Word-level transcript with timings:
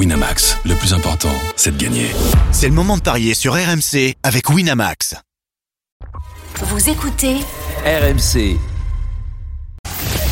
Winamax, 0.00 0.56
le 0.64 0.74
plus 0.76 0.94
important, 0.94 1.28
c'est 1.56 1.76
de 1.76 1.84
gagner. 1.84 2.06
C'est 2.52 2.68
le 2.68 2.72
moment 2.72 2.96
de 2.96 3.02
parier 3.02 3.34
sur 3.34 3.52
RMC 3.52 4.14
avec 4.22 4.48
Winamax. 4.48 5.14
Vous 6.62 6.88
écoutez 6.88 7.36
RMC. 7.84 8.56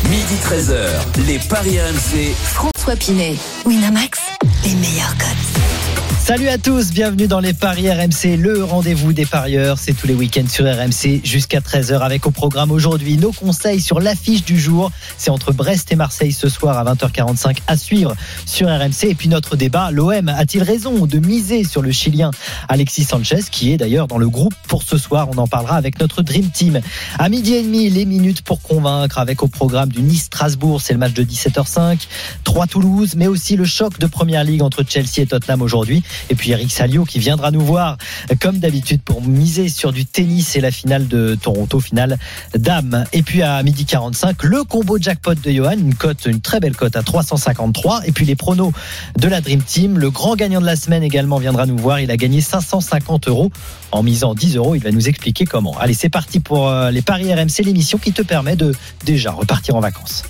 Midi 0.09 0.35
13h, 0.43 1.27
les 1.27 1.37
Paris 1.37 1.79
RMC. 1.79 2.33
François 2.33 2.95
Pinet, 2.95 3.35
Winamax, 3.63 4.19
les 4.65 4.73
meilleurs 4.73 5.15
codes. 5.19 5.88
Salut 6.19 6.49
à 6.49 6.59
tous, 6.59 6.91
bienvenue 6.91 7.27
dans 7.27 7.39
les 7.39 7.53
Paris 7.53 7.89
RMC, 7.89 8.37
le 8.37 8.63
rendez-vous 8.63 9.13
des 9.13 9.25
parieurs. 9.25 9.79
C'est 9.79 9.93
tous 9.93 10.05
les 10.05 10.13
week-ends 10.13 10.47
sur 10.47 10.63
RMC 10.65 11.21
jusqu'à 11.23 11.59
13h 11.59 12.01
avec 12.01 12.27
au 12.27 12.31
programme 12.31 12.69
aujourd'hui 12.69 13.17
nos 13.17 13.31
conseils 13.31 13.81
sur 13.81 13.99
l'affiche 13.99 14.45
du 14.45 14.59
jour. 14.59 14.91
C'est 15.17 15.31
entre 15.31 15.53
Brest 15.53 15.91
et 15.91 15.95
Marseille 15.95 16.31
ce 16.31 16.47
soir 16.47 16.77
à 16.77 16.93
20h45 16.93 17.57
à 17.65 17.75
suivre 17.77 18.15
sur 18.45 18.67
RMC. 18.67 19.05
Et 19.05 19.15
puis 19.15 19.27
notre 19.27 19.55
débat, 19.55 19.89
l'OM 19.89 20.29
a-t-il 20.29 20.61
raison 20.61 21.07
de 21.07 21.17
miser 21.17 21.63
sur 21.63 21.81
le 21.81 21.91
Chilien 21.91 22.29
Alexis 22.67 23.05
Sanchez 23.05 23.41
qui 23.49 23.73
est 23.73 23.77
d'ailleurs 23.77 24.05
dans 24.05 24.19
le 24.19 24.29
groupe 24.29 24.53
pour 24.67 24.83
ce 24.83 24.99
soir. 24.99 25.29
On 25.33 25.37
en 25.39 25.47
parlera 25.47 25.77
avec 25.77 25.99
notre 25.99 26.21
Dream 26.21 26.51
Team. 26.51 26.79
À 27.17 27.27
midi 27.29 27.55
et 27.55 27.63
demi, 27.63 27.89
les 27.89 28.05
minutes 28.05 28.43
pour 28.43 28.61
convaincre 28.61 29.17
avec 29.17 29.41
au 29.41 29.47
programme 29.47 29.89
du 29.89 30.03
Nice-Strasbourg. 30.03 30.79
C'est 30.79 30.93
le 30.93 30.99
match 30.99 31.13
de 31.13 31.23
17h05. 31.23 31.97
3 32.43 32.67
Toulouse, 32.67 33.13
mais 33.15 33.27
aussi 33.27 33.55
le 33.55 33.65
choc 33.65 33.97
de 33.97 34.05
Première 34.05 34.43
Ligue 34.43 34.61
entre 34.61 34.83
Chelsea 34.87 35.21
et 35.21 35.25
Tottenham 35.25 35.63
aujourd'hui. 35.63 36.03
Et 36.29 36.35
puis 36.35 36.51
Eric 36.51 36.71
Salio 36.71 37.05
qui 37.05 37.19
viendra 37.19 37.51
nous 37.51 37.61
voir 37.61 37.97
comme 38.39 38.59
d'habitude 38.59 39.01
pour 39.01 39.21
miser 39.21 39.69
sur 39.69 39.91
du 39.91 40.05
tennis 40.05 40.55
et 40.55 40.61
la 40.61 40.71
finale 40.71 41.07
de 41.07 41.35
Toronto, 41.35 41.79
finale 41.79 42.17
dame. 42.55 43.05
Et 43.13 43.21
puis 43.21 43.41
à 43.41 43.61
midi 43.63 43.85
45, 43.85 44.43
le 44.43 44.63
combo 44.63 44.97
jackpot 44.99 45.35
de 45.35 45.51
Johan, 45.51 45.73
une 45.73 45.95
cote, 45.95 46.25
une 46.25 46.41
très 46.41 46.59
belle 46.59 46.75
cote 46.75 46.95
à 46.95 47.03
353. 47.03 48.01
Et 48.05 48.11
puis 48.11 48.25
les 48.25 48.35
pronos 48.35 48.71
de 49.17 49.27
la 49.27 49.41
Dream 49.41 49.61
Team. 49.61 49.97
Le 49.97 50.09
grand 50.09 50.35
gagnant 50.35 50.61
de 50.61 50.65
la 50.65 50.75
semaine 50.75 51.03
également 51.03 51.37
viendra 51.37 51.65
nous 51.65 51.77
voir. 51.77 51.99
Il 51.99 52.11
a 52.11 52.17
gagné 52.17 52.41
550 52.41 53.27
euros 53.27 53.51
en 53.91 54.03
misant 54.03 54.33
10 54.33 54.55
euros. 54.55 54.75
Il 54.75 54.81
va 54.81 54.91
nous 54.91 55.07
expliquer 55.07 55.45
comment. 55.45 55.77
Allez, 55.79 55.93
c'est 55.93 56.09
parti 56.09 56.39
pour 56.39 56.69
euh, 56.69 56.91
les 56.91 57.01
paris 57.01 57.33
RMC, 57.33 57.63
l'émission 57.63 57.97
qui 57.97 58.11
te 58.11 58.21
permet 58.21 58.55
de 58.55 58.73
déjà 59.05 59.31
repartir 59.31 59.75
en 59.75 59.79
vacances. 59.79 60.23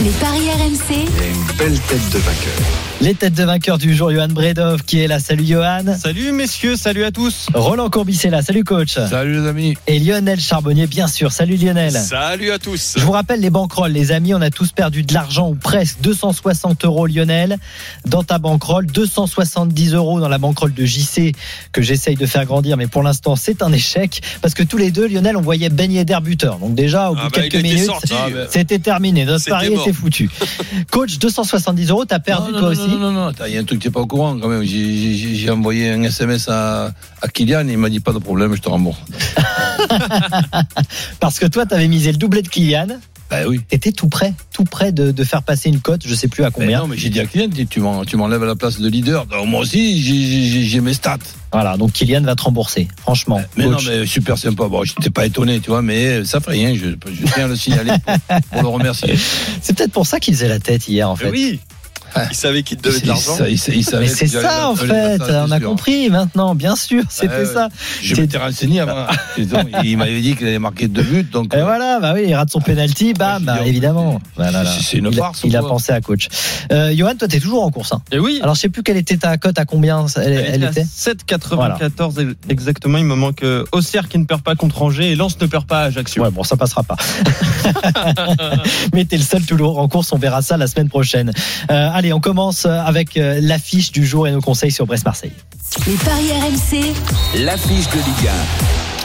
Les 0.00 0.10
paris 0.10 0.48
RMC, 0.48 0.94
une 0.94 1.56
belle 1.58 1.78
tête 1.80 2.10
de 2.12 2.18
vainqueur. 2.18 2.52
Les 3.00 3.14
têtes 3.14 3.34
de 3.34 3.44
vainqueur 3.44 3.78
du 3.78 3.94
jour, 3.94 4.10
Johan 4.12 4.28
Bredov 4.28 4.82
qui 4.84 5.00
est 5.00 5.08
là. 5.08 5.18
Salut 5.18 5.44
Johan. 5.44 5.96
Salut 5.98 6.32
messieurs, 6.32 6.76
salut 6.76 7.04
à 7.04 7.10
tous. 7.10 7.48
Roland 7.52 7.90
Courbis 7.90 8.20
est 8.24 8.30
là. 8.30 8.42
Salut 8.42 8.62
coach. 8.62 8.94
Salut 8.94 9.40
les 9.40 9.46
amis. 9.48 9.74
Et 9.86 9.98
Lionel 9.98 10.38
Charbonnier, 10.40 10.86
bien 10.86 11.08
sûr. 11.08 11.32
Salut 11.32 11.56
Lionel. 11.56 11.92
Salut 11.92 12.52
à 12.52 12.58
tous. 12.58 12.94
Je 12.96 13.02
vous 13.04 13.10
rappelle 13.12 13.40
les 13.40 13.50
banquerolles, 13.50 13.92
les 13.92 14.12
amis. 14.12 14.34
On 14.34 14.40
a 14.40 14.50
tous 14.50 14.70
perdu 14.70 15.02
de 15.02 15.12
l'argent 15.12 15.48
ou 15.48 15.56
presque 15.56 15.98
260 16.00 16.84
euros, 16.84 17.06
Lionel, 17.06 17.58
dans 18.06 18.22
ta 18.22 18.38
banquerolle. 18.38 18.86
270 18.86 19.94
euros 19.94 20.20
dans 20.20 20.28
la 20.28 20.38
banquerolle 20.38 20.74
de 20.74 20.84
JC 20.84 21.32
que 21.72 21.82
j'essaye 21.82 22.16
de 22.16 22.26
faire 22.26 22.44
grandir, 22.46 22.76
mais 22.76 22.86
pour 22.86 23.02
l'instant 23.02 23.34
c'est 23.34 23.62
un 23.62 23.72
échec 23.72 24.22
parce 24.40 24.54
que 24.54 24.62
tous 24.62 24.78
les 24.78 24.90
deux, 24.90 25.08
Lionel, 25.08 25.36
on 25.36 25.42
voyait 25.42 25.70
Ben 25.70 25.90
Yedder 25.90 26.18
buteur. 26.22 26.58
Donc 26.58 26.74
déjà 26.74 27.10
au 27.10 27.14
bout 27.14 27.20
Ah 27.24 27.28
de 27.28 27.32
bah, 27.32 27.42
quelques 27.42 27.62
minutes, 27.62 27.86
sorti. 27.86 28.14
Ah 28.14 28.28
c'était 28.48 28.78
terminé. 28.78 29.24
Notre 29.24 29.55
pari 29.58 29.92
foutu. 29.92 30.30
Coach, 30.90 31.18
270 31.18 31.90
euros, 31.90 32.04
t'as 32.04 32.18
perdu 32.18 32.52
non, 32.52 32.58
toi 32.58 32.74
non, 32.74 32.82
aussi. 32.82 32.88
Non, 32.88 32.98
non, 32.98 33.12
non, 33.12 33.32
il 33.46 33.54
y 33.54 33.56
a 33.56 33.60
un 33.60 33.64
truc 33.64 33.78
que 33.78 33.82
tu 33.82 33.88
n'es 33.88 33.92
pas 33.92 34.00
au 34.00 34.06
courant 34.06 34.38
quand 34.38 34.48
même. 34.48 34.62
J'ai 34.62 35.50
envoyé 35.50 35.90
un 35.90 36.02
SMS 36.02 36.48
à, 36.48 36.92
à 37.22 37.28
Kylian 37.28 37.68
et 37.68 37.72
il 37.72 37.78
m'a 37.78 37.88
dit 37.88 38.00
pas 38.00 38.12
de 38.12 38.18
problème, 38.18 38.54
je 38.54 38.60
te 38.60 38.68
rembourse. 38.68 38.98
Parce 41.20 41.38
que 41.38 41.46
toi, 41.46 41.66
t'avais 41.66 41.88
misé 41.88 42.12
le 42.12 42.18
doublé 42.18 42.42
de 42.42 42.48
Kylian. 42.48 42.98
Ben 43.30 43.46
oui. 43.48 43.60
T'étais 43.68 43.90
tout 43.92 44.08
près, 44.08 44.34
tout 44.52 44.64
près 44.64 44.92
de, 44.92 45.10
de 45.10 45.24
faire 45.24 45.42
passer 45.42 45.68
une 45.68 45.80
cote. 45.80 46.02
Je 46.06 46.14
sais 46.14 46.28
plus 46.28 46.42
à 46.44 46.46
Mais 46.46 46.52
combien. 46.52 46.78
non, 46.80 46.86
mais 46.86 46.96
j'ai 46.96 47.08
dit 47.10 47.18
à 47.20 47.26
Kylian, 47.26 47.48
tu 47.68 47.80
m'en- 47.80 48.04
tu 48.04 48.16
m'enlèves 48.16 48.42
à 48.42 48.46
la 48.46 48.54
place 48.56 48.80
de 48.80 48.88
leader. 48.88 49.26
Donc, 49.26 49.46
moi 49.48 49.60
aussi, 49.60 50.00
j'ai- 50.02 50.80
mes 50.80 50.94
stats. 50.94 51.18
Voilà, 51.52 51.76
donc 51.76 51.92
Kylian 51.92 52.20
va 52.22 52.34
te 52.36 52.42
rembourser. 52.42 52.86
Franchement, 53.00 53.40
Mais 53.56 53.66
non, 53.66 53.78
mais 53.86 54.06
super 54.06 54.36
sympa. 54.38 54.68
Bon, 54.68 54.84
je 54.84 54.92
n'étais 54.98 55.10
pas 55.10 55.26
étonné, 55.26 55.58
tu 55.60 55.70
vois, 55.70 55.82
mais 55.82 56.24
ça 56.24 56.38
fait 56.40 56.50
rien. 56.52 56.74
Je, 56.74 56.90
je 56.90 57.32
tiens 57.32 57.46
à 57.46 57.48
le 57.48 57.56
signaler 57.56 57.92
pour, 58.04 58.40
pour 58.52 58.62
le 58.62 58.68
remercier. 58.68 59.16
c'est 59.62 59.76
peut-être 59.76 59.92
pour 59.92 60.06
ça 60.06 60.20
qu'il 60.20 60.34
faisait 60.34 60.48
la 60.48 60.58
tête 60.60 60.86
hier, 60.86 61.08
en 61.10 61.16
fait. 61.16 61.30
Oui. 61.30 61.60
Il 62.30 62.36
savait 62.36 62.62
qu'il 62.62 62.78
te 62.78 62.88
devait 62.88 63.00
de 63.00 63.06
l'argent. 63.08 63.36
il- 63.40 63.52
il- 63.54 63.74
il 63.76 63.84
savait 63.84 64.04
Mais 64.04 64.10
c'est 64.10 64.26
ça 64.26 64.68
en 64.70 64.76
fait, 64.76 65.20
on 65.20 65.50
a 65.50 65.60
compris 65.60 66.08
maintenant, 66.10 66.54
bien 66.54 66.76
sûr, 66.76 67.02
c'était 67.08 67.38
ouais. 67.38 67.44
ça. 67.46 67.68
Je 68.02 68.14
m'étais 68.16 68.38
renseigné 68.38 68.80
avant. 68.80 69.06
Il 69.84 69.98
m'avait 69.98 70.20
dit 70.20 70.34
qu'il 70.36 70.46
allait 70.46 70.58
marquer 70.58 70.88
deux 70.88 71.02
buts. 71.02 71.24
Donc, 71.30 71.54
Et 71.54 71.60
voilà, 71.60 71.98
bah 72.00 72.12
oui, 72.14 72.24
il 72.28 72.34
rate 72.34 72.50
son 72.50 72.60
penalty, 72.60 73.12
bam, 73.12 73.42
bah, 73.44 73.58
évidemment. 73.64 74.20
C'est- 74.80 74.98
une 74.98 75.08
il 75.12 75.18
a, 75.18 75.22
farce, 75.22 75.40
il 75.44 75.56
a 75.56 75.62
pensé 75.62 75.92
à 75.92 76.00
coach. 76.00 76.28
Euh, 76.72 76.94
Johan, 76.96 77.14
toi, 77.18 77.28
t'es 77.28 77.40
toujours 77.40 77.64
en 77.64 77.70
course. 77.70 77.92
Hein. 77.92 78.00
Et 78.12 78.18
oui. 78.18 78.38
Alors, 78.42 78.54
je 78.54 78.60
sais 78.60 78.68
plus 78.68 78.82
quelle 78.82 78.96
était 78.96 79.16
ta 79.16 79.36
cote, 79.36 79.58
à 79.58 79.64
combien 79.64 80.06
elle, 80.16 80.62
était 80.64 80.84
7,94 80.84 82.34
exactement. 82.48 82.98
Il 82.98 83.04
me 83.04 83.14
manque 83.14 83.42
euh, 83.42 83.64
Auxerre 83.72 84.08
qui 84.08 84.18
ne 84.18 84.24
perd 84.24 84.42
pas 84.42 84.54
contre 84.54 84.82
Angers 84.82 85.10
et 85.12 85.16
Lens 85.16 85.38
ne 85.40 85.46
perd 85.46 85.66
pas 85.66 85.80
à 85.80 85.84
Ajaccio. 85.84 86.22
Ouais, 86.22 86.30
bon, 86.30 86.42
ça 86.44 86.56
passera 86.56 86.82
pas. 86.82 86.96
Mais 88.94 89.04
t'es 89.04 89.16
le 89.16 89.22
seul 89.22 89.42
toujours 89.42 89.78
en 89.78 89.88
course, 89.88 90.12
on 90.12 90.18
verra 90.18 90.42
ça 90.42 90.56
la 90.56 90.66
semaine 90.66 90.88
prochaine. 90.88 91.32
Euh, 91.70 91.88
allez, 91.96 92.12
on 92.12 92.20
commence 92.20 92.66
avec 92.66 93.16
euh, 93.16 93.38
l'affiche 93.40 93.90
du 93.90 94.04
jour 94.04 94.28
et 94.28 94.30
nos 94.30 94.40
conseils 94.40 94.70
sur 94.70 94.86
Brest-Marseille. 94.86 95.32
les 95.86 95.94
paris 95.96 96.30
RMC, 96.30 96.94
L'affiche 97.44 97.88
de 97.88 97.96
Ligue 97.96 98.30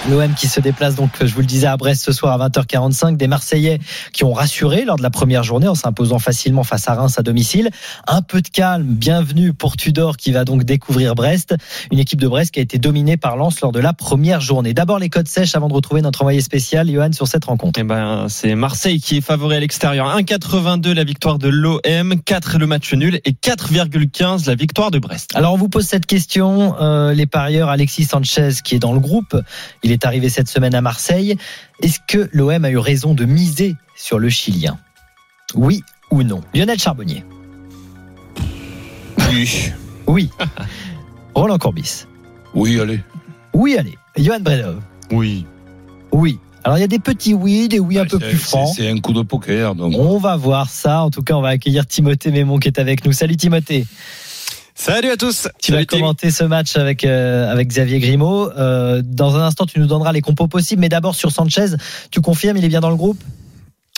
L'OM 0.09 0.33
qui 0.33 0.47
se 0.47 0.59
déplace 0.59 0.95
donc, 0.95 1.11
je 1.21 1.31
vous 1.31 1.41
le 1.41 1.45
disais, 1.45 1.67
à 1.67 1.77
Brest 1.77 2.03
ce 2.03 2.11
soir 2.11 2.41
à 2.41 2.49
20h45. 2.49 3.17
Des 3.17 3.27
Marseillais 3.27 3.79
qui 4.13 4.23
ont 4.23 4.33
rassuré 4.33 4.83
lors 4.83 4.95
de 4.95 5.03
la 5.03 5.11
première 5.11 5.43
journée 5.43 5.67
en 5.67 5.75
s'imposant 5.75 6.17
facilement 6.17 6.63
face 6.63 6.89
à 6.89 6.95
Reims 6.95 7.19
à 7.19 7.21
domicile. 7.21 7.69
Un 8.07 8.23
peu 8.23 8.41
de 8.41 8.47
calme, 8.47 8.87
bienvenue 8.87 9.53
pour 9.53 9.77
Tudor 9.77 10.17
qui 10.17 10.31
va 10.31 10.43
donc 10.43 10.63
découvrir 10.63 11.13
Brest. 11.13 11.55
Une 11.91 11.99
équipe 11.99 12.19
de 12.19 12.27
Brest 12.27 12.51
qui 12.51 12.59
a 12.59 12.63
été 12.63 12.79
dominée 12.79 13.15
par 13.15 13.37
Lens 13.37 13.61
lors 13.61 13.71
de 13.71 13.79
la 13.79 13.93
première 13.93 14.41
journée. 14.41 14.73
D'abord 14.73 14.97
les 14.97 15.09
codes 15.09 15.27
sèches 15.27 15.53
avant 15.53 15.67
de 15.67 15.73
retrouver 15.73 16.01
notre 16.01 16.21
envoyé 16.21 16.41
spécial, 16.41 16.89
Johan, 16.91 17.11
sur 17.11 17.27
cette 17.27 17.45
rencontre. 17.45 17.79
Eh 17.79 17.83
ben, 17.83 18.25
c'est 18.27 18.55
Marseille 18.55 18.99
qui 18.99 19.17
est 19.17 19.21
favori 19.21 19.57
à 19.57 19.59
l'extérieur. 19.59 20.07
1,82 20.17 20.93
la 20.93 21.03
victoire 21.03 21.37
de 21.37 21.47
l'OM, 21.47 22.15
4 22.25 22.57
le 22.57 22.65
match 22.65 22.91
nul 22.95 23.21
et 23.23 23.33
4,15 23.33 24.47
la 24.47 24.55
victoire 24.55 24.89
de 24.89 24.97
Brest. 24.97 25.35
Alors 25.35 25.53
on 25.53 25.57
vous 25.57 25.69
pose 25.69 25.85
cette 25.85 26.07
question, 26.07 26.75
euh, 26.81 27.13
les 27.13 27.27
parieurs 27.27 27.69
Alexis 27.69 28.05
Sanchez 28.05 28.49
qui 28.63 28.73
est 28.73 28.79
dans 28.79 28.93
le 28.93 28.99
groupe, 28.99 29.37
il 29.83 29.90
est 29.91 30.05
arrivé 30.05 30.29
cette 30.29 30.47
semaine 30.47 30.75
à 30.75 30.81
Marseille. 30.81 31.37
Est-ce 31.81 31.99
que 32.07 32.29
l'OM 32.33 32.65
a 32.65 32.69
eu 32.69 32.77
raison 32.77 33.13
de 33.13 33.25
miser 33.25 33.75
sur 33.95 34.19
le 34.19 34.29
Chilien? 34.29 34.77
Oui 35.55 35.83
ou 36.09 36.23
non? 36.23 36.41
Lionel 36.53 36.79
Charbonnier 36.79 37.23
Oui. 39.29 39.71
Oui. 40.07 40.29
Roland 41.33 41.57
Courbis 41.57 42.05
oui, 42.53 42.79
allez. 42.79 42.99
Oui, 43.53 43.77
allez. 43.77 43.97
Johan 44.17 44.39
Bredov 44.41 44.81
Oui. 45.11 45.45
Oui. 46.11 46.37
Alors 46.63 46.77
il 46.77 46.81
y 46.81 46.83
a 46.83 46.87
des 46.87 46.99
petits 46.99 47.33
oui, 47.33 47.67
des 47.67 47.79
oui 47.79 47.97
un 47.97 48.05
peu 48.05 48.19
plus 48.19 48.37
francs. 48.37 48.73
C'est 48.75 48.87
un 48.87 48.99
coup 48.99 49.13
de 49.13 49.23
poker. 49.23 49.73
Donc, 49.73 49.93
On 49.97 50.17
va 50.17 50.35
voir 50.35 50.69
ça. 50.69 51.01
En 51.03 51.09
tout 51.09 51.23
cas, 51.23 51.33
on 51.33 51.41
va 51.41 51.49
accueillir 51.49 51.87
Timothée 51.87 52.29
Mémon 52.29 52.59
qui 52.59 52.67
est 52.67 52.77
avec 52.77 53.03
nous. 53.05 53.13
Salut 53.13 53.35
Timothée. 53.35 53.87
Salut 54.83 55.11
à 55.11 55.15
tous. 55.15 55.47
Tu 55.61 55.71
vas 55.71 55.77
Salut, 55.77 55.85
commenter 55.85 56.31
ce 56.31 56.43
match 56.43 56.75
avec 56.75 57.05
euh, 57.05 57.51
avec 57.51 57.67
Xavier 57.67 57.99
Grimaud. 57.99 58.49
Euh, 58.57 59.03
dans 59.05 59.35
un 59.35 59.43
instant, 59.43 59.67
tu 59.67 59.79
nous 59.79 59.85
donneras 59.85 60.11
les 60.11 60.21
compos 60.21 60.47
possibles. 60.47 60.81
Mais 60.81 60.89
d'abord 60.89 61.13
sur 61.13 61.29
Sanchez, 61.29 61.75
tu 62.09 62.19
confirmes, 62.19 62.57
il 62.57 62.65
est 62.65 62.67
bien 62.67 62.79
dans 62.79 62.89
le 62.89 62.95
groupe? 62.95 63.23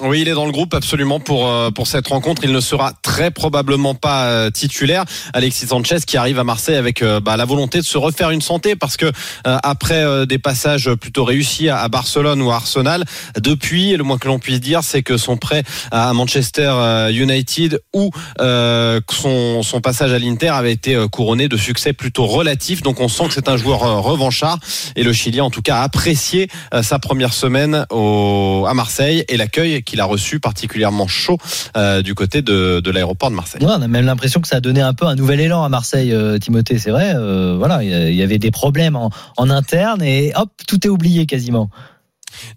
Oui, 0.02 0.22
il 0.22 0.28
est 0.28 0.34
dans 0.34 0.48
le 0.48 0.52
groupe 0.52 0.74
absolument 0.74 1.20
pour 1.20 1.48
euh, 1.48 1.70
pour 1.70 1.86
cette 1.86 2.08
rencontre. 2.08 2.44
Il 2.44 2.52
ne 2.52 2.60
sera 2.62 2.94
très 3.04 3.30
probablement 3.30 3.94
pas 3.94 4.26
euh, 4.26 4.50
titulaire. 4.50 5.06
Alexis 5.34 5.68
Sanchez 5.68 5.98
qui 6.08 6.18
arrive 6.18 6.40
à 6.40 6.44
Marseille 6.44 6.78
avec 6.78 7.04
euh, 7.04 7.20
bah, 7.20 7.38
la 7.38 7.46
volonté 7.46 7.78
de 7.78 7.84
se 7.84 8.00
refaire 8.00 8.32
une 8.32 8.42
santé 8.42 8.76
parce 8.76 8.98
que 8.98 9.06
euh, 9.06 9.58
après 9.62 10.04
euh, 10.04 10.26
des 10.26 10.40
passages 10.40 10.92
plutôt 10.96 11.24
réussis 11.24 11.70
à, 11.70 11.88
Barcelone 11.90 12.42
ou 12.42 12.50
à 12.50 12.56
Arsenal, 12.56 13.06
depuis 13.40 13.96
le 13.96 14.04
moins 14.04 14.18
que 14.18 14.28
l'on 14.28 14.40
puisse 14.40 14.60
dire, 14.60 14.84
c'est 14.84 15.04
que 15.04 15.16
son 15.16 15.38
prêt 15.38 15.62
à 15.92 16.12
Manchester 16.14 17.10
United 17.12 17.80
ou 17.94 18.10
euh, 18.42 19.00
son 19.12 19.62
son 19.62 19.80
passage 19.80 20.12
à 20.12 20.18
l'Inter 20.18 20.50
avait 20.50 20.74
été 20.74 21.06
couronné 21.12 21.48
de 21.48 21.56
succès 21.56 21.94
plutôt 21.94 22.26
relatif. 22.26 22.82
Donc 22.82 23.00
on 23.00 23.08
sent 23.08 23.28
que 23.28 23.34
c'est 23.36 23.48
un 23.48 23.58
joueur 23.58 24.02
revanchard 24.02 24.58
et 24.96 25.04
le 25.04 25.14
Chilien 25.14 25.44
en 25.44 25.52
tout 25.52 25.62
cas 25.62 25.78
a 25.78 25.84
apprécié 25.84 26.50
sa 26.82 26.98
première 26.98 27.34
semaine 27.34 27.86
au, 27.92 28.66
à 28.68 28.74
Marseille 28.74 29.24
et 29.28 29.38
l'accueil 29.38 29.83
qu'il 29.84 30.00
a 30.02 30.06
reçu 30.06 30.40
particulièrement 30.40 31.08
chaud 31.08 31.38
euh, 31.78 32.02
du 32.02 32.16
côté 32.16 32.42
de, 32.42 32.80
de 32.80 32.92
l'aéroport 32.92 33.30
de 33.30 33.36
Marseille. 33.36 33.62
Ouais, 33.64 33.74
on 33.78 33.82
a 33.82 33.88
même 33.88 34.06
l'impression 34.06 34.42
que 34.42 34.48
ça 34.48 34.58
a 34.58 34.62
donné 34.62 34.82
un 34.82 34.94
peu 34.94 35.06
un 35.06 35.16
nouvel 35.16 35.40
élan 35.40 35.64
à 35.64 35.70
Marseille, 35.70 36.14
euh, 36.14 36.38
Timothée. 36.38 36.80
C'est 36.80 36.92
vrai. 36.92 37.14
euh, 37.16 37.56
voilà, 37.58 37.84
il 37.84 38.16
y 38.16 38.22
avait 38.22 38.40
des 38.40 38.52
problèmes 38.52 38.96
en, 38.96 39.10
en 39.38 39.50
interne 39.50 40.02
et 40.02 40.34
hop, 40.36 40.50
tout 40.68 40.86
est 40.86 40.90
oublié 40.90 41.26
quasiment. 41.26 41.70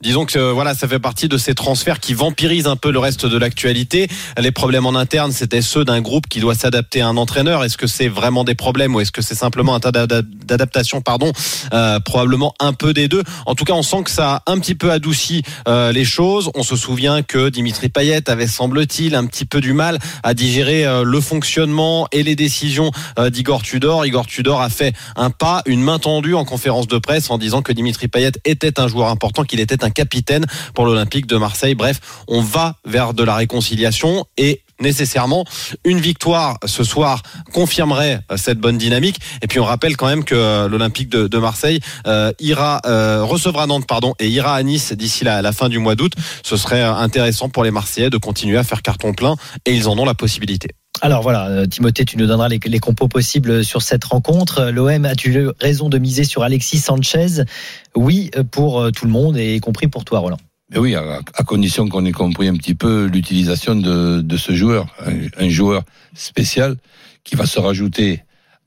Disons 0.00 0.24
que 0.26 0.38
euh, 0.38 0.52
voilà, 0.52 0.74
ça 0.74 0.88
fait 0.88 0.98
partie 0.98 1.28
de 1.28 1.36
ces 1.38 1.54
transferts 1.54 2.00
qui 2.00 2.14
vampirisent 2.14 2.66
un 2.66 2.76
peu 2.76 2.90
le 2.90 2.98
reste 2.98 3.26
de 3.26 3.36
l'actualité. 3.38 4.08
Les 4.38 4.50
problèmes 4.52 4.86
en 4.86 4.94
interne, 4.94 5.32
c'était 5.32 5.62
ceux 5.62 5.84
d'un 5.84 6.00
groupe 6.00 6.26
qui 6.28 6.40
doit 6.40 6.54
s'adapter 6.54 7.00
à 7.00 7.08
un 7.08 7.16
entraîneur. 7.16 7.64
Est-ce 7.64 7.76
que 7.76 7.86
c'est 7.86 8.08
vraiment 8.08 8.44
des 8.44 8.54
problèmes 8.54 8.94
ou 8.94 9.00
est-ce 9.00 9.12
que 9.12 9.22
c'est 9.22 9.34
simplement 9.34 9.74
un 9.74 9.80
tas 9.80 9.92
d'ada- 9.92 10.22
d'adaptation 10.22 11.00
Pardon, 11.00 11.32
Euh, 11.72 12.00
probablement 12.00 12.54
un 12.60 12.72
peu 12.72 12.92
des 12.92 13.08
deux. 13.08 13.22
En 13.46 13.54
tout 13.54 13.64
cas, 13.64 13.72
on 13.74 13.82
sent 13.82 14.02
que 14.04 14.10
ça 14.10 14.42
a 14.46 14.52
un 14.52 14.58
petit 14.58 14.74
peu 14.74 14.90
adouci 14.90 15.42
euh, 15.68 15.92
les 15.92 16.04
choses. 16.04 16.50
On 16.54 16.62
se 16.62 16.76
souvient 16.76 17.22
que 17.22 17.48
Dimitri 17.48 17.88
Payet 17.88 18.28
avait, 18.30 18.46
semble-t-il, 18.46 19.14
un 19.14 19.26
petit 19.26 19.44
peu 19.44 19.60
du 19.60 19.72
mal 19.72 19.98
à 20.22 20.34
digérer 20.34 20.86
euh, 20.86 21.02
le 21.04 21.20
fonctionnement 21.20 22.06
et 22.12 22.22
les 22.22 22.36
décisions 22.36 22.90
euh, 23.18 23.30
d'Igor 23.30 23.62
Tudor. 23.62 24.06
Igor 24.06 24.26
Tudor 24.26 24.60
a 24.60 24.68
fait 24.70 24.94
un 25.16 25.30
pas, 25.30 25.62
une 25.66 25.80
main 25.82 25.98
tendue 25.98 26.34
en 26.34 26.44
conférence 26.44 26.88
de 26.88 26.98
presse 26.98 27.30
en 27.30 27.38
disant 27.38 27.62
que 27.62 27.72
Dimitri 27.72 28.08
Payet 28.08 28.32
était 28.44 28.80
un 28.80 28.88
joueur 28.88 29.08
important, 29.08 29.44
qu'il 29.44 29.60
était 29.66 29.84
un 29.84 29.90
capitaine 29.90 30.46
pour 30.74 30.86
l'Olympique 30.86 31.26
de 31.26 31.36
Marseille. 31.36 31.74
Bref, 31.74 32.00
on 32.28 32.40
va 32.40 32.76
vers 32.84 33.14
de 33.14 33.24
la 33.24 33.34
réconciliation 33.34 34.24
et 34.36 34.62
nécessairement 34.80 35.44
une 35.84 36.00
victoire 36.00 36.58
ce 36.64 36.84
soir 36.84 37.22
confirmerait 37.52 38.20
cette 38.36 38.58
bonne 38.58 38.78
dynamique. 38.78 39.20
Et 39.42 39.46
puis 39.46 39.58
on 39.58 39.64
rappelle 39.64 39.96
quand 39.96 40.06
même 40.06 40.24
que 40.24 40.34
euh, 40.34 40.68
l'Olympique 40.68 41.08
de, 41.08 41.38
Marseille 41.38 41.80
euh, 42.06 42.32
ira 42.40 42.80
euh, 42.86 43.22
recevra 43.24 43.66
Nantes 43.66 43.86
pardon 43.86 44.14
et 44.18 44.28
ira 44.28 44.54
à 44.54 44.62
Nice 44.62 44.92
d'ici 44.92 45.24
la, 45.24 45.52
fin 45.52 45.68
du 45.68 45.78
mois 45.78 45.94
d'août. 45.94 46.12
Ce 46.42 46.56
serait 46.56 46.82
intéressant 46.82 47.48
pour 47.48 47.64
les 47.64 47.70
Marseillais 47.70 48.10
de 48.10 48.18
continuer 48.18 48.58
à 48.58 48.64
faire 48.64 48.82
carton 48.82 49.14
plein 49.14 49.36
et 49.64 49.72
ils 49.72 49.88
en 49.88 49.98
ont 49.98 50.04
la 50.04 50.14
possibilité 50.14 50.68
Alors 51.02 51.22
voilà, 51.22 51.48
euh, 51.48 51.66
Timothée, 51.66 52.04
tu 52.04 52.16
nous 52.16 52.26
donneras 52.26 52.48
les, 52.48 52.78
compos 52.78 53.08
possibles 53.08 53.64
sur 53.64 53.82
cette 53.82 54.04
rencontre. 54.04 54.70
L'OM 54.70 55.04
a-tu 55.04 55.48
raison 55.60 55.88
de 55.88 55.98
miser 55.98 56.24
sur 56.24 56.42
Alexis 56.42 56.78
Sanchez? 56.78 57.44
Oui, 57.94 58.30
euh, 58.36 58.44
pour 58.44 58.80
euh, 58.80 58.90
tout 58.90 59.04
le 59.04 59.10
monde 59.10 59.36
et 59.36 59.56
y 59.56 59.60
compris 59.60 59.88
pour 59.88 60.04
toi, 60.04 60.20
Roland. 60.20 60.38
Mais 60.70 60.78
oui, 60.78 60.94
à, 60.94 61.20
condition 61.44 61.88
qu'on 61.88 62.04
ait 62.06 62.12
compris 62.12 62.48
un 62.48 62.56
petit 62.56 62.74
peu 62.74 63.04
l'utilisation 63.06 63.76
de, 63.76 64.36
ce 64.36 64.52
joueur, 64.52 64.86
un 65.38 65.48
joueur 65.48 65.84
spécial 66.14 66.74
qui 67.22 67.36
va 67.36 67.46
se 67.46 67.60
rajouter 67.60 68.24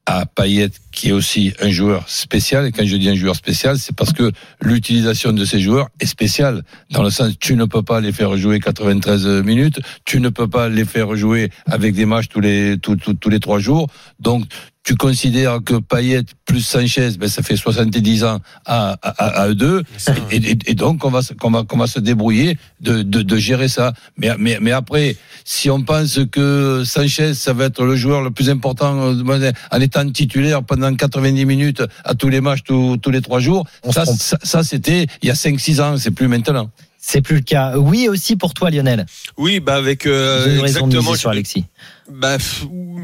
à 0.09 0.25
Payet, 0.25 0.71
qui 0.91 1.09
est 1.09 1.11
aussi 1.11 1.53
un 1.61 1.69
joueur 1.69 2.09
spécial. 2.09 2.65
Et 2.65 2.71
quand 2.71 2.83
je 2.83 2.95
dis 2.95 3.09
un 3.09 3.15
joueur 3.15 3.35
spécial, 3.35 3.77
c'est 3.77 3.95
parce 3.95 4.11
que 4.11 4.31
l'utilisation 4.59 5.33
de 5.33 5.45
ces 5.45 5.59
joueurs 5.59 5.89
est 5.99 6.07
spéciale. 6.07 6.63
Dans 6.89 7.03
le 7.03 7.11
sens, 7.11 7.33
tu 7.39 7.55
ne 7.55 7.65
peux 7.65 7.83
pas 7.83 8.01
les 8.01 8.11
faire 8.11 8.35
jouer 8.35 8.59
93 8.59 9.43
minutes, 9.43 9.79
tu 10.05 10.19
ne 10.19 10.29
peux 10.29 10.47
pas 10.47 10.67
les 10.67 10.83
faire 10.83 11.15
jouer 11.15 11.51
avec 11.67 11.93
des 11.93 12.07
matchs 12.07 12.27
tous 12.27 12.39
les 12.39 12.79
tous, 12.79 12.95
tous, 12.95 13.13
tous 13.13 13.29
les 13.29 13.39
trois 13.39 13.59
jours. 13.59 13.87
Donc 14.19 14.45
tu 14.89 14.95
considères 14.95 15.59
que 15.63 15.75
Payet 15.75 16.23
plus 16.47 16.61
Sanchez, 16.61 17.11
ben 17.19 17.29
ça 17.29 17.43
fait 17.43 17.55
70 17.55 18.23
ans 18.23 18.39
à, 18.65 18.97
à, 19.03 19.41
à 19.43 19.47
eux 19.49 19.53
deux, 19.53 19.83
et, 20.31 20.37
et, 20.37 20.57
et, 20.65 20.73
donc 20.73 21.05
on 21.05 21.11
va, 21.11 21.21
se- 21.21 21.35
qu'on 21.35 21.51
va, 21.51 21.61
qu'on 21.63 21.77
va 21.77 21.85
se 21.85 21.99
débrouiller 21.99 22.57
de, 22.81 23.03
de, 23.03 23.21
de 23.21 23.37
gérer 23.37 23.67
ça. 23.67 23.93
Mais, 24.17 24.31
mais, 24.39 24.57
mais 24.59 24.71
après, 24.71 25.15
si 25.45 25.69
on 25.69 25.83
pense 25.83 26.17
que 26.31 26.81
Sanchez, 26.87 27.35
ça 27.35 27.53
va 27.53 27.65
être 27.65 27.83
le 27.85 27.95
joueur 27.95 28.23
le 28.23 28.31
plus 28.31 28.49
important 28.49 29.13
euh, 29.13 29.51
en 29.71 29.79
étant 29.79 30.09
titulaire 30.09 30.63
pendant 30.63 30.95
90 30.95 31.45
minutes 31.45 31.83
à 32.03 32.15
tous 32.15 32.29
les 32.29 32.41
matchs, 32.41 32.63
tous, 32.65 32.97
tous 32.97 33.11
les 33.11 33.21
trois 33.21 33.39
jours, 33.39 33.67
On 33.83 33.91
ça, 33.91 34.07
ça, 34.07 34.39
ça, 34.41 34.63
c'était 34.63 35.05
il 35.21 35.27
y 35.27 35.31
a 35.31 35.35
5-6 35.35 35.81
ans, 35.83 35.97
c'est 35.97 36.09
plus 36.09 36.27
maintenant. 36.27 36.71
C'est 37.01 37.21
plus 37.21 37.35
le 37.35 37.41
cas. 37.41 37.77
Oui, 37.77 38.07
aussi 38.09 38.35
pour 38.35 38.53
toi, 38.55 38.69
Lionel. 38.71 39.05
Oui, 39.37 39.59
bah 39.59 39.75
avec 39.75 40.05
euh, 40.05 40.61
exactement. 40.63 41.13
sur 41.15 41.29
je- 41.29 41.35
Alexis. 41.35 41.65
Bah, 42.11 42.37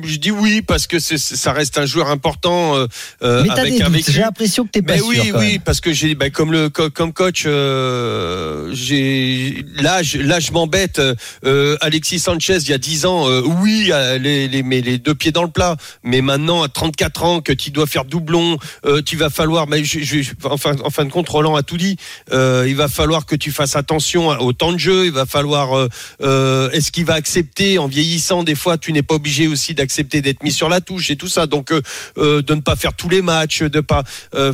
je 0.04 0.18
dis 0.18 0.32
oui 0.32 0.62
parce 0.62 0.88
que 0.88 1.00
ça 1.00 1.54
reste 1.54 1.78
un 1.78 1.86
joueur 1.86 2.10
important 2.10 2.76
euh, 2.76 2.88
euh, 3.24 3.44
Mais 3.44 3.80
avec. 3.80 4.10
J'ai 4.10 4.22
l'impression 4.22 4.66
que 4.66 4.70
t'es 4.72 4.82
pas 4.82 4.94
Mais 4.94 5.00
sûr. 5.00 5.08
oui, 5.10 5.30
quand 5.32 5.40
oui, 5.40 5.60
parce 5.60 5.80
que 5.80 5.94
j'ai, 5.94 6.16
bah, 6.16 6.30
comme 6.30 6.52
le, 6.52 6.70
co- 6.70 6.90
comme 6.90 7.14
coach, 7.14 7.44
euh, 7.46 8.70
j'ai, 8.74 9.64
là, 9.80 10.02
je, 10.04 10.18
là, 10.18 10.40
je 10.40 10.52
m'embête. 10.52 11.02
Euh, 11.46 11.78
Alexis 11.82 12.20
Sanchez, 12.20 12.58
il 12.62 12.70
y 12.70 12.74
a 12.74 12.78
10 12.78 13.06
ans, 13.06 13.28
oui, 13.62 13.92
les, 14.20 14.48
les, 14.48 14.64
mais 14.64 14.82
les 14.82 14.98
deux 14.98 15.16
pieds 15.16 15.32
dans 15.32 15.44
le 15.44 15.52
plat. 15.52 15.76
Mais 16.04 16.22
maintenant, 16.22 16.64
à 16.64 16.68
34 16.68 17.24
ans, 17.24 17.42
que 17.42 17.54
tu 17.54 17.70
dois 17.72 17.88
faire 17.88 18.06
doublon, 18.06 18.58
tu 19.06 19.18
vas 19.18 19.30
falloir, 19.30 19.68
mais 19.68 19.84
je, 19.84 20.00
je, 20.00 20.32
enfin, 20.46 20.72
en 20.84 20.90
fin 20.90 21.06
de 21.06 21.12
compte, 21.12 21.30
Roland 21.30 21.56
a 21.56 21.64
tout 21.64 21.78
dit. 21.78 21.98
Il 22.32 22.76
va 22.76 22.88
falloir 22.88 23.26
que 23.26 23.36
tu 23.36 23.52
fasses 23.52 23.76
attention 23.76 24.30
au 24.30 24.54
temps 24.54 24.74
de 24.74 24.80
jeu. 24.80 25.06
Il 25.06 25.12
va 25.12 25.26
falloir, 25.26 25.88
est-ce 26.22 26.92
qu'il 26.92 27.06
va 27.06 27.14
accepter 27.14 27.78
en 27.78 27.88
vieillissant 27.88 28.44
Des 28.44 28.56
fois, 28.56 28.78
tu 28.78 28.92
n'es 28.96 29.04
pas 29.04 29.16
obligé 29.16 29.48
aussi 29.48 29.74
d'accepter 29.76 30.22
d'être 30.22 30.42
mis 30.44 30.52
sur 30.52 30.70
la 30.70 30.82
touche 30.82 31.12
et 31.12 31.16
tout 31.16 31.28
ça. 31.30 31.46
Donc, 31.46 31.72
euh, 31.72 31.82
euh, 32.18 32.42
de 32.42 32.54
ne 32.56 32.62
pas 32.62 32.76
faire 32.76 32.94
tous 32.94 33.10
les 33.10 33.22
matchs, 33.22 33.62
de 33.62 33.82
pas. 33.82 34.04
euh, 34.34 34.52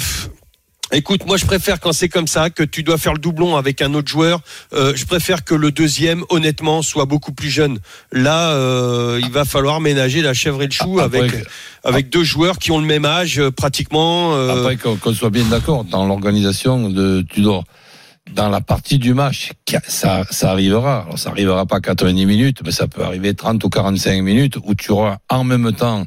Écoute, 0.94 1.26
moi 1.26 1.38
je 1.38 1.46
préfère 1.46 1.80
quand 1.80 1.94
c'est 1.94 2.10
comme 2.10 2.28
ça, 2.28 2.50
que 2.50 2.64
tu 2.64 2.84
dois 2.84 2.98
faire 2.98 3.14
le 3.14 3.20
doublon 3.20 3.56
avec 3.56 3.82
un 3.82 3.94
autre 3.94 4.10
joueur. 4.10 4.42
euh, 4.74 4.92
je 4.94 5.06
préfère 5.06 5.46
que 5.46 5.56
le 5.56 5.72
deuxième, 5.72 6.26
honnêtement, 6.28 6.82
soit 6.82 7.06
beaucoup 7.06 7.32
plus 7.32 7.50
jeune. 7.50 7.80
Là, 8.12 8.50
euh, 8.56 9.18
il 9.24 9.32
va 9.32 9.46
falloir 9.46 9.80
ménager 9.80 10.22
la 10.22 10.34
chèvre 10.34 10.62
et 10.64 10.66
le 10.66 10.72
chou 10.74 11.00
Après, 11.00 11.20
avec 11.20 11.32
avec 11.86 12.10
deux 12.10 12.26
joueurs 12.26 12.58
qui 12.58 12.72
ont 12.72 12.78
le 12.80 12.86
même 12.86 13.06
âge 13.06 13.42
pratiquement. 13.56 14.36
euh, 14.36 14.50
Après 14.60 14.76
qu'on 14.76 15.14
soit 15.14 15.30
bien 15.30 15.46
d'accord 15.46 15.86
dans 15.86 16.06
l'organisation 16.06 16.90
de 16.90 17.22
Tudor, 17.22 17.64
dans 18.34 18.50
la 18.50 18.62
partie 18.62 18.98
du 18.98 19.14
match, 19.14 19.52
ça, 19.88 20.24
ça 20.30 20.52
arrivera. 20.52 21.04
Alors, 21.04 21.20
ça 21.20 21.30
arrivera 21.30 21.66
pas 21.66 21.80
90 21.80 22.26
minutes, 22.26 22.62
mais 22.64 22.72
ça 22.72 22.88
peut 22.88 23.04
arriver 23.04 23.34
30 23.34 23.64
ou 23.64 23.70
45 23.70 24.22
minutes 24.22 24.58
où 24.64 24.76
tu 24.76 24.92
auras 24.92 25.18
en 25.30 25.44
même 25.44 25.72
temps 25.74 26.06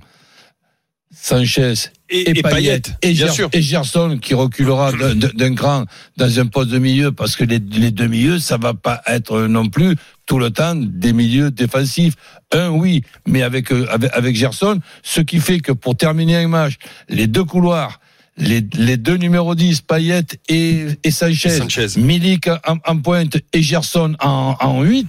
Sanchez 1.16 1.74
et, 2.10 2.30
et, 2.30 2.38
et 2.38 2.42
Payet 2.42 2.82
et, 3.00 3.12
bien 3.12 3.28
sûr. 3.28 3.48
et 3.52 3.62
Gerson 3.62 4.18
qui 4.20 4.34
reculera 4.34 4.92
d'un 4.92 5.54
cran 5.54 5.84
dans 6.16 6.40
un 6.40 6.46
poste 6.46 6.70
de 6.70 6.78
milieu 6.78 7.12
parce 7.12 7.36
que 7.36 7.44
les, 7.44 7.58
les 7.58 7.90
deux 7.90 8.08
milieux, 8.08 8.38
ça 8.38 8.56
va 8.56 8.74
pas 8.74 9.00
être 9.06 9.42
non 9.42 9.68
plus 9.68 9.96
tout 10.26 10.38
le 10.38 10.50
temps 10.50 10.74
des 10.74 11.12
milieux 11.12 11.50
défensifs. 11.50 12.14
Un, 12.52 12.70
oui, 12.70 13.02
mais 13.26 13.42
avec, 13.42 13.72
euh, 13.72 13.86
avec, 13.90 14.10
avec 14.12 14.36
Gerson, 14.36 14.80
ce 15.02 15.20
qui 15.20 15.38
fait 15.38 15.60
que 15.60 15.72
pour 15.72 15.96
terminer 15.96 16.36
un 16.36 16.48
match, 16.48 16.74
les 17.08 17.26
deux 17.26 17.44
couloirs, 17.44 18.00
les, 18.36 18.64
les 18.74 18.96
deux 18.96 19.16
numéros 19.16 19.54
10, 19.54 19.82
Payet 19.82 20.24
et, 20.48 20.86
et 21.02 21.10
Sanchez, 21.10 21.48
Et 21.48 21.58
Sanchez. 21.58 21.86
Milik 21.96 22.48
en, 22.48 22.78
en 22.84 22.98
pointe 22.98 23.36
et 23.52 23.62
Gerson 23.62 24.14
en, 24.20 24.56
en 24.60 24.82
8, 24.82 25.06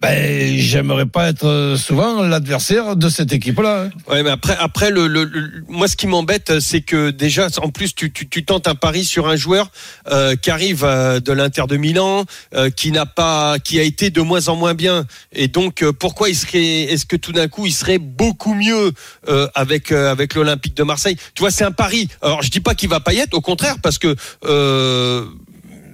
ben, 0.00 0.56
j'aimerais 0.58 1.06
pas 1.06 1.28
être 1.28 1.44
euh, 1.46 1.76
souvent 1.76 2.22
l'adversaire 2.22 2.94
de 2.94 3.08
cette 3.08 3.32
équipe-là. 3.32 3.84
hein. 3.86 3.90
Ouais, 4.08 4.22
mais 4.22 4.30
après, 4.30 4.56
après 4.58 4.90
le, 4.90 5.08
le- 5.08 5.24
le- 5.24 5.64
moi, 5.68 5.88
ce 5.88 5.96
qui 5.96 6.06
m'embête, 6.06 6.60
c'est 6.60 6.82
que 6.82 7.10
déjà, 7.10 7.48
en 7.62 7.70
plus, 7.70 7.94
tu, 7.96 8.12
tu, 8.12 8.28
tu 8.28 8.44
tentes 8.44 8.68
un 8.68 8.76
pari 8.76 9.04
sur 9.04 9.26
un 9.26 9.34
joueur 9.34 9.70
euh, 10.10 10.36
qui 10.36 10.50
arrive 10.52 10.84
euh, 10.84 11.18
de 11.18 11.32
l'Inter 11.32 11.64
de 11.68 11.76
Milan, 11.76 12.24
euh, 12.54 12.70
qui 12.70 12.92
n'a 12.92 13.06
pas, 13.06 13.58
qui 13.58 13.80
a 13.80 13.82
été 13.82 14.10
de 14.10 14.20
moins 14.20 14.46
en 14.48 14.54
moins 14.54 14.74
bien, 14.74 15.04
et 15.32 15.48
donc 15.48 15.82
euh, 15.82 15.92
pourquoi 15.92 16.28
il 16.28 16.36
serait, 16.36 16.82
est-ce 16.84 17.04
que 17.04 17.16
tout 17.16 17.32
d'un 17.32 17.48
coup, 17.48 17.66
il 17.66 17.72
serait 17.72 17.98
beaucoup 17.98 18.54
mieux 18.54 18.92
euh, 19.28 19.48
avec 19.56 19.90
avec 19.90 20.34
l'Olympique 20.34 20.76
de 20.76 20.84
Marseille? 20.84 21.16
Tu 21.34 21.40
vois, 21.40 21.50
c'est 21.50 21.64
un 21.64 21.72
pari. 21.72 22.08
Alors, 22.22 22.42
je 22.42 22.50
dis 22.50 22.60
pas 22.60 22.74
qu'il 22.76 22.88
va 22.88 23.00
pas 23.00 23.12
y 23.14 23.18
être, 23.18 23.34
au 23.34 23.40
contraire, 23.40 23.76
parce 23.82 23.98
que 23.98 24.14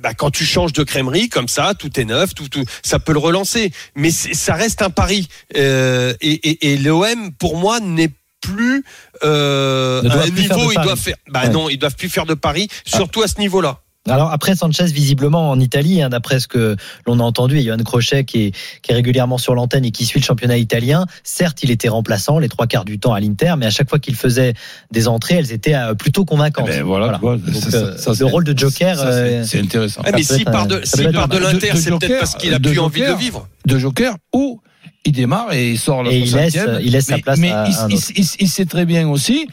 bah, 0.04 0.12
quand 0.12 0.30
tu 0.30 0.44
changes 0.44 0.74
de 0.74 0.82
crèmerie 0.82 1.30
comme 1.30 1.48
ça, 1.48 1.72
tout 1.72 1.98
est 1.98 2.04
neuf, 2.04 2.34
tout, 2.34 2.48
tout 2.50 2.62
ça 2.82 2.98
peut 2.98 3.14
le 3.14 3.18
relancer. 3.18 3.72
Mais 3.96 4.10
ça 4.10 4.52
reste 4.52 4.82
un 4.82 4.90
pari. 4.90 5.28
Euh, 5.56 6.12
et 6.20 6.34
et, 6.50 6.72
et 6.72 6.76
l'OM, 6.76 7.32
pour 7.38 7.56
moi, 7.56 7.80
n'est 7.80 8.10
plus 8.42 8.84
euh, 9.22 10.02
à 10.02 10.06
un 10.18 10.20
faire 10.24 10.32
niveau. 10.34 10.70
Ils 10.72 10.82
doivent 10.82 10.98
faire. 10.98 11.16
Bah 11.30 11.44
Ouais. 11.44 11.48
non, 11.48 11.70
ils 11.70 11.78
doivent 11.78 11.96
plus 11.96 12.10
faire 12.10 12.26
de 12.26 12.34
paris, 12.34 12.68
surtout 12.84 13.22
à 13.22 13.28
ce 13.28 13.38
niveau-là. 13.40 13.80
Alors 14.06 14.32
après 14.32 14.54
Sanchez, 14.54 14.84
visiblement 14.84 15.48
en 15.50 15.58
Italie, 15.58 16.02
hein, 16.02 16.10
d'après 16.10 16.38
ce 16.38 16.46
que 16.46 16.76
l'on 17.06 17.20
a 17.20 17.22
entendu, 17.22 17.56
et 17.58 17.62
Johan 17.62 17.78
Crochet 17.78 18.24
qui 18.24 18.42
est, 18.46 18.52
qui 18.82 18.92
est 18.92 18.94
régulièrement 18.94 19.38
sur 19.38 19.54
l'antenne 19.54 19.82
et 19.86 19.92
qui 19.92 20.04
suit 20.04 20.20
le 20.20 20.24
championnat 20.26 20.58
italien, 20.58 21.06
certes 21.22 21.62
il 21.62 21.70
était 21.70 21.88
remplaçant 21.88 22.38
les 22.38 22.50
trois 22.50 22.66
quarts 22.66 22.84
du 22.84 22.98
temps 22.98 23.14
à 23.14 23.20
l'Inter, 23.20 23.54
mais 23.56 23.64
à 23.64 23.70
chaque 23.70 23.88
fois 23.88 23.98
qu'il 23.98 24.14
faisait 24.14 24.52
des 24.90 25.08
entrées, 25.08 25.36
elles 25.36 25.52
étaient 25.52 25.74
euh, 25.74 25.94
plutôt 25.94 26.26
convaincantes. 26.26 26.66
Eh 26.68 26.72
ben, 26.78 26.82
voilà, 26.82 27.14
tu 27.14 27.20
vois, 27.20 27.38
Donc, 27.38 27.54
ça- 27.54 27.70
ça- 27.70 27.76
euh, 27.78 27.96
ça, 27.96 28.12
le 28.20 28.26
rôle 28.26 28.44
de 28.44 28.56
Joker, 28.58 28.98
c'est- 28.98 29.04
euh, 29.06 29.44
c'est 29.44 29.60
intéressant. 29.60 30.02
Ah, 30.04 30.10
mais 30.14 30.22
s'il 30.22 30.44
part 30.44 30.66
de, 30.66 30.76
peut 30.76 31.12
part 31.12 31.28
de 31.28 31.38
l'Inter, 31.38 31.70
c'est 31.74 31.88
peut-être 31.90 32.02
Joker, 32.02 32.18
parce 32.18 32.34
qu'il 32.34 32.52
a 32.52 32.60
plus 32.60 32.78
envie 32.78 33.00
de 33.00 33.12
vivre. 33.14 33.48
de 33.66 33.78
Joker 33.78 34.16
ou 34.34 34.60
il 35.06 35.12
démarre 35.12 35.52
et 35.54 35.70
il 35.72 35.78
sort 35.78 36.02
la 36.02 36.12
Et 36.12 36.18
il 36.18 36.28
60e. 36.28 36.66
laisse- 36.66 36.80
il 36.84 36.92
laisse 36.92 37.06
sa 37.06 37.18
place 37.18 37.38
mais 37.38 37.50
à 37.50 37.66
il, 37.68 37.74
un 37.74 37.88
il- 37.88 37.94
autre. 37.96 38.04
il- 38.16 38.26
il 38.40 38.48
sait 38.48 38.64
très 38.66 38.84
bien 38.84 39.08
aussi, 39.08 39.46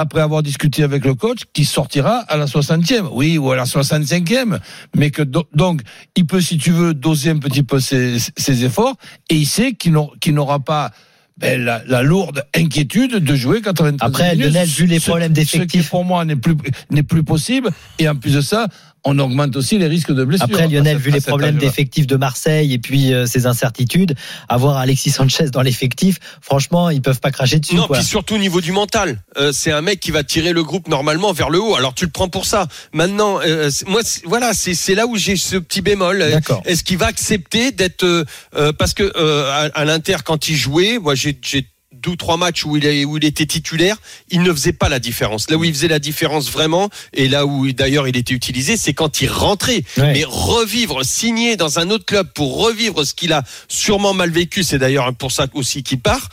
après 0.00 0.20
avoir 0.20 0.42
discuté 0.42 0.82
avec 0.84 1.04
le 1.04 1.14
coach, 1.14 1.40
qu'il 1.52 1.66
sortira 1.66 2.18
à 2.28 2.36
la 2.36 2.46
60e, 2.46 3.08
oui, 3.12 3.36
ou 3.36 3.50
à 3.50 3.56
la 3.56 3.64
65e, 3.64 4.58
mais 4.96 5.10
que 5.10 5.22
do- 5.22 5.48
donc 5.54 5.82
il 6.16 6.24
peut, 6.24 6.40
si 6.40 6.56
tu 6.56 6.70
veux, 6.70 6.94
doser 6.94 7.30
un 7.30 7.38
petit 7.38 7.62
peu 7.64 7.80
ses, 7.80 8.16
ses 8.36 8.64
efforts 8.64 8.94
et 9.28 9.34
il 9.34 9.46
sait 9.46 9.72
qu'il 9.72 9.92
n'aura 10.34 10.60
pas 10.60 10.92
ben, 11.36 11.62
la, 11.62 11.82
la 11.86 12.02
lourde 12.02 12.44
inquiétude 12.54 13.16
de 13.16 13.34
jouer 13.36 13.60
93 13.62 14.08
Après, 14.08 14.30
minutes. 14.36 14.46
Lionel, 14.52 14.68
vu 14.68 14.86
les 14.86 14.98
Ce- 14.98 15.06
problèmes 15.10 15.34
Ce 15.36 15.40
qui 15.40 15.52
d'effectifs. 15.58 15.90
pour 15.90 16.04
moi 16.04 16.24
n'est 16.24 16.34
plus 16.36 16.56
n'est 16.90 17.04
plus 17.04 17.22
possible 17.22 17.70
et 18.00 18.08
en 18.08 18.16
plus 18.16 18.34
de 18.34 18.40
ça, 18.40 18.66
on 19.04 19.18
augmente 19.18 19.56
aussi 19.56 19.78
les 19.78 19.86
risques 19.86 20.12
de 20.12 20.24
blessure. 20.24 20.46
Après, 20.46 20.68
Lionel, 20.68 20.96
à 20.96 20.98
vu 20.98 21.10
les 21.10 21.20
problèmes 21.20 21.56
âge-là. 21.56 21.68
d'effectifs 21.68 22.06
de 22.06 22.16
Marseille 22.16 22.72
et 22.72 22.78
puis 22.78 23.12
euh, 23.12 23.26
ses 23.26 23.46
incertitudes, 23.46 24.14
avoir 24.48 24.76
Alexis 24.76 25.10
Sanchez 25.10 25.50
dans 25.50 25.62
l'effectif, 25.62 26.18
franchement, 26.40 26.90
ils 26.90 27.00
peuvent 27.02 27.20
pas 27.20 27.30
cracher 27.30 27.58
dessus. 27.58 27.76
Non, 27.76 27.86
quoi. 27.86 27.96
puis 27.98 28.04
surtout 28.04 28.34
au 28.34 28.38
niveau 28.38 28.60
du 28.60 28.72
mental. 28.72 29.22
Euh, 29.38 29.52
c'est 29.52 29.72
un 29.72 29.80
mec 29.80 30.00
qui 30.00 30.10
va 30.10 30.24
tirer 30.24 30.52
le 30.52 30.62
groupe 30.62 30.88
normalement 30.88 31.32
vers 31.32 31.50
le 31.50 31.60
haut. 31.60 31.74
Alors 31.76 31.94
tu 31.94 32.04
le 32.04 32.10
prends 32.10 32.28
pour 32.28 32.44
ça. 32.46 32.66
Maintenant, 32.92 33.40
euh, 33.44 33.70
moi, 33.86 34.02
voilà, 34.24 34.52
c'est 34.54 34.74
c'est 34.74 34.94
là 34.94 35.06
où 35.06 35.16
j'ai 35.16 35.36
ce 35.36 35.56
petit 35.56 35.80
bémol. 35.80 36.20
Euh, 36.20 36.30
D'accord. 36.32 36.62
Est-ce 36.64 36.84
qu'il 36.84 36.98
va 36.98 37.06
accepter 37.06 37.72
d'être 37.72 38.04
euh, 38.04 38.24
euh, 38.56 38.72
parce 38.72 38.94
que 38.94 39.12
euh, 39.16 39.50
à, 39.50 39.80
à 39.80 39.84
l'Inter 39.84 40.16
quand 40.24 40.48
il 40.48 40.56
jouait, 40.56 40.98
moi 40.98 41.14
j'ai 41.14 41.38
j'ai 41.42 41.66
deux 42.08 42.12
ou 42.12 42.16
trois 42.16 42.36
matchs 42.38 42.64
où 42.64 42.76
il, 42.76 42.86
est- 42.86 43.04
où 43.04 43.18
il 43.18 43.24
était 43.24 43.44
titulaire, 43.46 43.96
il 44.30 44.42
ne 44.42 44.50
faisait 44.52 44.72
pas 44.72 44.88
la 44.88 44.98
différence. 44.98 45.50
Là 45.50 45.56
où 45.56 45.64
il 45.64 45.72
faisait 45.74 45.88
la 45.88 45.98
différence 45.98 46.50
vraiment, 46.50 46.88
et 47.12 47.28
là 47.28 47.44
où 47.44 47.70
d'ailleurs 47.72 48.08
il 48.08 48.16
était 48.16 48.32
utilisé, 48.34 48.76
c'est 48.78 48.94
quand 48.94 49.20
il 49.20 49.28
rentrait. 49.28 49.82
Ouais. 49.98 50.12
Mais 50.14 50.24
revivre, 50.26 51.04
signer 51.04 51.56
dans 51.56 51.78
un 51.78 51.90
autre 51.90 52.06
club 52.06 52.28
pour 52.34 52.64
revivre 52.64 53.04
ce 53.04 53.12
qu'il 53.12 53.32
a 53.34 53.42
sûrement 53.68 54.14
mal 54.14 54.30
vécu, 54.30 54.62
c'est 54.62 54.78
d'ailleurs 54.78 55.12
pour 55.14 55.32
ça 55.32 55.46
aussi 55.52 55.82
qu'il 55.82 56.00
part. 56.00 56.28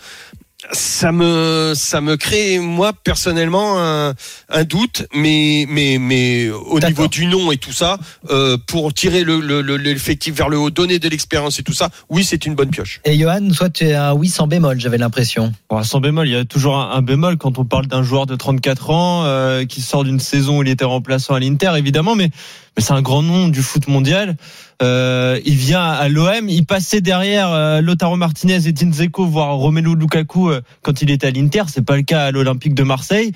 Ça 0.72 1.12
me, 1.12 1.74
ça 1.75 2.01
me 2.01 2.17
crée 2.17 2.60
moi 2.60 2.91
personnellement 2.93 3.79
un, 3.79 4.13
un 4.50 4.63
doute, 4.63 5.05
mais 5.13 5.65
mais 5.69 5.98
mais 6.00 6.50
au 6.50 6.79
niveau 6.79 7.07
du 7.07 7.27
nom 7.27 7.51
et 7.51 7.57
tout 7.57 7.72
ça, 7.72 8.00
euh, 8.31 8.57
pour 8.65 8.93
tirer 8.93 9.24
le 9.24 9.39
le- 9.39 9.62
le- 9.62 9.77
l'effectif 9.77 10.34
vers 10.36 10.50
le 10.50 10.57
haut, 10.57 10.72
donner 10.72 10.98
de 10.98 11.07
l'expérience 11.07 11.60
et 11.60 11.63
tout 11.63 11.74
ça, 11.74 11.89
oui 12.10 12.24
c'est 12.24 12.45
une 12.48 12.55
bonne 12.55 12.72
pioche. 12.72 13.00
Et 13.05 13.17
Johan, 13.17 13.48
toi, 13.55 13.69
tu 13.69 13.86
es 13.86 13.93
un 13.93 14.13
oui 14.13 14.27
sans 14.27 14.48
bémol, 14.48 14.79
j'avais 14.79 14.98
l'impression. 14.98 15.53
Bon, 15.69 15.84
sans 15.84 16.00
bémol, 16.00 16.27
il 16.27 16.34
y 16.34 16.38
a 16.38 16.45
toujours 16.45 16.77
un, 16.77 16.91
un 16.91 17.01
bémol 17.01 17.38
quand 17.38 17.60
on 17.60 17.65
parle 17.65 17.86
d'un 17.86 18.01
joueur 18.03 18.25
de 18.25 18.36
34 18.36 18.89
ans 18.89 19.24
euh, 19.25 19.65
qui 19.65 19.81
sort 19.81 20.03
d'une 20.03 20.19
saison 20.19 20.57
où 20.60 20.63
il 20.63 20.69
était 20.69 20.86
remplaçant 20.86 21.36
à 21.36 21.39
l'Inter, 21.39 21.74
évidemment, 21.77 22.15
mais, 22.15 22.31
mais 22.75 22.84
c'est 22.84 22.94
un 22.94 23.01
grand 23.01 23.22
nom 23.22 23.48
du 23.48 23.62
foot 23.62 23.88
mondial. 23.88 24.36
Euh, 24.82 25.39
il 25.46 25.55
vient 25.55 25.84
à 25.84 26.10
l'OM, 26.10 26.50
il 26.50 26.65
passait 26.65 27.01
derrière 27.01 27.51
euh, 27.51 27.82
Lautaro 27.82 28.17
Martinez 28.17 28.67
et 28.67 28.74
Dzeko, 28.74 29.25
voire 29.25 29.55
Romelu 29.55 29.96
Lukaku 29.96 30.50
euh, 30.50 30.62
quand 30.82 31.01
il 31.01 31.12
était 31.12 31.27
à 31.27 31.32
l'Inter. 31.32 31.63
C'est 31.67 31.86
pas 31.86 31.96
le 31.96 32.03
cas 32.03 32.25
à 32.25 32.32
l'Olympique 32.32 32.74
de 32.74 32.84
Marseille. 32.84 33.32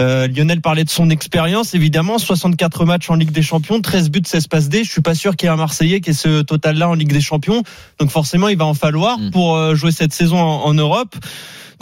Euh, 0.00 0.26
Lionel 0.26 0.60
parlait 0.60 0.84
de 0.84 0.90
son 0.90 1.10
expérience, 1.10 1.74
évidemment, 1.74 2.18
64 2.18 2.84
matchs 2.86 3.10
en 3.10 3.14
Ligue 3.14 3.30
des 3.30 3.42
Champions, 3.42 3.80
13 3.80 4.10
buts, 4.10 4.22
16 4.24 4.46
passes 4.46 4.68
D. 4.68 4.84
Je 4.84 4.90
suis 4.90 5.02
pas 5.02 5.14
sûr 5.14 5.36
qu'il 5.36 5.46
y 5.46 5.50
ait 5.50 5.52
un 5.52 5.56
Marseillais 5.56 6.00
qui 6.00 6.10
ait 6.10 6.14
ce 6.14 6.42
total-là 6.42 6.88
en 6.88 6.94
Ligue 6.94 7.12
des 7.12 7.20
Champions. 7.20 7.62
Donc 8.00 8.10
forcément, 8.10 8.48
il 8.48 8.56
va 8.56 8.64
en 8.64 8.74
falloir 8.74 9.18
Mm. 9.18 9.30
pour 9.30 9.56
euh, 9.56 9.74
jouer 9.74 9.92
cette 9.92 10.12
saison 10.12 10.38
en, 10.38 10.64
en 10.64 10.74
Europe. 10.74 11.14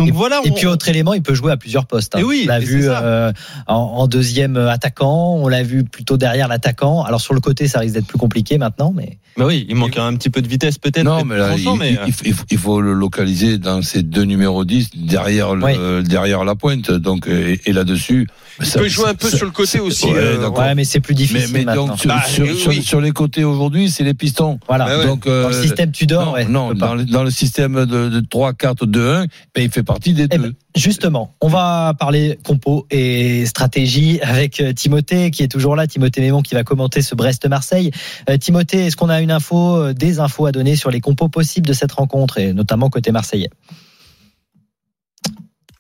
Donc 0.01 0.09
et, 0.09 0.13
voilà. 0.13 0.41
Et 0.45 0.51
on- 0.51 0.55
puis 0.55 0.67
autre 0.67 0.89
élément, 0.89 1.15
il 1.15 1.23
peut 1.23 1.35
jouer 1.35 1.53
à 1.53 1.57
plusieurs 1.57 1.87
postes. 1.87 2.15
hein. 2.17 2.19
Et 2.19 2.23
oui, 2.25 2.43
on 2.45 2.49
l'a 2.49 2.59
vu 2.59 2.85
euh, 2.89 3.33
en, 3.67 3.75
en 3.77 4.07
deuxième 4.09 4.57
attaquant, 4.57 5.35
on 5.37 5.49
l'a 5.49 5.63
vu 5.63 5.85
plutôt 5.85 6.17
derrière 6.17 6.49
l'attaquant. 6.49 7.03
Alors 7.03 7.21
sur 7.21 7.35
le 7.35 7.41
côté, 7.41 7.69
ça 7.69 7.79
risque 7.81 7.95
d'être 7.95 8.07
plus 8.07 8.19
compliqué 8.19 8.59
maintenant, 8.59 8.93
mais 8.95 9.19
Bah 9.41 9.47
oui, 9.47 9.65
il 9.71 9.75
manque 9.75 9.97
un 9.97 10.15
petit 10.17 10.29
peu 10.29 10.43
de 10.43 10.49
vitesse 10.49 10.77
peut-être. 10.77 11.03
Non, 11.03 11.25
mais 11.25 11.39
là, 11.39 11.55
il, 11.57 11.67
mais, 11.79 11.93
il- 11.93 11.97
euh, 11.99 12.01
il 12.27 12.35
faut- 12.35 12.45
il 12.51 12.59
faut 12.59 12.81
le 12.83 12.93
localiser 12.93 13.57
dans 13.57 13.81
ces 13.81 14.03
deux 14.03 14.25
numéros 14.25 14.67
10 14.67 14.91
derrière, 14.95 15.55
le- 15.55 15.65
Oui. 15.65 16.05
derrière 16.07 16.45
la 16.45 16.55
pointe. 16.57 16.91
Donc, 16.91 17.27
et, 17.27 17.59
et 17.65 17.73
là-dessus. 17.73 18.29
Il 18.63 18.71
peut 18.71 18.89
jouer 18.89 19.09
un 19.09 19.15
peu 19.15 19.31
sur 19.31 19.47
le 19.47 19.53
côté 19.53 19.81
aussi. 19.81 20.05
Ouais, 20.05 20.13
euh, 20.19 20.49
ouais, 20.51 20.75
mais 20.75 20.85
c'est 20.85 21.01
plus 21.01 21.15
Mais, 21.15 21.21
difficile 21.23 21.49
mais 21.55 21.65
maintenant. 21.65 21.87
donc, 21.87 21.99
sur, 21.99 22.09
Bah, 22.11 22.23
sur, 22.29 22.45
oui. 22.45 22.55
sur- 22.59 22.73
sur 22.83 23.01
les 23.01 23.13
côtés 23.13 23.43
aujourd'hui, 23.45 23.89
c'est 23.89 24.05
les 24.05 24.13
pistons. 24.13 24.59
voilà. 24.69 24.85
Bah 24.85 24.99
ouais. 24.99 25.07
Donc, 25.07 25.25
Dans 25.25 25.31
euh, 25.33 25.49
le 25.49 25.55
système 25.55 25.91
Tudor, 25.91 26.27
non, 26.27 26.33
ouais, 26.35 26.45
non, 26.45 26.75
dans, 26.75 26.95
le, 26.95 27.05
dans 27.07 27.25
le 27.25 27.31
système 27.31 27.87
de, 27.87 28.11
de 28.11 28.21
3, 28.21 28.53
4, 28.53 28.85
2, 28.85 29.09
1, 29.09 29.21
ben, 29.25 29.29
il 29.65 29.71
fait 29.71 29.83
partie 29.83 30.13
des 30.13 30.25
Eh 30.25 30.37
deux. 30.37 30.43
ben, 30.43 30.53
justement, 30.75 31.35
on 31.41 31.49
va 31.49 31.95
parler 31.99 32.39
compo 32.45 32.87
et 32.91 33.47
stratégie 33.47 34.21
avec 34.23 34.61
euh, 34.61 34.73
Timothée 34.73 35.31
qui 35.31 35.43
est 35.43 35.49
toujours 35.49 35.77
là, 35.77 35.87
Timothée 35.87 36.21
Mémon 36.21 36.43
qui 36.43 36.55
va 36.55 36.65
commenter 36.65 37.03
ce 37.03 37.15
Brest-Marseille. 37.15 37.91
Euh, 38.29 38.37
Timothée, 38.37 38.87
est-ce 38.87 38.97
qu'on 38.97 39.09
a 39.09 39.21
une 39.21 39.31
info, 39.31 39.77
euh, 39.77 39.93
des 39.93 40.21
infos 40.21 40.47
à 40.47 40.53
donner 40.53 40.77
sur 40.77 40.91
les 40.91 41.01
compos 41.01 41.29
possibles 41.29 41.67
de 41.67 41.73
cette 41.73 41.93
rencontre 41.93 42.39
et 42.39 42.53
notamment 42.53 42.91
côté 42.91 43.11
marseillais? 43.13 43.51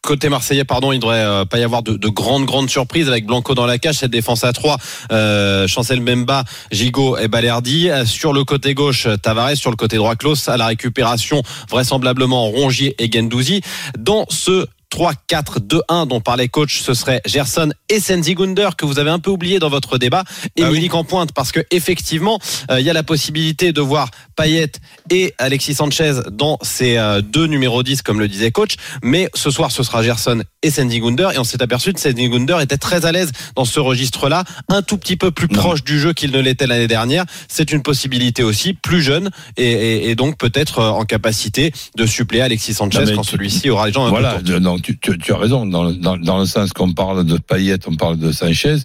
Côté 0.02 0.30
marseillais, 0.30 0.64
pardon, 0.64 0.92
il 0.92 0.98
devrait 0.98 1.22
euh, 1.22 1.44
pas 1.44 1.58
y 1.58 1.62
avoir 1.62 1.82
de, 1.82 1.92
de 1.92 2.08
grandes 2.08 2.46
grandes 2.46 2.70
surprises 2.70 3.08
avec 3.08 3.26
Blanco 3.26 3.54
dans 3.54 3.66
la 3.66 3.78
cage, 3.78 3.96
cette 3.96 4.10
défense 4.10 4.44
à 4.44 4.52
3, 4.52 4.78
euh, 5.12 5.68
Chancel 5.68 6.00
Mbemba, 6.00 6.44
Gigot 6.72 7.18
et 7.18 7.28
Balerdi. 7.28 7.90
Sur 8.06 8.32
le 8.32 8.44
côté 8.44 8.72
gauche, 8.72 9.06
Tavares, 9.22 9.56
sur 9.56 9.70
le 9.70 9.76
côté 9.76 9.96
droit, 9.96 10.16
Klaus 10.16 10.48
à 10.48 10.56
la 10.56 10.66
récupération, 10.66 11.42
vraisemblablement 11.68 12.46
Rongier 12.46 12.94
et 12.98 13.12
Gendouzi. 13.12 13.60
Dans 13.98 14.24
ce 14.30 14.66
3-4-2-1 14.90 16.08
dont 16.08 16.20
parlait 16.20 16.48
coach, 16.48 16.80
ce 16.82 16.94
serait 16.94 17.20
Gerson 17.24 17.70
et 17.88 18.00
Senzigunder 18.00 18.70
que 18.76 18.84
vous 18.84 18.98
avez 18.98 19.10
un 19.10 19.18
peu 19.18 19.30
oublié 19.30 19.58
dans 19.58 19.68
votre 19.68 19.98
débat 19.98 20.24
et 20.56 20.62
Ah 20.64 20.70
oui. 20.70 20.88
En 20.92 21.04
pointe 21.04 21.30
parce 21.32 21.52
que 21.52 21.60
effectivement 21.70 22.40
euh, 22.70 22.80
il 22.80 22.86
y 22.86 22.90
a 22.90 22.92
la 22.92 23.04
possibilité 23.04 23.72
de 23.72 23.80
voir 23.80 24.10
Payet 24.34 24.72
et 25.10 25.32
Alexis 25.38 25.74
Sanchez 25.74 26.14
dans 26.32 26.58
ces 26.62 26.96
euh, 26.96 27.20
deux 27.20 27.46
numéros 27.46 27.82
10 27.84 28.02
comme 28.02 28.18
le 28.18 28.26
disait 28.26 28.50
coach 28.50 28.74
mais 29.02 29.28
ce 29.34 29.50
soir 29.50 29.70
ce 29.70 29.84
sera 29.84 30.02
Gerson 30.02 30.42
et 30.62 30.70
Senzigunder 30.70 31.28
et 31.34 31.38
on 31.38 31.44
s'est 31.44 31.62
aperçu 31.62 31.92
que 31.92 32.00
Senzigunder 32.00 32.58
était 32.60 32.76
très 32.76 33.06
à 33.06 33.12
l'aise 33.12 33.30
dans 33.54 33.64
ce 33.64 33.78
registre 33.78 34.28
là 34.28 34.42
un 34.68 34.82
tout 34.82 34.98
petit 34.98 35.16
peu 35.16 35.30
plus 35.30 35.46
Non. 35.50 35.60
proche 35.60 35.84
du 35.84 36.00
jeu 36.00 36.12
qu'il 36.12 36.32
ne 36.32 36.40
l'était 36.40 36.66
l'année 36.66 36.88
dernière 36.88 37.24
c'est 37.48 37.70
une 37.70 37.82
possibilité 37.82 38.42
aussi 38.42 38.74
plus 38.74 39.00
jeune 39.02 39.30
et, 39.56 39.70
et- 39.70 40.10
et 40.10 40.14
donc 40.16 40.36
peut-être 40.38 40.80
euh, 40.80 40.88
en 40.90 41.04
capacité 41.04 41.72
de 41.96 42.04
suppléer 42.06 42.40
Alexis 42.42 42.74
Sanchez 42.74 43.04
Non, 43.04 43.14
quand 43.14 43.22
celui-ci 43.22 43.70
aura 43.70 43.86
les 43.86 43.92
gens 43.92 44.06
un 44.06 44.10
Voilà, 44.10 44.34
peu 44.34 44.42
tu, 44.80 44.98
tu- 44.98 45.18
tu 45.18 45.32
as 45.32 45.36
raison. 45.36 45.66
Dans, 45.66 45.84
le- 45.84 45.94
dans, 45.94 46.16
dans 46.16 46.38
le 46.38 46.46
sens 46.46 46.70
qu'on 46.72 46.92
parle 46.92 47.24
de 47.24 47.36
Payet, 47.38 47.78
on 47.86 47.96
parle 47.96 48.18
de 48.18 48.32
Sanchez. 48.32 48.76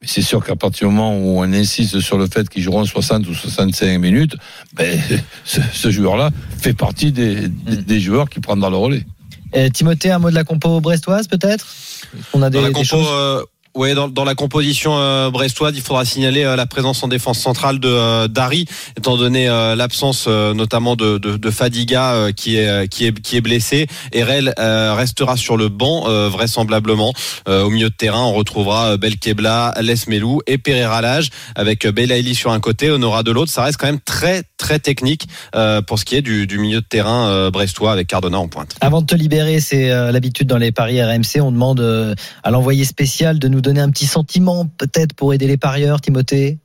Mais 0.00 0.08
c'est 0.08 0.22
sûr 0.22 0.44
qu'à 0.44 0.56
partir 0.56 0.88
du 0.88 0.94
moment 0.94 1.16
où 1.16 1.38
on 1.40 1.52
insiste 1.52 2.00
sur 2.00 2.18
le 2.18 2.26
fait 2.26 2.48
qu'ils 2.48 2.62
joueront 2.62 2.84
60 2.84 3.26
ou 3.28 3.34
65 3.34 3.98
minutes, 3.98 4.36
ben, 4.74 4.98
ce, 5.44 5.60
ce 5.72 5.90
joueur-là 5.90 6.30
fait 6.60 6.74
partie 6.74 7.12
des, 7.12 7.48
des, 7.48 7.76
des 7.76 8.00
joueurs 8.00 8.28
qui 8.28 8.40
prendront 8.40 8.70
le 8.70 8.76
relais. 8.76 9.06
Euh, 9.56 9.68
Timothée, 9.68 10.10
un 10.10 10.18
mot 10.18 10.30
de 10.30 10.34
la 10.34 10.42
compo 10.44 10.80
brestoise 10.80 11.28
peut-être? 11.28 11.66
On 12.32 12.42
a 12.42 12.50
des, 12.50 12.60
la, 12.60 12.68
des 12.68 12.72
compo, 12.72 12.84
choses? 12.84 13.06
euh, 13.08 13.42
ouais, 13.74 13.94
dans, 13.94 14.08
dans 14.08 14.24
la 14.24 14.34
composition 14.34 14.98
euh, 14.98 15.30
brestoise, 15.30 15.74
il 15.76 15.82
faudra 15.82 16.04
signaler 16.04 16.44
euh, 16.44 16.56
la 16.56 16.66
présence 16.66 17.02
en 17.02 17.08
défense 17.08 17.38
centrale 17.38 17.78
de 17.78 17.88
euh, 17.88 18.28
Dari, 18.28 18.66
étant 18.96 19.16
donné 19.16 19.48
euh, 19.48 19.76
l'absence 19.76 20.26
euh, 20.28 20.54
notamment 20.54 20.96
de, 20.96 21.18
de, 21.18 21.36
de 21.36 21.50
Fadiga 21.50 22.12
euh, 22.14 22.32
qui 22.32 22.56
est 22.56 22.88
qui 22.88 23.06
est 23.06 23.20
qui 23.20 23.36
est 23.36 23.40
blessé. 23.40 23.86
Erel 24.12 24.54
restera 24.56 25.36
sur 25.36 25.56
le 25.56 25.68
banc 25.68 26.04
vraisemblablement. 26.28 27.12
Au 27.46 27.70
milieu 27.70 27.88
de 27.88 27.94
terrain, 27.94 28.22
on 28.22 28.32
retrouvera 28.32 28.96
Belkebla, 28.96 29.74
Les 29.80 29.94
Melou 30.08 30.40
et 30.46 30.58
Pereira 30.58 31.00
Lage 31.00 31.30
avec 31.54 31.86
Belaïli 31.86 32.34
sur 32.34 32.52
un 32.52 32.60
côté, 32.60 32.90
Honora 32.90 33.22
de 33.22 33.30
l'autre. 33.30 33.50
Ça 33.50 33.62
reste 33.62 33.78
quand 33.78 33.86
même 33.86 34.00
très 34.00 34.42
très 34.56 34.78
technique 34.78 35.28
pour 35.86 35.98
ce 35.98 36.04
qui 36.04 36.16
est 36.16 36.22
du, 36.22 36.46
du 36.46 36.58
milieu 36.58 36.80
de 36.80 36.86
terrain 36.86 37.50
brestois 37.50 37.92
avec 37.92 38.06
Cardona 38.06 38.38
en 38.38 38.48
pointe. 38.48 38.76
Avant 38.80 39.00
de 39.00 39.06
te 39.06 39.14
libérer, 39.14 39.60
c'est 39.60 39.88
l'habitude 40.12 40.46
dans 40.46 40.58
les 40.58 40.72
paris 40.72 41.02
RMC, 41.02 41.40
on 41.40 41.52
demande 41.52 42.16
à 42.42 42.50
l'envoyé 42.50 42.84
spécial 42.84 43.38
de 43.38 43.48
nous 43.48 43.60
donner 43.64 43.80
un 43.80 43.90
petit 43.90 44.06
sentiment 44.06 44.66
peut-être 44.66 45.14
pour 45.14 45.34
aider 45.34 45.48
les 45.48 45.56
parieurs, 45.56 46.00
Timothée? 46.00 46.58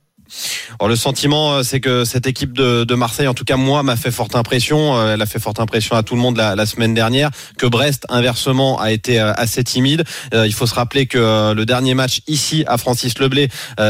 Alors 0.78 0.88
le 0.88 0.96
sentiment, 0.96 1.52
euh, 1.54 1.62
c'est 1.62 1.80
que 1.80 2.04
cette 2.04 2.26
équipe 2.26 2.52
de, 2.52 2.84
de 2.84 2.94
Marseille, 2.94 3.28
en 3.28 3.34
tout 3.34 3.44
cas 3.44 3.56
moi, 3.56 3.82
m'a 3.82 3.96
fait 3.96 4.10
forte 4.10 4.36
impression. 4.36 4.96
Euh, 4.96 5.14
Elle 5.14 5.22
a 5.22 5.26
fait 5.26 5.38
forte 5.38 5.60
impression 5.60 5.96
à 5.96 6.02
tout 6.02 6.14
le 6.14 6.20
monde 6.20 6.36
la, 6.36 6.54
la 6.54 6.66
semaine 6.66 6.94
dernière. 6.94 7.30
Que 7.58 7.66
Brest, 7.66 8.06
inversement, 8.08 8.80
a 8.80 8.92
été 8.92 9.20
euh, 9.20 9.32
assez 9.34 9.64
timide. 9.64 10.04
Il 10.32 10.52
faut 10.52 10.66
se 10.66 10.74
rappeler 10.74 11.06
que 11.06 11.52
le 11.52 11.66
dernier 11.66 11.94
match 11.94 12.20
ici 12.26 12.64
à 12.66 12.78
Francis 12.78 13.18
Leblé, 13.18 13.48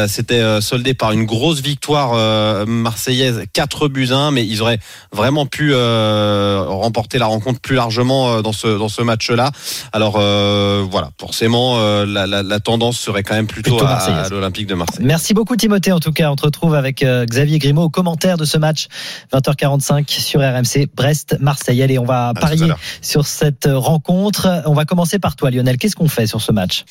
c'était 0.09 0.61
soldé 0.61 0.95
par 0.95 1.13
une 1.13 1.25
grosse 1.25 1.61
victoire 1.61 2.67
marseillaise, 2.67 3.43
4 3.53 3.89
buts 3.89 4.09
à 4.11 4.17
1, 4.17 4.31
mais 4.31 4.47
ils 4.47 4.63
auraient 4.63 4.79
vraiment 5.13 5.47
pu 5.47 5.75
remporter 5.75 7.19
la 7.19 7.27
rencontre 7.27 7.61
plus 7.61 7.77
largement 7.77 8.41
dans 8.43 8.53
ce 8.53 8.79
dans 8.79 8.89
ce 8.89 9.03
match-là. 9.03 9.51
Alors 9.93 10.17
euh, 10.19 10.85
voilà, 10.91 11.11
forcément, 11.19 11.79
la, 12.05 12.27
la, 12.27 12.43
la 12.43 12.61
tendance 12.61 12.99
serait 12.99 13.23
quand 13.23 13.35
même 13.35 13.47
plutôt, 13.47 13.71
Plutôt 13.73 13.87
à, 13.87 13.91
marseillaise. 13.91 14.27
à 14.27 14.29
l'Olympique 14.31 14.67
de 14.67 14.75
Marseille. 14.75 15.05
Merci 15.05 15.35
beaucoup 15.35 15.57
Timothée. 15.57 15.93
En 15.93 16.01
tout 16.01 16.13
cas, 16.13 16.30
on 16.31 16.37
te 16.37 16.43
retrouve 16.43 16.75
avec 16.75 17.03
euh, 17.03 17.25
Xavier 17.27 17.59
Grimaud 17.59 17.85
au 17.85 17.89
commentaire 17.91 18.37
de 18.37 18.45
ce 18.45 18.59
match 18.59 18.89
20h45 19.33 20.09
sur 20.09 20.41
RMC 20.41 20.89
Brest-Marseille. 20.95 21.83
Allez, 21.83 21.99
on 21.99 22.05
va 22.05 22.33
parier 22.35 22.73
sur 23.03 23.27
cette 23.27 23.67
euh, 23.67 23.79
rencontre. 23.79 24.63
On 24.67 24.75
va 24.75 24.85
commencer 24.85 25.19
par 25.19 25.37
toi 25.37 25.51
Lionel. 25.51 25.77
Qu'est-ce 25.77 25.97
qu'on 25.97 26.09
fait 26.09 26.27
sur 26.27 26.41
ce 26.41 26.53
match? 26.53 26.85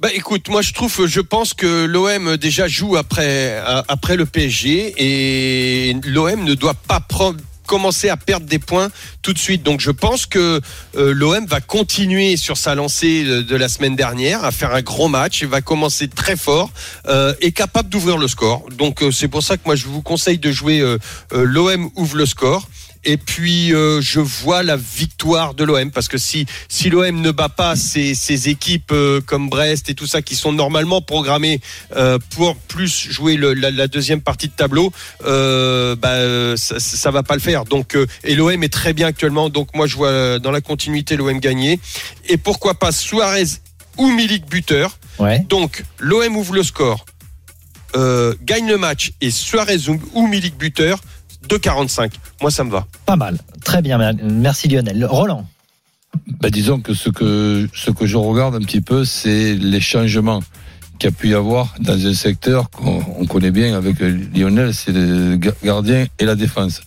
Bah 0.00 0.08
écoute, 0.12 0.48
moi 0.48 0.60
je 0.60 0.72
trouve, 0.72 1.06
je 1.06 1.20
pense 1.20 1.54
que 1.54 1.84
l'OM 1.84 2.36
déjà 2.36 2.66
joue 2.66 2.96
après 2.96 3.62
euh, 3.66 3.82
après 3.88 4.16
le 4.16 4.26
PSG 4.26 4.94
et 4.96 5.96
l'OM 6.04 6.42
ne 6.44 6.54
doit 6.54 6.74
pas 6.74 7.00
prendre 7.00 7.38
commencer 7.66 8.08
à 8.08 8.16
perdre 8.16 8.46
des 8.46 8.58
points 8.58 8.88
tout 9.22 9.32
de 9.32 9.38
suite. 9.38 9.62
Donc 9.62 9.80
je 9.80 9.90
pense 9.90 10.26
que 10.26 10.60
euh, 10.96 11.12
l'OM 11.14 11.46
va 11.46 11.60
continuer 11.60 12.36
sur 12.36 12.56
sa 12.56 12.74
lancée 12.74 13.24
de, 13.24 13.42
de 13.42 13.56
la 13.56 13.68
semaine 13.68 13.96
dernière 13.96 14.44
à 14.44 14.52
faire 14.52 14.74
un 14.74 14.82
gros 14.82 15.08
match, 15.08 15.42
va 15.44 15.60
commencer 15.60 16.08
très 16.08 16.36
fort 16.36 16.70
euh, 17.06 17.34
et 17.40 17.52
capable 17.52 17.88
d'ouvrir 17.88 18.18
le 18.18 18.28
score. 18.28 18.64
Donc 18.76 19.02
euh, 19.02 19.10
c'est 19.10 19.28
pour 19.28 19.42
ça 19.42 19.56
que 19.56 19.62
moi 19.64 19.76
je 19.76 19.86
vous 19.86 20.02
conseille 20.02 20.38
de 20.38 20.52
jouer 20.52 20.80
euh, 20.80 20.98
euh, 21.32 21.44
l'OM 21.44 21.90
ouvre 21.96 22.16
le 22.16 22.26
score 22.26 22.68
et 23.04 23.16
puis 23.16 23.72
euh, 23.74 24.00
je 24.00 24.20
vois 24.20 24.62
la 24.62 24.76
victoire 24.76 25.54
de 25.54 25.64
l'OM 25.64 25.90
parce 25.90 26.08
que 26.08 26.18
si 26.18 26.46
si 26.68 26.90
l'OM 26.90 27.20
ne 27.20 27.30
bat 27.30 27.48
pas 27.48 27.76
ces, 27.76 28.14
ces 28.14 28.48
équipes 28.48 28.92
euh, 28.92 29.20
comme 29.20 29.48
Brest 29.48 29.90
et 29.90 29.94
tout 29.94 30.06
ça 30.06 30.22
qui 30.22 30.34
sont 30.36 30.52
normalement 30.52 31.02
programmées 31.02 31.60
euh, 31.96 32.18
pour 32.30 32.56
plus 32.56 33.08
jouer 33.10 33.36
le- 33.36 33.54
la, 33.54 33.70
la 33.70 33.86
deuxième 33.88 34.20
partie 34.20 34.48
de 34.48 34.52
tableau, 34.54 34.92
bah, 35.96 36.56
ça, 36.56 36.80
ça 36.80 37.10
va 37.10 37.22
pas 37.22 37.34
le 37.34 37.40
faire. 37.40 37.64
Donc 37.64 37.96
et 38.24 38.34
l'OM 38.34 38.62
est 38.62 38.72
très 38.72 38.92
bien 38.92 39.06
actuellement. 39.08 39.48
Donc 39.50 39.68
moi 39.74 39.86
je 39.86 39.96
vois 39.96 40.38
dans 40.38 40.50
la 40.50 40.60
continuité 40.60 41.16
l'OM 41.16 41.38
gagner 41.40 41.80
et 42.28 42.36
pourquoi 42.36 42.74
pas 42.74 42.92
Suarez 42.92 43.44
ou 43.96 44.10
Milik 44.10 44.46
buteur. 44.48 44.98
Ouais. 45.18 45.40
Donc 45.48 45.84
l'OM 45.98 46.36
ouvre 46.36 46.54
le 46.54 46.62
score, 46.62 47.04
gagne 48.42 48.68
le 48.68 48.76
match 48.78 49.12
et 49.20 49.30
Suarez 49.30 49.88
ou, 49.88 50.00
ou 50.14 50.26
Milik 50.26 50.56
buteur 50.56 51.00
2,45. 51.48 52.10
Moi 52.40 52.50
ça 52.50 52.64
me 52.64 52.70
va. 52.70 52.86
Pas 53.06 53.16
mal. 53.16 53.38
Très 53.64 53.82
bien. 53.82 53.98
Merci 54.22 54.68
Lionel. 54.68 55.04
Roland. 55.04 55.46
Ben, 56.40 56.50
disons 56.50 56.80
que 56.80 56.94
ce 56.94 57.10
que 57.10 57.68
ce 57.74 57.90
que 57.90 58.06
je 58.06 58.16
regarde 58.16 58.54
un 58.54 58.60
petit 58.60 58.80
peu, 58.80 59.04
c'est 59.04 59.54
les 59.54 59.80
changements 59.80 60.40
qu'il 60.98 61.10
y 61.10 61.12
a 61.12 61.16
pu 61.16 61.28
y 61.30 61.34
avoir 61.34 61.74
dans 61.80 62.06
un 62.06 62.14
secteur 62.14 62.70
qu'on 62.70 63.02
on 63.18 63.26
connaît 63.26 63.50
bien 63.50 63.76
avec 63.76 63.96
Lionel, 63.98 64.72
c'est 64.72 64.92
le 64.92 65.36
ga- 65.36 65.50
gardien 65.64 66.06
et 66.20 66.24
la 66.24 66.36
défense. 66.36 66.82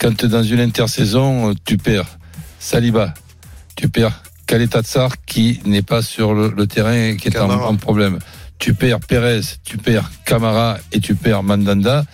Quand 0.00 0.24
dans 0.26 0.42
une 0.42 0.60
intersaison, 0.60 1.54
tu 1.64 1.78
perds 1.78 2.18
Saliba, 2.58 3.14
tu 3.76 3.88
perds 3.88 4.20
Kaleta 4.46 4.82
Tsar 4.82 5.10
qui 5.26 5.60
n'est 5.64 5.82
pas 5.82 6.02
sur 6.02 6.34
le, 6.34 6.52
le 6.56 6.66
terrain 6.66 6.92
et 7.10 7.16
qui 7.16 7.28
est 7.28 7.38
en 7.38 7.76
problème. 7.76 8.18
Tu 8.58 8.74
perds 8.74 9.00
Pérez, 9.00 9.42
tu 9.64 9.76
perds 9.78 10.10
Camara 10.24 10.78
et 10.92 10.98
tu 11.00 11.14
perds 11.14 11.42
Mandanda. 11.44 12.04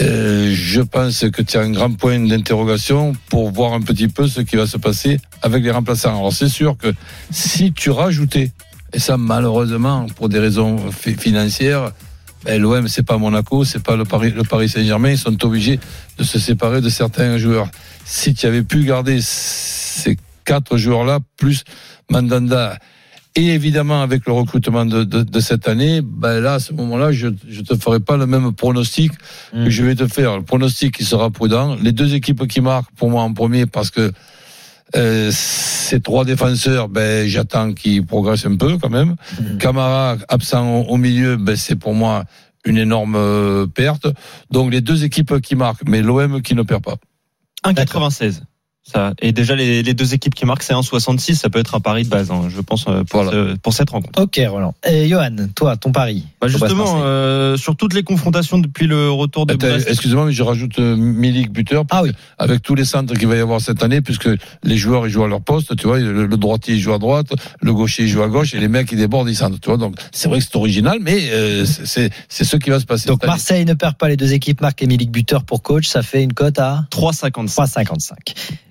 Euh, 0.00 0.52
je 0.52 0.82
pense 0.82 1.24
que 1.30 1.40
tu 1.40 1.56
as 1.56 1.62
un 1.62 1.70
grand 1.70 1.90
point 1.94 2.18
d'interrogation 2.20 3.14
pour 3.30 3.50
voir 3.50 3.72
un 3.72 3.80
petit 3.80 4.08
peu 4.08 4.28
ce 4.28 4.42
qui 4.42 4.56
va 4.56 4.66
se 4.66 4.76
passer 4.76 5.18
avec 5.40 5.64
les 5.64 5.70
remplaçants. 5.70 6.18
Alors 6.18 6.32
c'est 6.34 6.50
sûr 6.50 6.76
que 6.76 6.92
si 7.30 7.72
tu 7.72 7.88
rajoutais, 7.90 8.52
et 8.92 8.98
ça 8.98 9.16
malheureusement 9.16 10.06
pour 10.16 10.28
des 10.28 10.38
raisons 10.38 10.90
fi- 10.92 11.14
financières, 11.14 11.92
ben, 12.44 12.60
l'OM 12.60 12.88
c'est 12.88 13.04
pas 13.04 13.16
Monaco, 13.16 13.64
c'est 13.64 13.82
pas 13.82 13.96
le 13.96 14.04
Paris, 14.04 14.32
le 14.36 14.42
Paris 14.44 14.68
Saint-Germain, 14.68 15.10
ils 15.12 15.18
sont 15.18 15.42
obligés 15.44 15.80
de 16.18 16.24
se 16.24 16.38
séparer 16.38 16.82
de 16.82 16.90
certains 16.90 17.38
joueurs. 17.38 17.68
Si 18.04 18.34
tu 18.34 18.44
avais 18.46 18.62
pu 18.62 18.84
garder 18.84 19.20
ces 19.22 20.18
quatre 20.44 20.76
joueurs-là 20.76 21.20
plus 21.38 21.64
Mandanda 22.10 22.78
et 23.36 23.48
évidemment 23.48 24.02
avec 24.02 24.26
le 24.26 24.32
recrutement 24.32 24.86
de, 24.86 25.04
de, 25.04 25.22
de 25.22 25.40
cette 25.40 25.68
année, 25.68 26.00
ben 26.02 26.40
là 26.40 26.54
à 26.54 26.58
ce 26.58 26.72
moment-là 26.72 27.12
je 27.12 27.28
je 27.48 27.60
te 27.60 27.76
ferai 27.76 28.00
pas 28.00 28.16
le 28.16 28.26
même 28.26 28.52
pronostic 28.52 29.12
que 29.52 29.70
je 29.70 29.84
vais 29.84 29.94
te 29.94 30.08
faire. 30.08 30.38
Le 30.38 30.42
pronostic 30.42 30.96
qui 30.96 31.04
sera 31.04 31.30
prudent. 31.30 31.76
Les 31.82 31.92
deux 31.92 32.14
équipes 32.14 32.46
qui 32.48 32.60
marquent 32.62 32.90
pour 32.96 33.10
moi 33.10 33.22
en 33.22 33.32
premier 33.34 33.66
parce 33.66 33.90
que 33.90 34.10
euh, 34.94 35.30
ces 35.32 36.00
trois 36.00 36.24
défenseurs, 36.24 36.88
ben 36.88 37.28
j'attends 37.28 37.74
qu'ils 37.74 38.06
progressent 38.06 38.46
un 38.46 38.56
peu 38.56 38.78
quand 38.78 38.88
même. 38.88 39.16
Camara 39.58 40.16
absent 40.28 40.66
au, 40.66 40.84
au 40.84 40.96
milieu, 40.96 41.36
ben 41.36 41.56
c'est 41.56 41.76
pour 41.76 41.94
moi 41.94 42.24
une 42.64 42.78
énorme 42.78 43.16
euh, 43.16 43.66
perte. 43.66 44.06
Donc 44.50 44.72
les 44.72 44.80
deux 44.80 45.04
équipes 45.04 45.40
qui 45.40 45.56
marquent, 45.56 45.86
mais 45.86 46.02
l'OM 46.02 46.40
qui 46.40 46.54
ne 46.54 46.62
perd 46.62 46.82
pas. 46.82 46.96
1,96. 47.64 48.42
Ça. 48.92 49.14
Et 49.20 49.32
déjà, 49.32 49.56
les, 49.56 49.82
les 49.82 49.94
deux 49.94 50.14
équipes 50.14 50.34
qui 50.34 50.46
marquent, 50.46 50.62
c'est 50.62 50.72
1,66. 50.72 51.34
Ça 51.34 51.50
peut 51.50 51.58
être 51.58 51.74
un 51.74 51.80
pari 51.80 52.04
de 52.04 52.08
base, 52.08 52.30
hein, 52.30 52.42
je 52.48 52.60
pense, 52.60 52.84
euh, 52.86 53.02
pour, 53.02 53.24
Voilà. 53.24 53.52
ce- 53.52 53.56
pour 53.56 53.72
cette 53.72 53.90
rencontre. 53.90 54.22
Ok, 54.22 54.40
Roland. 54.48 54.74
Et 54.88 55.08
Johan, 55.08 55.34
toi, 55.56 55.76
ton 55.76 55.90
pari. 55.90 56.22
Bah 56.40 56.46
justement, 56.46 57.00
euh, 57.02 57.56
sur 57.56 57.74
toutes 57.76 57.94
les 57.94 58.04
confrontations 58.04 58.58
depuis 58.58 58.86
le 58.86 59.10
retour 59.10 59.44
de 59.46 59.54
Brest. 59.54 59.88
Excusez-moi, 59.90 60.26
mais 60.26 60.32
je 60.32 60.42
rajoute 60.44 60.78
euh, 60.78 60.94
Milik 60.94 61.50
buteur. 61.50 61.84
Ah 61.90 62.02
oui. 62.04 62.12
avec 62.38 62.62
tous 62.62 62.76
les 62.76 62.84
centres 62.84 63.14
qu'il 63.14 63.26
va 63.26 63.34
y 63.36 63.40
avoir 63.40 63.60
cette 63.60 63.82
année, 63.82 64.00
puisque 64.02 64.28
les 64.62 64.76
joueurs 64.76 65.06
ils 65.08 65.10
jouent 65.10 65.24
à 65.24 65.28
leur 65.28 65.40
poste, 65.40 65.74
tu 65.76 65.88
vois, 65.88 65.98
le, 65.98 66.26
le 66.26 66.36
droitier 66.36 66.74
il 66.74 66.80
joue 66.80 66.92
à 66.92 66.98
droite, 66.98 67.28
le 67.60 67.74
gaucher 67.74 68.04
il 68.04 68.08
joue 68.08 68.22
à 68.22 68.28
gauche, 68.28 68.54
et 68.54 68.60
les 68.60 68.68
mecs 68.68 68.92
ils 68.92 68.98
débordent, 68.98 69.28
ils 69.28 69.34
centrent, 69.36 69.58
tu 69.60 69.68
vois. 69.68 69.78
Donc 69.78 69.96
c'est 70.12 70.28
vrai 70.28 70.38
que 70.38 70.44
c'est 70.44 70.54
original, 70.56 70.98
mais 71.00 71.18
euh, 71.32 71.64
c'est- 71.64 72.10
ce 72.28 72.56
qui 72.56 72.70
va 72.70 72.78
se 72.78 72.86
passer. 72.86 73.08
Donc 73.08 73.16
cette 73.16 73.24
année. 73.24 73.32
Marseille 73.32 73.64
ne 73.64 73.74
perd 73.74 73.96
pas 73.96 74.08
les 74.08 74.16
deux 74.16 74.32
équipes, 74.32 74.60
marque 74.60 74.80
Émilie 74.82 75.08
buteur 75.08 75.42
pour 75.42 75.62
coach, 75.62 75.88
ça 75.88 76.02
fait 76.02 76.22
une 76.22 76.32
cote 76.34 76.60
à 76.60 76.84
3,55. 76.90 77.30
3,55. 77.86 78.12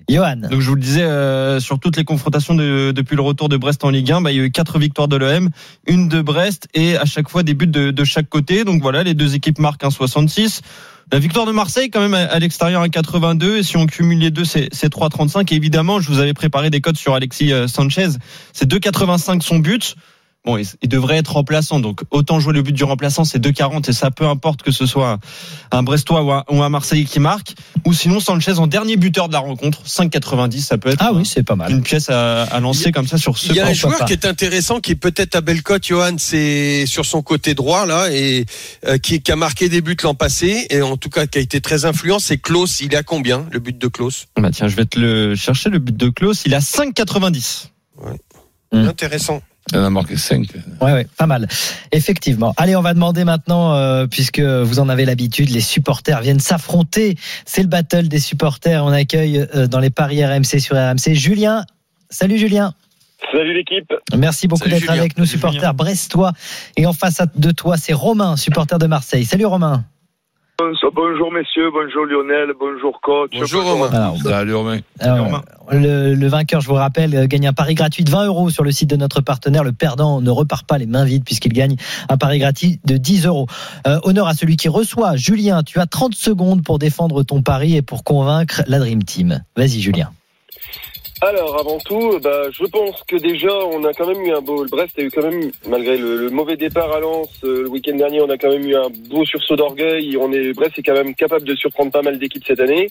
Johan. 0.08 0.36
Donc 0.36 0.60
je 0.60 0.68
vous 0.68 0.74
le 0.76 0.80
disais, 0.80 1.02
euh, 1.02 1.58
sur 1.60 1.78
toutes 1.80 1.96
les 1.96 2.04
confrontations 2.04 2.54
de- 2.54 2.92
depuis 2.94 3.16
le 3.16 3.22
retour 3.22 3.48
de 3.48 3.56
Brest 3.56 3.84
en 3.84 3.90
Ligue 3.90 4.12
1, 4.12 4.20
bah, 4.20 4.30
il 4.32 4.36
y 4.36 4.40
a 4.40 4.44
eu 4.44 4.50
quatre 4.50 4.78
victoires 4.78 5.08
de 5.08 5.16
l'OM, 5.16 5.50
une 5.86 6.08
de 6.08 6.20
Brest 6.22 6.68
et 6.74 6.96
à 6.96 7.04
chaque 7.04 7.28
fois 7.28 7.42
des 7.42 7.54
buts 7.54 7.66
de, 7.66 7.90
de 7.90 8.04
chaque 8.04 8.28
côté. 8.28 8.64
Donc 8.64 8.82
voilà, 8.82 9.02
les 9.02 9.14
deux 9.14 9.34
équipes 9.34 9.58
marquent 9.58 9.84
un 9.84 9.90
66. 9.90 10.60
La 11.12 11.18
victoire 11.20 11.46
de 11.46 11.52
Marseille 11.52 11.88
quand 11.90 12.00
même 12.00 12.14
à, 12.14 12.24
à 12.24 12.38
l'extérieur 12.40 12.82
un 12.82 12.88
82 12.88 13.58
et 13.58 13.62
si 13.62 13.76
on 13.76 13.86
cumule 13.86 14.18
les 14.18 14.32
deux 14.32 14.44
c'est 14.44 14.68
c'est 14.72 14.92
3,35 14.92 15.52
et 15.52 15.56
évidemment 15.56 16.00
je 16.00 16.08
vous 16.08 16.18
avais 16.18 16.34
préparé 16.34 16.68
des 16.68 16.80
codes 16.80 16.96
sur 16.96 17.14
Alexis 17.14 17.52
euh, 17.52 17.68
Sanchez 17.68 18.08
c'est 18.52 18.68
2,85 18.68 19.40
son 19.40 19.60
but 19.60 19.94
bon 20.46 20.56
il, 20.56 20.66
il 20.80 20.88
devrait 20.88 21.16
être 21.18 21.32
remplaçant 21.32 21.80
donc 21.80 22.00
autant 22.10 22.40
jouer 22.40 22.52
le 22.54 22.62
but 22.62 22.72
du 22.72 22.84
remplaçant 22.84 23.24
c'est 23.24 23.38
2,40 23.38 23.90
et 23.90 23.92
ça 23.92 24.10
peu 24.10 24.26
importe 24.26 24.62
que 24.62 24.70
ce 24.70 24.86
soit 24.86 25.18
un, 25.72 25.78
un 25.78 25.82
Brestois 25.82 26.22
ou 26.22 26.32
un, 26.32 26.44
ou 26.50 26.62
un 26.62 26.68
Marseillais 26.70 27.04
qui 27.04 27.20
marque 27.20 27.54
ou 27.84 27.92
sinon 27.92 28.20
Sanchez 28.20 28.58
en 28.58 28.66
dernier 28.66 28.96
buteur 28.96 29.28
de 29.28 29.34
la 29.34 29.40
rencontre 29.40 29.82
5,90 29.84 30.60
ça 30.60 30.78
peut 30.78 30.90
être 30.90 31.02
Ah 31.02 31.10
oui, 31.12 31.26
c'est 31.26 31.42
pas 31.42 31.56
mal. 31.56 31.70
une 31.70 31.82
pièce 31.82 32.08
à, 32.08 32.44
à 32.44 32.60
lancer 32.60 32.92
comme 32.92 33.06
ça 33.06 33.18
sur 33.18 33.36
ce 33.36 33.48
Il 33.48 33.56
y 33.56 33.60
a 33.60 33.66
un 33.66 33.72
joueur 33.72 33.98
pas. 33.98 34.04
qui 34.06 34.12
est 34.12 34.24
intéressant, 34.24 34.80
qui 34.80 34.92
est 34.92 34.96
peut-être 34.96 35.34
à 35.34 35.40
Bellecote, 35.40 35.84
Johan, 35.86 36.14
c'est 36.18 36.86
sur 36.86 37.04
son 37.04 37.22
côté 37.22 37.54
droit 37.54 37.84
là, 37.86 38.08
et 38.12 38.46
euh, 38.86 38.98
qui, 38.98 39.20
qui 39.20 39.32
a 39.32 39.36
marqué 39.36 39.68
des 39.68 39.80
buts 39.80 39.96
l'an 40.02 40.14
passé, 40.14 40.66
et 40.70 40.80
en 40.82 40.96
tout 40.96 41.10
cas 41.10 41.26
qui 41.26 41.38
a 41.38 41.40
été 41.40 41.60
très 41.60 41.84
influent. 41.84 42.18
C'est 42.18 42.38
Klaus. 42.38 42.80
Il 42.80 42.94
est 42.94 42.96
à 42.96 43.02
combien 43.02 43.46
le 43.50 43.58
but 43.58 43.76
de 43.76 43.88
Klaus? 43.88 44.26
Bah 44.40 44.50
tiens, 44.52 44.68
je 44.68 44.76
vais 44.76 44.84
te 44.86 44.98
le 44.98 45.34
chercher 45.34 45.70
le 45.70 45.78
but 45.78 45.96
de 45.96 46.08
Klaus. 46.08 46.42
Il 46.46 46.54
a 46.54 46.60
5,90. 46.60 47.68
Mm. 48.72 48.76
Intéressant. 48.88 49.42
Il 49.72 49.78
en 49.78 49.84
a 49.84 49.90
marqué 49.90 50.16
5. 50.16 50.46
Ouais, 50.80 50.92
ouais, 50.92 51.06
pas 51.16 51.26
mal. 51.26 51.48
Effectivement. 51.92 52.54
Allez, 52.56 52.76
on 52.76 52.82
va 52.82 52.94
demander 52.94 53.24
maintenant, 53.24 53.74
euh, 53.74 54.06
puisque 54.06 54.40
vous 54.40 54.78
en 54.78 54.88
avez 54.88 55.04
l'habitude, 55.04 55.50
les 55.50 55.60
supporters 55.60 56.20
viennent 56.20 56.40
s'affronter. 56.40 57.16
C'est 57.44 57.62
le 57.62 57.68
battle 57.68 58.08
des 58.08 58.20
supporters. 58.20 58.84
On 58.84 58.92
accueille 58.92 59.46
euh, 59.54 59.66
dans 59.66 59.80
les 59.80 59.90
paris 59.90 60.24
RMC 60.24 60.60
sur 60.60 60.76
RMC 60.76 61.14
Julien. 61.14 61.64
Salut 62.10 62.38
Julien. 62.38 62.74
Salut 63.32 63.54
l'équipe. 63.54 63.92
Merci 64.16 64.46
beaucoup 64.46 64.68
d'être 64.68 64.90
avec 64.90 65.18
nous, 65.18 65.26
supporters 65.26 65.74
brestois. 65.74 66.32
Et 66.76 66.86
en 66.86 66.92
face 66.92 67.20
de 67.34 67.50
toi, 67.50 67.76
c'est 67.76 67.92
Romain, 67.92 68.36
supporter 68.36 68.78
de 68.78 68.86
Marseille. 68.86 69.24
Salut 69.24 69.46
Romain. 69.46 69.84
Bonjour, 70.58 70.90
bonjour, 70.94 71.30
messieurs, 71.32 71.70
bonjour 71.70 72.06
Lionel, 72.06 72.54
bonjour 72.58 72.98
coach. 73.02 73.30
Bonjour, 73.38 73.62
Romain. 73.62 73.90
Alors, 73.92 74.16
Salut 74.22 74.54
Romain. 74.54 74.78
alors, 75.00 75.26
Romain. 75.26 75.42
le, 75.70 76.14
le 76.14 76.26
vainqueur, 76.28 76.62
je 76.62 76.68
vous 76.68 76.74
rappelle, 76.74 77.14
euh, 77.14 77.26
gagne 77.26 77.46
un 77.46 77.52
pari 77.52 77.74
gratuit 77.74 78.04
de 78.04 78.10
20 78.10 78.24
euros 78.26 78.48
sur 78.48 78.64
le 78.64 78.70
site 78.70 78.88
de 78.88 78.96
notre 78.96 79.20
partenaire. 79.20 79.64
Le 79.64 79.72
perdant 79.72 80.22
ne 80.22 80.30
repart 80.30 80.66
pas 80.66 80.78
les 80.78 80.86
mains 80.86 81.04
vides 81.04 81.24
puisqu'il 81.24 81.52
gagne 81.52 81.76
un 82.08 82.16
pari 82.16 82.38
gratuit 82.38 82.80
de 82.86 82.96
10 82.96 83.26
euros. 83.26 83.46
Euh, 83.86 83.98
honneur 84.04 84.28
à 84.28 84.34
celui 84.34 84.56
qui 84.56 84.68
reçoit. 84.70 85.16
Julien, 85.16 85.62
tu 85.62 85.78
as 85.78 85.86
30 85.86 86.14
secondes 86.14 86.64
pour 86.64 86.78
défendre 86.78 87.22
ton 87.22 87.42
pari 87.42 87.76
et 87.76 87.82
pour 87.82 88.02
convaincre 88.02 88.62
la 88.66 88.78
Dream 88.78 89.02
Team. 89.02 89.42
Vas-y 89.56 89.80
Julien. 89.82 90.08
Alors, 91.22 91.58
avant 91.58 91.78
tout, 91.78 92.18
bah, 92.22 92.50
je 92.50 92.64
pense 92.66 93.02
que 93.04 93.16
déjà, 93.16 93.52
on 93.72 93.82
a 93.84 93.92
quand 93.94 94.06
même 94.06 94.22
eu 94.22 94.32
un 94.32 94.42
beau. 94.42 94.62
Le 94.62 94.68
Brest 94.68 94.98
a 94.98 95.02
eu 95.02 95.10
quand 95.10 95.22
même, 95.22 95.50
malgré 95.66 95.96
le, 95.96 96.28
mauvais 96.28 96.56
départ 96.56 96.92
à 96.92 97.00
Lens 97.00 97.30
euh, 97.44 97.62
le 97.62 97.68
week-end 97.68 97.96
dernier, 97.96 98.20
on 98.20 98.28
a 98.28 98.36
quand 98.36 98.50
même 98.50 98.68
eu 98.68 98.76
un 98.76 98.90
beau 99.08 99.24
sursaut 99.24 99.56
d'orgueil. 99.56 100.16
On 100.18 100.30
est 100.32 100.52
Brest 100.52 100.78
est 100.78 100.82
quand 100.82 100.92
même 100.92 101.14
capable 101.14 101.46
de 101.46 101.54
surprendre 101.54 101.90
pas 101.90 102.02
mal 102.02 102.18
d'équipes 102.18 102.44
cette 102.46 102.60
année. 102.60 102.90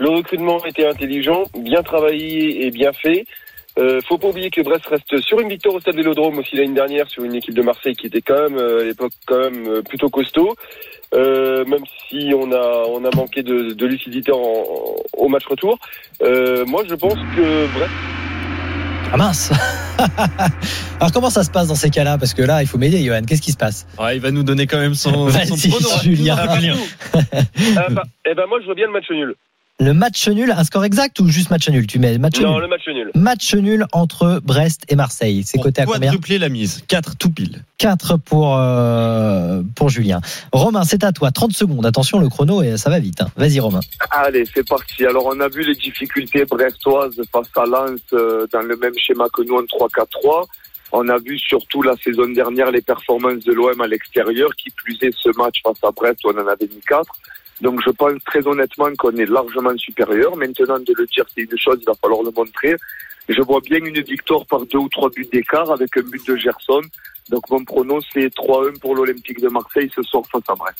Le 0.00 0.08
recrutement 0.08 0.64
était 0.64 0.86
intelligent, 0.86 1.44
bien 1.56 1.82
travaillé 1.82 2.66
et 2.66 2.70
bien 2.70 2.92
fait. 2.92 3.24
Euh, 3.78 4.00
faut 4.06 4.18
pas 4.18 4.28
oublier 4.28 4.50
que 4.50 4.62
Brest 4.62 4.86
reste 4.86 5.20
sur 5.20 5.40
une 5.40 5.48
victoire 5.48 5.76
au 5.76 5.80
Stade 5.80 5.94
Vélodrome 5.94 6.38
aussi 6.38 6.56
l'année 6.56 6.74
dernière 6.74 7.08
sur 7.08 7.22
une 7.24 7.36
équipe 7.36 7.54
de 7.54 7.62
Marseille 7.62 7.94
qui 7.94 8.08
était 8.08 8.20
quand 8.20 8.48
même 8.48 8.58
euh, 8.58 8.80
à 8.80 8.84
l'époque 8.84 9.12
quand 9.26 9.38
même 9.38 9.68
euh, 9.68 9.82
plutôt 9.82 10.08
costaud. 10.08 10.56
Euh, 11.14 11.64
même 11.64 11.82
si 12.08 12.32
on 12.36 12.52
a 12.52 12.84
on 12.88 13.04
a 13.04 13.10
manqué 13.16 13.42
de, 13.42 13.72
de 13.72 13.86
lucidité 13.86 14.30
en- 14.32 14.36
en- 14.36 14.94
au 15.16 15.28
match 15.28 15.44
retour. 15.46 15.78
Euh, 16.22 16.64
moi, 16.66 16.84
je 16.88 16.94
pense 16.94 17.14
que 17.36 17.66
Brest 17.74 17.90
Ah 19.12 19.16
mince 19.16 19.52
Alors 21.00 21.12
comment 21.12 21.30
ça 21.30 21.42
se 21.42 21.50
passe 21.50 21.66
dans 21.68 21.74
ces 21.74 21.90
cas-là? 21.90 22.16
Parce 22.16 22.32
que 22.32 22.42
là, 22.42 22.62
il 22.62 22.66
faut 22.68 22.78
m'aider 22.78 23.02
Johan. 23.04 23.22
Qu'est-ce 23.26 23.42
qui 23.42 23.52
se 23.52 23.56
passe? 23.56 23.86
Ouais, 23.98 24.16
il 24.16 24.20
va 24.22 24.30
nous 24.30 24.42
donner 24.44 24.66
quand 24.66 24.78
même 24.78 24.94
son, 24.94 25.26
Vas-y, 25.26 25.48
son 25.58 25.68
prono. 25.68 25.88
Julien. 26.02 26.36
Ah, 26.38 27.86
bah, 27.90 28.02
eh 28.24 28.34
ben 28.34 28.44
moi 28.48 28.58
je 28.60 28.66
vois 28.66 28.74
bien 28.74 28.86
le 28.86 28.92
match 28.92 29.10
nul. 29.10 29.34
Le 29.82 29.94
match 29.94 30.28
nul, 30.28 30.50
un 30.50 30.62
score 30.62 30.84
exact 30.84 31.18
ou 31.20 31.28
juste 31.28 31.50
match 31.50 31.66
nul? 31.70 31.86
Tu 31.86 31.98
mets 31.98 32.18
match 32.18 32.38
Non, 32.38 32.52
nul. 32.52 32.60
le 32.62 32.68
match 32.68 32.86
nul. 32.86 33.10
Match 33.14 33.54
nul 33.54 33.86
entre 33.92 34.38
Brest 34.44 34.84
et 34.88 34.94
Marseille. 34.94 35.42
C'est 35.46 35.56
coté 35.58 35.80
à 35.80 35.86
combien? 35.86 36.00
quadrupler 36.10 36.36
la 36.38 36.50
mise. 36.50 36.84
4 36.86 37.16
tout 37.16 37.30
pile. 37.30 37.62
4 37.78 38.18
pour, 38.18 38.58
euh, 38.58 39.62
pour 39.74 39.88
Julien. 39.88 40.20
Romain, 40.52 40.84
c'est 40.84 41.02
à 41.02 41.12
toi. 41.12 41.30
30 41.30 41.52
secondes. 41.52 41.86
Attention, 41.86 42.18
le 42.18 42.28
chrono, 42.28 42.62
et 42.62 42.76
ça 42.76 42.90
va 42.90 42.98
vite. 42.98 43.22
hein. 43.22 43.28
Vas-y, 43.36 43.58
Romain. 43.58 43.80
Allez, 44.10 44.44
c'est 44.54 44.68
parti. 44.68 45.06
Alors 45.06 45.24
on 45.26 45.40
a 45.40 45.48
vu 45.48 45.62
les 45.62 45.74
difficultés 45.74 46.44
brestoises 46.44 47.18
face 47.32 47.48
à 47.56 47.64
Lens 47.64 48.00
euh, 48.12 48.46
dans 48.52 48.60
le 48.60 48.76
même 48.76 48.92
schéma 48.98 49.28
que 49.32 49.40
nous 49.42 49.54
en 49.56 49.62
3-4-3. 49.62 50.44
On 50.92 51.08
a 51.08 51.16
vu 51.18 51.38
surtout 51.38 51.80
la 51.82 51.94
saison 52.04 52.28
dernière 52.28 52.70
les 52.70 52.82
performances 52.82 53.44
de 53.44 53.52
l'OM 53.54 53.80
à 53.80 53.86
l'extérieur, 53.86 54.50
qui 54.56 54.68
plus 54.70 54.98
est 55.00 55.14
ce 55.16 55.30
match 55.38 55.60
face 55.64 55.78
à 55.84 55.90
Brest 55.92 56.18
où 56.24 56.28
on 56.28 56.38
en 56.38 56.46
avait 56.48 56.66
mis 56.66 56.80
4. 56.86 57.02
Donc 57.60 57.80
je 57.84 57.90
pense 57.90 58.12
très 58.24 58.46
honnêtement 58.46 58.88
qu'on 58.98 59.14
est 59.16 59.26
largement 59.26 59.76
supérieur. 59.76 60.36
Maintenant, 60.36 60.78
de 60.78 60.94
le 60.96 61.06
dire, 61.06 61.24
c'est 61.34 61.42
une 61.42 61.58
chose, 61.58 61.78
il 61.80 61.86
va 61.86 61.94
falloir 62.00 62.22
le 62.22 62.30
montrer. 62.30 62.76
Je 63.28 63.40
vois 63.42 63.60
bien 63.60 63.78
une 63.78 64.00
victoire 64.00 64.46
par 64.46 64.60
deux 64.66 64.78
ou 64.78 64.88
trois 64.88 65.10
buts 65.10 65.28
d'écart 65.30 65.70
avec 65.70 65.96
un 65.96 66.02
but 66.02 66.26
de 66.26 66.36
Gerson. 66.36 66.80
Donc 67.28 67.48
mon 67.50 67.64
pronom, 67.64 68.00
c'est 68.12 68.34
3-1 68.34 68.78
pour 68.80 68.96
l'Olympique 68.96 69.40
de 69.40 69.48
Marseille 69.48 69.90
ce 69.94 70.02
soir 70.02 70.24
face 70.32 70.42
à 70.48 70.54
Brest. 70.54 70.78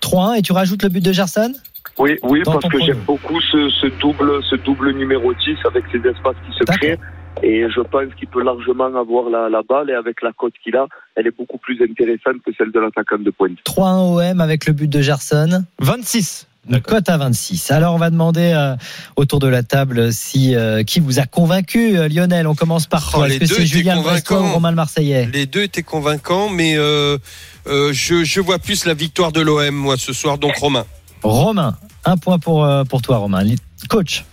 3-1 0.00 0.38
et 0.38 0.42
tu 0.42 0.52
rajoutes 0.52 0.82
le 0.82 0.88
but 0.88 1.04
de 1.04 1.12
Gerson? 1.12 1.52
Oui, 1.98 2.18
oui, 2.22 2.42
Dans 2.42 2.52
parce 2.54 2.68
que 2.68 2.80
j'aime 2.80 3.02
beaucoup 3.06 3.40
ce, 3.40 3.68
ce 3.68 3.86
double, 4.00 4.42
ce 4.50 4.56
double 4.56 4.92
numéro 4.92 5.32
10 5.32 5.56
avec 5.64 5.84
ces 5.92 5.98
espaces 5.98 6.36
qui 6.46 6.58
se 6.58 6.64
créent. 6.64 6.98
Et 7.42 7.66
je 7.74 7.80
pense 7.80 8.14
qu'il 8.18 8.28
peut 8.28 8.42
largement 8.42 8.86
avoir 8.98 9.28
la, 9.28 9.48
la 9.50 9.62
balle 9.62 9.90
et 9.90 9.94
avec 9.94 10.22
la 10.22 10.32
cote 10.32 10.54
qu'il 10.62 10.76
a, 10.76 10.86
elle 11.16 11.26
est 11.26 11.36
beaucoup 11.36 11.58
plus 11.58 11.78
intéressante 11.82 12.36
que 12.46 12.52
celle 12.56 12.70
de 12.72 12.80
l'attaquant 12.80 13.18
de 13.18 13.30
pointe. 13.30 13.58
3-1 13.66 14.32
OM 14.32 14.40
avec 14.40 14.66
le 14.66 14.72
but 14.72 14.88
de 14.88 15.02
Gerson. 15.02 15.64
26. 15.80 16.46
Une 16.70 16.80
cote 16.80 17.10
à 17.10 17.18
26. 17.18 17.70
Alors 17.72 17.94
on 17.94 17.98
va 17.98 18.08
demander 18.08 18.54
euh, 18.56 18.74
autour 19.16 19.38
de 19.38 19.48
la 19.48 19.62
table 19.62 20.10
si 20.14 20.54
euh, 20.56 20.82
qui 20.82 20.98
vous 21.00 21.18
a 21.18 21.26
convaincu, 21.26 21.98
euh, 21.98 22.08
Lionel? 22.08 22.46
On 22.46 22.54
commence 22.54 22.86
par 22.86 23.06
Oh, 23.12 23.18
toi. 23.18 23.28
les 23.28 23.36
Est-ce 23.36 23.52
que 23.52 23.58
deux 23.58 23.66
Julien 23.66 24.00
Brestois 24.00 24.36
ou 24.38 24.40
convaincants. 24.40 24.54
Romain 24.54 24.70
le 24.70 24.76
Marseillais? 24.76 25.28
Les 25.30 25.44
deux 25.44 25.62
étaient 25.64 25.82
convaincants, 25.82 26.48
mais 26.48 26.78
euh, 26.78 27.18
euh, 27.66 27.90
je, 27.92 28.24
je 28.24 28.40
vois 28.40 28.58
plus 28.58 28.86
la 28.86 28.94
victoire 28.94 29.30
de 29.32 29.42
l'OM, 29.42 29.74
moi, 29.74 29.96
ce 29.98 30.14
soir. 30.14 30.38
Donc, 30.38 30.56
Romain. 30.56 30.86
Romain, 31.22 31.76
un 32.06 32.16
point 32.16 32.38
pour 32.38 32.64
euh, 32.64 32.84
pour 32.84 33.02
toi, 33.02 33.18
Romain. 33.18 33.42
Coach. 33.90 34.24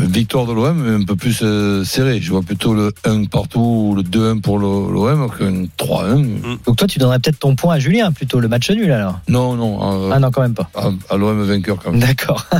Victoire 0.00 0.44
de 0.46 0.52
l'OM, 0.52 1.00
un 1.02 1.04
peu 1.04 1.14
plus 1.14 1.38
euh, 1.42 1.84
serré. 1.84 2.20
Je 2.20 2.30
vois 2.30 2.42
plutôt 2.42 2.74
le 2.74 2.92
1 3.04 3.24
partout 3.26 3.60
ou 3.90 3.94
le 3.94 4.02
2-1 4.02 4.40
pour 4.40 4.58
le- 4.58 4.92
l'OM 4.92 5.30
qu'un 5.38 5.64
3-1. 5.78 6.58
Donc 6.66 6.76
toi, 6.76 6.88
tu 6.88 6.98
donnerais 6.98 7.20
peut-être 7.20 7.38
ton 7.38 7.54
point 7.54 7.74
à 7.76 7.78
Julien 7.78 8.10
plutôt 8.10 8.40
le 8.40 8.48
match 8.48 8.68
nul 8.70 8.90
alors. 8.90 9.20
Non, 9.28 9.54
non, 9.54 10.10
Ah 10.12 10.18
non, 10.18 10.30
quand 10.32 10.42
même 10.42 10.54
pas. 10.54 10.68
à- 10.74 10.90
à 11.10 11.16
l'OM 11.16 11.40
vainqueur 11.44 11.78
quand 11.82 11.92
même. 11.92 12.00
D'accord. 12.00 12.44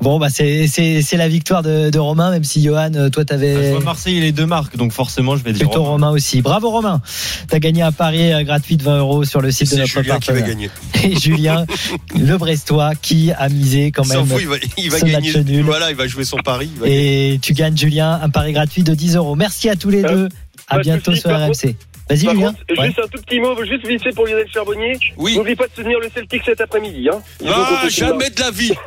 Bon, 0.00 0.18
bah 0.18 0.28
c'est 0.30 0.66
la 1.12 1.28
victoire 1.28 1.62
de, 1.62 1.90
de 1.90 1.98
Romain, 1.98 2.30
même 2.30 2.44
si 2.44 2.62
Johan, 2.62 2.90
euh, 2.94 3.08
toi 3.08 3.22
Je 3.22 3.26
t'avais 3.26 3.70
vois 3.72 3.80
Marseille 3.80 4.18
et 4.18 4.20
les 4.20 4.32
deux 4.32 4.46
marques, 4.46 4.76
donc 4.76 4.92
forcément, 4.92 5.36
je 5.36 5.42
vais 5.42 5.52
dire. 5.52 5.66
plutôt 5.66 5.82
Romain. 5.82 6.06
Romain 6.08 6.10
aussi. 6.10 6.42
Bravo 6.42 6.70
Romain. 6.70 7.00
T'as 7.48 7.58
gagné 7.58 7.82
un 7.82 7.92
pari 7.92 8.32
euh, 8.32 8.42
gratuit 8.44 8.76
de 8.76 8.82
20 8.84 8.98
euros 8.98 9.24
sur 9.24 9.40
le 9.40 9.50
site 9.50 9.72
de 9.72 9.76
notre 9.78 9.88
Julien 9.88 10.02
qui 10.02 10.08
va 10.32 10.34
partenaire. 10.34 10.46
gagner. 10.46 10.70
Et 11.04 11.16
Julien, 11.18 11.64
le 12.16 12.36
Brestois, 12.36 12.92
qui 13.00 13.32
a 13.32 13.48
misé 13.48 13.90
quand 13.90 14.02
Il 14.04 14.08
s'en 14.12 14.18
même. 14.18 14.26
fout, 14.26 14.38
il 14.42 14.48
va, 14.48 14.56
il 14.78 14.90
va 14.90 14.98
ce 14.98 15.04
gagner. 15.04 15.32
match 15.32 15.46
nul. 15.46 15.64
Voilà, 15.64 15.90
il 15.90 15.96
va 15.96 16.06
jouer 16.06 16.24
son 16.24 16.36
pari. 16.38 16.68
Et 16.84 17.38
tu 17.42 17.52
gagnes, 17.54 17.76
Julien, 17.76 18.20
un 18.22 18.28
pari 18.30 18.52
gratuit 18.52 18.82
de 18.82 18.94
10 18.94 19.16
euros. 19.16 19.34
Merci 19.36 19.68
à 19.68 19.76
tous 19.76 19.90
les 19.90 20.04
Euh, 20.04 20.08
deux. 20.08 20.28
À 20.68 20.78
bientôt 20.78 21.14
sur 21.14 21.30
RMC. 21.30 21.76
Vas-y, 22.08 22.24
Par 22.24 22.34
Julien. 22.34 22.46
contre, 22.52 22.80
Ouais. 22.80 22.86
juste 22.86 22.98
un 23.04 23.08
tout 23.08 23.20
petit 23.22 23.40
mot, 23.40 23.56
juste 23.64 23.86
vite 23.86 24.02
fait 24.02 24.10
pour 24.14 24.26
Lionel 24.26 24.46
Charbonnier. 24.52 24.96
Oui. 25.16 25.36
N'oublie 25.36 25.56
pas 25.56 25.66
de 25.66 25.72
soutenir 25.74 25.98
le 26.00 26.08
Celtic 26.14 26.42
cet 26.44 26.60
après-midi. 26.60 27.08
Hein. 27.12 27.18
Il 27.40 27.48
Ah, 27.52 27.88
jamais 27.88 28.30
de 28.30 28.40
la 28.40 28.50
vie. 28.50 28.72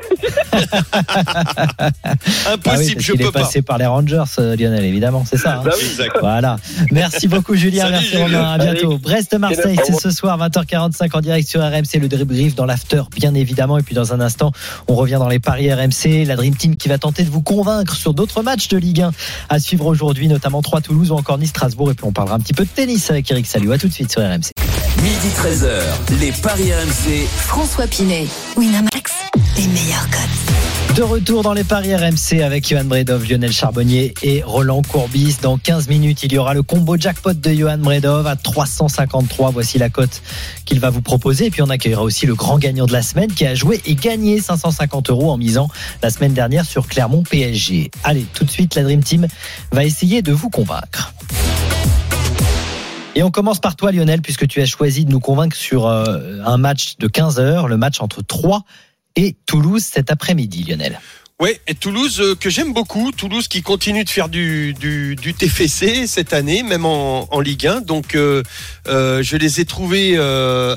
Ah 1.82 1.92
oui, 2.16 2.54
Impossible, 2.54 3.02
je 3.02 3.12
qu'il 3.12 3.22
peux 3.22 3.28
est 3.28 3.32
pas. 3.32 3.42
passé 3.42 3.62
par 3.62 3.78
les 3.78 3.86
Rangers, 3.86 4.24
euh, 4.40 4.56
Lionel, 4.56 4.84
évidemment, 4.86 5.24
c'est 5.26 5.38
ça. 5.38 5.58
hein. 5.60 5.62
Bah 5.66 5.72
oui. 5.78 5.86
Exact. 5.86 6.18
Voilà. 6.20 6.58
Merci 6.92 7.28
beaucoup, 7.28 7.56
Julien. 7.56 7.84
Salut, 7.84 7.94
Merci. 8.12 8.18
Romain. 8.18 8.52
À 8.54 8.58
bientôt. 8.58 8.98
Brest-Marseille, 8.98 9.80
c'est 9.86 10.00
ce 10.00 10.12
soir, 10.12 10.38
20h45 10.38 11.16
en 11.16 11.22
direct 11.22 11.48
sur 11.48 11.62
RMC. 11.62 12.00
Le 12.00 12.08
débrief 12.08 12.56
dans 12.56 12.66
l'after, 12.66 13.04
bien 13.16 13.34
évidemment. 13.36 13.78
Et 13.78 13.84
puis, 13.84 13.96
dans 13.96 14.14
un 14.14 14.20
instant, 14.22 14.52
on 14.88 14.96
revient 14.96 15.18
dans 15.20 15.28
les 15.28 15.40
paris 15.40 15.72
RMC. 15.74 16.26
La 16.26 16.36
Dream 16.36 16.56
Team 16.56 16.76
qui 16.76 16.90
va 16.90 16.98
tenter 16.98 17.24
de 17.24 17.30
vous 17.30 17.42
convaincre 17.42 17.96
sur 17.96 18.14
d'autres 18.14 18.42
matchs 18.44 18.68
de 18.70 18.78
Ligue 18.78 19.02
1 19.02 19.12
à 19.50 19.60
suivre 19.60 19.86
aujourd'hui, 19.86 20.28
notamment 20.28 20.62
3 20.62 20.82
Toulouse 20.82 21.12
ou 21.12 21.16
encore 21.16 21.38
Nice-Strasbourg. 21.38 21.92
Et 21.92 21.94
puis, 21.94 22.06
on 22.06 22.12
parlera 22.12 22.36
un 22.36 22.40
petit 22.40 22.54
peu 22.54 22.64
de 22.64 22.70
tennis 22.70 23.09
avec 23.10 23.30
Eric 23.32 23.48
Salut. 23.48 23.72
À 23.74 23.78
tout 23.78 23.88
de 23.88 23.94
suite 23.94 24.12
sur 24.12 24.22
RMC. 24.22 24.52
Midi 25.02 25.30
13h, 25.36 26.20
les 26.20 26.32
Paris 26.32 26.72
RMC. 26.74 27.28
François 27.38 27.88
Pinet, 27.88 28.28
Winamax, 28.58 29.14
les 29.58 29.68
meilleurs 29.68 30.10
codes. 30.10 30.96
De 30.96 31.04
retour 31.04 31.44
dans 31.44 31.54
les 31.54 31.64
paris 31.64 31.96
RMC 31.96 32.42
avec 32.44 32.68
Johan 32.68 32.84
Bredov, 32.84 33.24
Lionel 33.30 33.54
Charbonnier 33.54 34.14
et 34.22 34.44
Roland 34.44 34.82
Courbis. 34.82 35.38
Dans 35.42 35.58
15 35.58 35.88
minutes, 35.88 36.24
il 36.24 36.34
y 36.34 36.38
aura 36.38 36.54
le 36.54 36.64
combo 36.64 36.98
jackpot 36.98 37.34
de 37.34 37.54
Johan 37.54 37.78
Bredov 37.78 38.28
à 38.28 38.36
353. 38.36 39.52
Voici 39.52 39.78
la 39.78 39.90
cote 39.90 40.22
qu'il 40.66 40.82
va 40.82 40.90
vous 40.90 41.02
proposer. 41.02 41.46
Et 41.46 41.52
puis 41.52 41.62
on 41.62 41.70
accueillera 41.70 42.04
aussi 42.04 42.26
le 42.26 42.36
grand 42.36 42.58
gagnant 42.58 42.86
de 42.86 42.92
la 42.92 43.02
semaine 43.02 43.32
qui 43.32 43.46
a 43.46 43.56
joué 43.56 43.80
et 43.86 43.96
gagné 43.96 44.42
550 44.42 45.10
euros 45.10 45.32
en 45.32 45.38
misant 45.38 45.70
la 46.04 46.10
semaine 46.10 46.34
dernière 46.34 46.66
sur 46.66 46.88
Clermont 46.88 47.24
PSG. 47.24 47.92
Allez, 48.04 48.26
tout 48.34 48.44
de 48.44 48.52
suite, 48.52 48.76
la 48.76 48.84
Dream 48.84 49.02
Team 49.02 49.28
va 49.72 49.86
essayer 49.86 50.22
de 50.22 50.34
vous 50.34 50.50
convaincre. 50.50 51.14
Et 53.20 53.24
on 53.24 53.32
commence 53.32 53.60
par 53.60 53.76
toi 53.76 53.92
Lionel, 53.92 54.22
puisque 54.22 54.48
tu 54.48 54.62
as 54.62 54.66
choisi 54.66 55.04
de 55.04 55.12
nous 55.12 55.20
convaincre 55.20 55.58
sur 55.58 55.88
euh, 55.88 56.40
un 56.46 56.58
match 56.58 56.96
de 57.00 57.08
15 57.08 57.38
heures, 57.42 57.68
le 57.68 57.76
match 57.76 58.00
entre 58.00 58.22
3 58.22 58.64
et 59.18 59.36
Toulouse 59.46 59.84
cet 59.84 60.10
après-midi, 60.10 60.64
Lionel. 60.64 61.02
Ouais, 61.42 61.60
et 61.68 61.76
Toulouse 61.76 62.22
euh, 62.22 62.36
que 62.36 62.50
j'aime 62.50 62.72
beaucoup, 62.72 63.12
Toulouse 63.12 63.50
qui 63.50 63.62
continue 63.62 64.06
de 64.06 64.10
faire 64.10 64.30
du, 64.30 64.74
du, 64.74 65.18
du 65.18 65.34
TFC 65.34 66.08
cette 66.08 66.32
année, 66.32 66.64
même 66.64 66.86
en, 66.86 67.28
en 67.34 67.42
Ligue 67.42 67.68
1. 67.68 67.82
Donc 67.82 68.16
euh, 68.16 68.42
euh, 68.88 69.22
je 69.22 69.36
les 69.36 69.60
ai 69.60 69.66
trouvés 69.66 70.18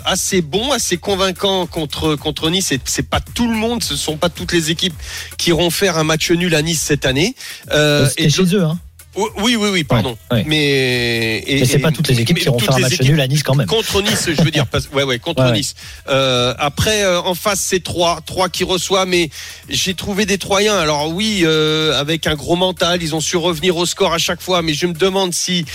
assez 0.04 0.42
bons, 0.42 0.72
assez 0.72 0.96
convaincants 0.96 1.66
contre 1.66 2.16
contre 2.16 2.50
Nice. 2.50 2.72
Et 2.72 2.80
c'est 2.84 3.08
pas 3.08 3.20
tout 3.20 3.46
le 3.46 3.54
monde, 3.54 3.84
ce 3.84 3.94
sont 3.94 4.16
pas 4.16 4.30
toutes 4.30 4.52
les 4.52 4.72
équipes 4.72 4.94
qui 5.38 5.50
iront 5.50 5.70
faire 5.70 5.96
un 5.96 6.04
match 6.04 6.32
nul 6.32 6.56
à 6.56 6.62
Nice 6.62 6.80
cette 6.80 7.06
année. 7.06 7.36
C'était 7.68 8.24
et 8.24 8.30
chez 8.30 8.56
eux, 8.56 8.64
hein. 8.64 8.80
Oui, 9.14 9.56
oui, 9.56 9.68
oui, 9.70 9.84
pardon. 9.84 10.16
Ouais, 10.30 10.38
ouais. 10.38 10.44
Mais, 10.46 11.44
et- 11.46 11.60
Mais 11.60 11.66
c'est 11.66 11.78
pas 11.80 11.90
toutes 11.92 12.08
les 12.08 12.20
équipes 12.20 12.38
qui 12.38 12.46
vont 12.46 12.58
faire 12.58 12.74
un 12.76 12.78
match 12.78 12.98
nul 13.02 13.20
à 13.20 13.28
Nice 13.28 13.42
quand 13.42 13.54
même. 13.54 13.66
Contre 13.66 14.00
Nice, 14.02 14.28
je 14.36 14.42
veux 14.42 14.50
dire. 14.50 14.66
Parce, 14.66 14.88
ouais, 14.88 15.02
ouais, 15.02 15.18
contre 15.18 15.42
Ouais. 15.44 15.52
Nice. 15.52 15.74
Euh, 16.08 16.54
après, 16.58 17.02
euh, 17.04 17.20
en 17.20 17.34
face, 17.34 17.60
c'est 17.60 17.82
trois, 17.82 18.20
trois 18.24 18.48
qui 18.48 18.64
reçoivent. 18.64 19.08
Mais 19.08 19.28
j'ai 19.68 19.92
trouvé 19.94 20.24
des 20.24 20.38
Troyens. 20.38 20.76
Alors 20.78 21.08
oui, 21.14 21.42
euh, 21.44 21.98
avec 22.00 22.26
un 22.26 22.34
gros 22.34 22.56
mental, 22.56 23.02
ils 23.02 23.14
ont 23.14 23.20
su 23.20 23.36
revenir 23.36 23.76
au 23.76 23.84
score 23.84 24.14
à 24.14 24.18
chaque 24.18 24.40
fois. 24.40 24.62
Mais 24.62 24.72
je 24.72 24.86
me 24.86 24.94
demande 24.94 25.34
si, 25.34 25.66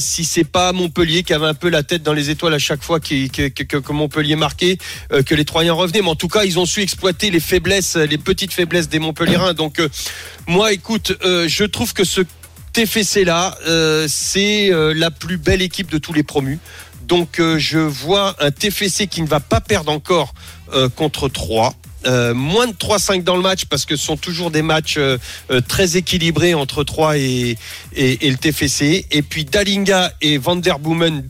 si 0.00 0.24
c'est 0.24 0.44
pas 0.44 0.72
Montpellier 0.72 1.22
qui 1.22 1.34
avait 1.34 1.46
un 1.46 1.54
peu 1.54 1.68
la 1.68 1.82
tête 1.84 2.02
dans 2.02 2.12
les 2.12 2.30
étoiles 2.30 2.54
à 2.54 2.58
chaque 2.58 2.82
fois 2.82 2.98
qui, 2.98 3.30
que, 3.30 3.48
que, 3.48 3.62
que- 3.62 3.92
Montpellier 3.92 4.36
marquait, 4.36 4.78
que 5.26 5.34
les 5.34 5.44
Troyens 5.44 5.74
revenaient. 5.74 6.02
Mais 6.02 6.08
en 6.08 6.16
tout 6.16 6.28
cas, 6.28 6.44
ils 6.44 6.58
ont 6.58 6.66
su 6.66 6.80
exploiter 6.82 7.30
les 7.30 7.40
faiblesses, 7.40 7.94
les 7.96 8.18
petites 8.18 8.52
faiblesses 8.52 8.88
des 8.88 8.98
Montpelliérains. 8.98 9.52
Donc, 9.54 9.80
moi, 10.48 10.72
écoute, 10.72 11.12
je 11.22 11.64
trouve 11.64 11.92
que 11.92 12.04
ce 12.04 12.22
TFC 12.72 13.24
là, 13.24 13.56
euh, 13.66 14.06
c'est 14.08 14.72
euh, 14.72 14.92
la 14.94 15.10
plus 15.10 15.36
belle 15.38 15.62
équipe 15.62 15.90
de 15.90 15.98
tous 15.98 16.12
les 16.12 16.22
promus. 16.22 16.58
Donc 17.06 17.40
euh, 17.40 17.58
je 17.58 17.78
vois 17.78 18.34
un 18.40 18.50
TFC 18.50 19.06
qui 19.06 19.22
ne 19.22 19.26
va 19.26 19.40
pas 19.40 19.60
perdre 19.60 19.92
encore 19.92 20.34
euh, 20.72 20.88
contre 20.88 21.28
3. 21.28 21.74
Euh, 22.04 22.34
moins 22.34 22.66
de 22.66 22.72
3-5 22.72 23.22
dans 23.22 23.36
le 23.36 23.42
match 23.42 23.66
parce 23.66 23.84
que 23.84 23.94
ce 23.94 24.04
sont 24.04 24.16
toujours 24.16 24.50
des 24.50 24.62
matchs 24.62 24.96
euh, 24.96 25.18
euh, 25.52 25.60
très 25.60 25.96
équilibrés 25.96 26.52
entre 26.54 26.82
3 26.82 27.16
et, 27.18 27.56
et, 27.94 28.26
et 28.26 28.30
le 28.30 28.36
TFC. 28.36 29.06
Et 29.10 29.22
puis 29.22 29.44
Dalinga 29.44 30.12
et 30.20 30.36
Vanderboomen 30.38 31.28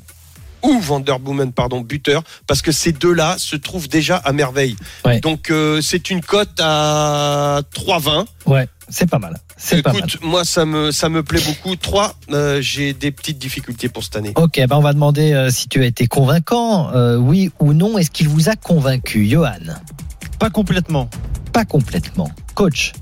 ou 0.63 0.79
Vanderboomen 0.81 1.53
pardon 1.53 1.81
buteur 1.81 2.23
parce 2.47 2.63
que 2.63 2.73
ces 2.73 2.93
deux-là 2.93 3.35
se 3.39 3.57
trouvent 3.57 3.89
déjà 3.89 4.17
à 4.17 4.33
merveille. 4.33 4.77
Ouais. 5.05 5.21
Donc 5.21 5.51
euh, 5.51 5.83
c'est 5.83 6.11
une 6.11 6.23
cote 6.23 6.59
à 6.61 7.61
3,20. 7.75 8.27
Ouais, 8.47 8.69
c'est 8.89 9.09
pas 9.09 9.19
mal. 9.19 9.39
C'est 9.57 9.83
pas 9.83 9.93
mal. 9.93 10.01
Écoute, 10.07 10.19
moi 10.23 10.45
ça 10.45 10.65
me 10.65 10.91
ça 10.91 11.09
me 11.09 11.23
plaît 11.23 11.41
beaucoup. 11.47 11.77
3, 11.77 12.15
euh, 12.33 12.61
j'ai 12.61 12.93
des 12.93 13.11
petites 13.11 13.39
difficultés 13.39 13.89
pour 13.89 14.03
cette 14.05 14.17
année. 14.17 14.33
Ok, 14.37 14.57
ben 14.69 14.77
on 14.77 14.81
va 14.81 14.93
demander 14.93 15.33
euh, 15.33 15.51
si 15.51 15.69
tu 15.69 15.83
as 15.83 15.87
été 15.87 16.07
convaincant, 16.07 16.91
euh, 16.95 17.17
oui 17.17 17.51
ou 17.61 17.73
non. 17.73 17.99
Est-ce 17.99 18.11
qu'il 18.11 18.29
vous 18.29 18.49
a 18.49 18.57
convaincu, 18.57 19.27
Johan? 19.27 19.59
Pas 20.39 20.51
complètement. 20.51 21.09
Pas 21.53 21.65
complètement. 21.65 22.31
Coach, 22.55 22.93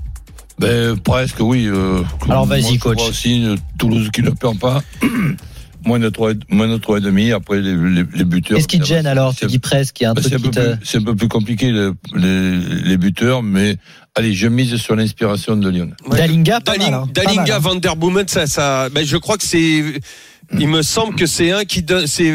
Ben, 0.59 0.97
presque, 0.99 1.39
oui. 1.39 1.65
euh, 1.67 2.03
Alors, 2.29 2.45
vas-y, 2.45 2.77
coach. 2.77 2.99
aussi 3.01 3.55
Toulouse 3.77 4.09
qui 4.13 4.21
ne 4.21 4.29
perd 4.29 4.59
pas. 4.59 4.81
moins 5.85 5.99
de 5.99 6.09
3, 6.09 6.33
moins 6.49 6.67
de 6.67 6.77
trois 6.77 6.97
et 6.97 7.01
demi. 7.01 7.31
Après, 7.31 7.59
les, 7.61 7.75
les, 7.75 8.03
les 8.13 8.23
buteurs. 8.23 8.57
qu'est-ce 8.57 8.67
qui 8.67 8.79
te 8.79 8.85
gêne 8.85 9.05
alors? 9.07 9.33
Tu 9.33 9.39
c'est- 9.41 9.47
dis 9.47 9.59
presque, 9.59 9.99
il 9.99 10.03
y 10.03 10.05
a 10.05 10.11
un 10.11 10.13
ben, 10.13 10.21
truc 10.21 10.33
c'est 10.33 10.35
un, 10.35 10.39
qui 10.39 10.49
peu 10.49 10.51
te... 10.63 10.75
plus- 10.75 10.85
c'est 10.85 10.97
un 10.97 11.03
peu 11.03 11.15
plus 11.15 11.27
compliqué, 11.27 11.71
le- 11.71 11.93
les, 12.15 12.57
les 12.89 12.97
buteurs, 12.97 13.43
mais 13.43 13.77
allez, 14.15 14.33
je 14.33 14.47
mise 14.47 14.75
sur 14.77 14.95
l'inspiration 14.95 15.55
de 15.57 15.69
Lyon. 15.69 15.91
Ouais. 16.07 16.17
Dalinga, 16.17 16.61
pas 16.61 16.73
Daling- 16.73 16.91
mal, 16.91 16.93
hein. 16.93 17.07
Pas 17.13 17.21
Dalinga, 17.23 17.41
mal, 17.43 17.51
hein. 17.51 17.59
Vanderboomen, 17.59 18.27
ça, 18.27 18.47
ça, 18.47 18.89
ben, 18.89 19.05
je 19.05 19.17
crois 19.17 19.37
que 19.37 19.45
c'est. 19.45 19.83
Il 20.59 20.67
me 20.67 20.81
semble 20.81 21.15
que 21.15 21.25
c'est 21.25 21.51
un 21.51 21.63
qui 21.63 21.81
donne, 21.81 22.07
c'est 22.07 22.23
qui, 22.23 22.29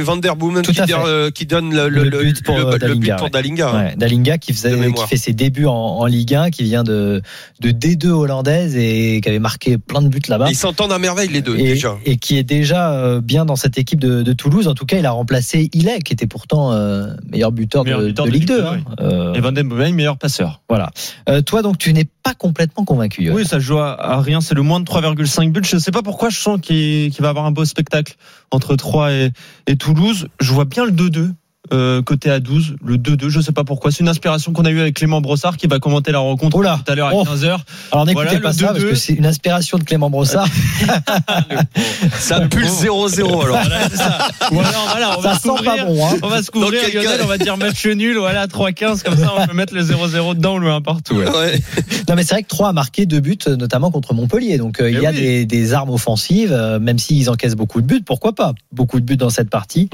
à 0.80 0.86
fait. 0.86 0.94
euh, 0.94 1.30
qui 1.30 1.44
donne 1.46 1.74
le, 1.74 1.88
Le 1.88 2.04
le, 2.04 2.18
but 2.22 2.42
pour, 2.42 2.56
le- 2.56 2.64
euh, 2.64 2.72
le 2.72 2.78
Dalinga, 2.78 2.98
but 3.00 3.16
pour 3.16 3.24
ouais. 3.24 3.30
Dalinga. 3.30 3.72
Ouais, 3.74 3.94
Dalinga 3.96 4.38
qui, 4.38 4.52
faisait, 4.52 4.74
fait 5.08 5.16
ses 5.16 5.32
débuts 5.32 5.66
en, 5.66 5.72
en 5.74 6.06
Ligue 6.06 6.34
1, 6.34 6.50
qui 6.50 6.62
vient 6.64 6.82
de, 6.82 7.20
de 7.60 7.70
D2 7.70 8.06
hollandaise 8.08 8.74
et 8.76 9.20
qui 9.22 9.28
avait 9.28 9.38
marqué 9.38 9.76
plein 9.78 10.00
de 10.02 10.08
buts 10.08 10.20
là-bas. 10.28 10.46
Ils 10.48 10.56
s'entendent 10.56 10.92
à 10.92 10.98
merveille 10.98 11.28
les 11.28 11.42
deux 11.42 11.56
Et, 11.58 11.62
déjà. 11.62 11.96
et 12.04 12.16
qui 12.16 12.38
est 12.38 12.42
déjà 12.42 12.92
euh, 12.92 13.20
bien 13.20 13.44
dans 13.44 13.56
cette 13.56 13.76
équipe 13.78 14.00
de, 14.00 14.22
de 14.22 14.32
Toulouse. 14.32 14.66
En 14.68 14.74
tout 14.74 14.86
cas, 14.86 14.98
il 14.98 15.06
a 15.06 15.10
remplacé 15.10 15.68
Illet, 15.74 15.98
qui 16.00 16.12
était 16.12 16.26
pourtant 16.26 16.72
euh, 16.72 17.08
meilleur 17.30 17.52
buteur, 17.52 17.84
Meilleur 17.84 18.00
de, 18.00 18.06
buteur 18.08 18.24
de 18.24 18.30
de 18.30 18.34
Ligue 18.34 18.48
Ligue 18.48 18.56
2. 18.58 18.62
2, 18.62 18.66
hein. 18.66 18.76
oui. 18.88 18.94
Euh, 19.00 19.34
Et 19.34 19.40
Van 19.40 19.52
Den 19.52 19.68
Bomen, 19.68 19.94
meilleur 19.94 20.16
passeur. 20.16 20.62
voilà. 20.68 20.90
Euh, 21.28 21.42
toi, 21.42 21.62
donc, 21.62 21.78
tu 21.78 21.92
n'es 21.92 22.06
pas 22.22 22.34
complètement 22.34 22.84
convaincu. 22.84 23.30
Oui, 23.30 23.44
ça 23.46 23.58
joue 23.58 23.78
à, 23.78 23.92
à 24.00 24.20
rien. 24.20 24.40
C'est 24.40 24.54
le 24.54 24.62
moins 24.62 24.80
de 24.80 24.84
3,5 24.86 25.52
buts. 25.52 25.60
Je 25.64 25.76
ne 25.76 25.80
sais 25.80 25.90
pas 25.92 26.02
pourquoi 26.02 26.30
je 26.30 26.38
sens 26.38 26.58
qu'il 26.60 27.10
qu'il 27.10 27.22
va 27.22 27.28
avoir 27.28 27.44
un 27.46 27.50
beau 27.52 27.64
spectacle 27.64 28.05
entre 28.50 28.76
3 28.76 29.12
et, 29.12 29.32
et 29.66 29.76
Toulouse. 29.76 30.28
Je 30.40 30.52
vois 30.52 30.64
bien 30.64 30.84
le 30.84 30.92
2-2. 30.92 31.32
Euh, 31.72 32.02
côté 32.02 32.30
à 32.30 32.40
12, 32.40 32.76
le 32.84 32.96
2-2, 32.96 33.28
je 33.28 33.40
sais 33.40 33.52
pas 33.52 33.64
pourquoi. 33.64 33.90
C'est 33.90 34.00
une 34.00 34.08
inspiration 34.08 34.52
qu'on 34.52 34.64
a 34.64 34.70
eue 34.70 34.80
avec 34.80 34.94
Clément 34.96 35.20
Brossard 35.20 35.56
qui 35.56 35.66
va 35.66 35.78
commenter 35.78 36.12
la 36.12 36.18
rencontre 36.20 36.56
Oula. 36.56 36.80
tout 36.84 36.92
à 36.92 36.94
l'heure 36.94 37.08
à 37.08 37.14
Oh. 37.14 37.24
15h. 37.24 37.58
Alors 37.92 38.06
n'écoutez 38.06 38.26
Voilà, 38.26 38.40
pas 38.40 38.52
ça 38.52 38.66
parce 38.68 38.78
2-2. 38.80 38.88
que 38.90 38.94
c'est 38.94 39.12
une 39.14 39.26
inspiration 39.26 39.78
de 39.78 39.84
Clément 39.84 40.10
Brossard. 40.10 40.46
Ça 42.18 42.40
pue 42.40 42.60
le 42.60 42.66
0-0 42.66 43.24
alors. 43.44 43.46
Voilà, 43.46 43.88
ça. 43.90 44.28
Ou 44.50 44.54
voilà, 44.54 45.18
on 45.18 45.22
ça 45.22 45.28
va 45.30 45.34
sent 45.38 45.48
couvrir. 45.48 45.76
pas 45.76 45.84
bon. 45.84 46.06
Hein. 46.06 46.16
On 46.22 46.28
va 46.28 46.42
se 46.42 46.50
couvrir, 46.50 46.82
Lionel, 46.92 47.18
cas 47.18 47.24
on 47.24 47.26
va 47.26 47.38
dire 47.38 47.56
match 47.56 47.86
nul, 47.86 48.16
voilà, 48.18 48.46
3-15, 48.46 49.02
comme 49.02 49.16
ça 49.16 49.32
on 49.36 49.46
peut 49.46 49.54
mettre 49.54 49.74
le 49.74 49.82
0-0 49.82 50.34
dedans 50.36 50.56
ou 50.56 50.58
le 50.58 50.70
1 50.70 50.80
partout. 50.80 51.14
Ouais. 51.16 51.28
Ouais. 51.28 51.60
Non 52.08 52.14
mais 52.14 52.22
c'est 52.22 52.34
vrai 52.34 52.42
que 52.42 52.48
3 52.48 52.68
a 52.70 52.72
marqué 52.72 53.06
deux 53.06 53.20
buts, 53.20 53.38
euh, 53.46 53.56
notamment 53.56 53.90
contre 53.90 54.14
Montpellier. 54.14 54.58
Donc 54.58 54.80
euh, 54.80 54.90
il 54.90 54.98
Eh 54.98 55.02
y 55.02 55.06
a 55.06 55.10
oui. 55.10 55.16
des, 55.16 55.46
des 55.46 55.72
armes 55.72 55.90
offensives, 55.90 56.52
euh, 56.52 56.78
même 56.78 56.98
s'ils 56.98 57.30
encaissent 57.30 57.56
beaucoup 57.56 57.80
de 57.80 57.86
buts, 57.86 58.02
pourquoi 58.04 58.34
pas? 58.34 58.54
Beaucoup 58.72 59.00
de 59.00 59.04
buts 59.04 59.16
dans 59.16 59.30
cette 59.30 59.50
partie. 59.50 59.88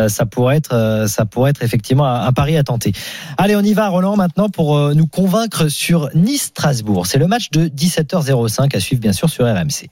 Euh, 0.00 0.08
ça 0.08 0.26
pourrait 0.26 0.56
être, 0.56 0.74
euh, 0.74 1.06
ça 1.06 1.24
pourrait 1.24 1.50
être 1.50 1.62
effectivement 1.62 2.06
un, 2.06 2.32
pari 2.32 2.56
à 2.56 2.62
tenter. 2.62 2.92
Allez, 3.36 3.56
on 3.56 3.62
y 3.62 3.74
va, 3.74 3.88
Roland, 3.88 4.16
maintenant 4.16 4.48
pour 4.48 4.76
euh, 4.76 4.94
nous 4.94 5.06
convaincre 5.06 5.68
sur 5.68 6.08
Nice-Strasbourg. 6.14 7.06
C'est 7.06 7.18
le 7.18 7.26
match 7.26 7.50
de 7.50 7.68
17h05 7.68 8.74
à 8.74 8.80
suivre 8.80 9.00
bien 9.00 9.12
sûr 9.12 9.28
sur 9.28 9.44
RMC. 9.44 9.88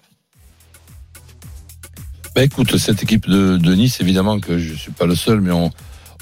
Ben 2.35 2.43
écoute, 2.43 2.77
cette 2.79 3.03
équipe 3.03 3.29
de, 3.29 3.57
de 3.57 3.75
Nice, 3.75 4.01
évidemment 4.01 4.39
que 4.39 4.59
je 4.59 4.75
suis 4.75 4.93
pas 4.93 5.07
le 5.07 5.17
seul, 5.17 5.41
mais 5.41 5.51
on, 5.51 5.71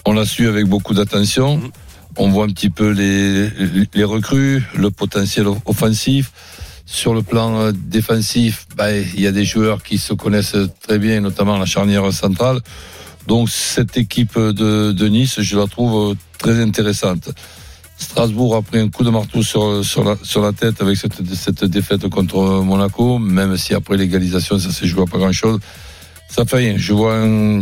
on 0.06 0.12
l'a 0.12 0.24
su 0.24 0.48
avec 0.48 0.66
beaucoup 0.66 0.94
d'attention. 0.94 1.58
Mhm. 1.58 1.70
On 2.16 2.30
voit 2.30 2.46
un 2.46 2.48
petit 2.48 2.70
peu 2.70 2.90
les, 2.90 3.48
les 3.94 4.04
recrues, 4.04 4.64
le 4.74 4.90
potentiel 4.90 5.46
offensif. 5.66 6.32
Sur 6.84 7.12
le 7.12 7.22
plan 7.22 7.70
défensif, 7.72 8.66
ben, 8.74 9.04
il 9.14 9.20
y 9.20 9.26
a 9.26 9.30
des 9.30 9.44
joueurs 9.44 9.82
qui 9.82 9.98
se 9.98 10.14
connaissent 10.14 10.56
très 10.80 10.98
bien, 10.98 11.20
notamment 11.20 11.58
la 11.58 11.66
charnière 11.66 12.10
centrale. 12.14 12.60
Donc 13.28 13.50
cette 13.50 13.98
équipe 13.98 14.38
de, 14.38 15.08
Nice, 15.08 15.42
je 15.42 15.58
la 15.58 15.66
trouve 15.66 16.16
très 16.38 16.62
intéressante. 16.62 17.28
Strasbourg 17.98 18.56
a 18.56 18.62
pris 18.62 18.78
un 18.78 18.88
coup 18.88 19.04
de 19.04 19.10
marteau 19.10 19.42
sur, 19.42 19.84
la, 20.40 20.52
tête 20.52 20.80
avec 20.80 20.96
cette, 20.96 21.22
cette 21.34 21.64
défaite 21.66 22.08
contre 22.08 22.62
Monaco, 22.62 23.18
même 23.18 23.58
si 23.58 23.74
après 23.74 23.98
l'égalisation, 23.98 24.58
ça 24.58 24.70
s'est 24.70 24.86
joué 24.86 25.02
à 25.02 25.04
pas 25.04 25.18
grand-chose. 25.18 25.60
Ça 26.30 26.46
fait 26.46 26.56
rien. 26.56 26.74
Je 26.78 26.94
vois 26.94 27.16
un, 27.16 27.60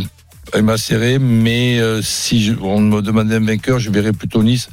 un 0.53 0.61
match 0.61 0.83
serré, 0.83 1.19
mais 1.19 1.79
euh, 1.79 2.01
si 2.01 2.53
on 2.61 2.79
me 2.79 3.01
demandait 3.01 3.35
un 3.35 3.45
vainqueur, 3.45 3.77
je 3.77 3.89
verrais 3.89 4.13
plutôt 4.13 4.43
Nice 4.43 4.69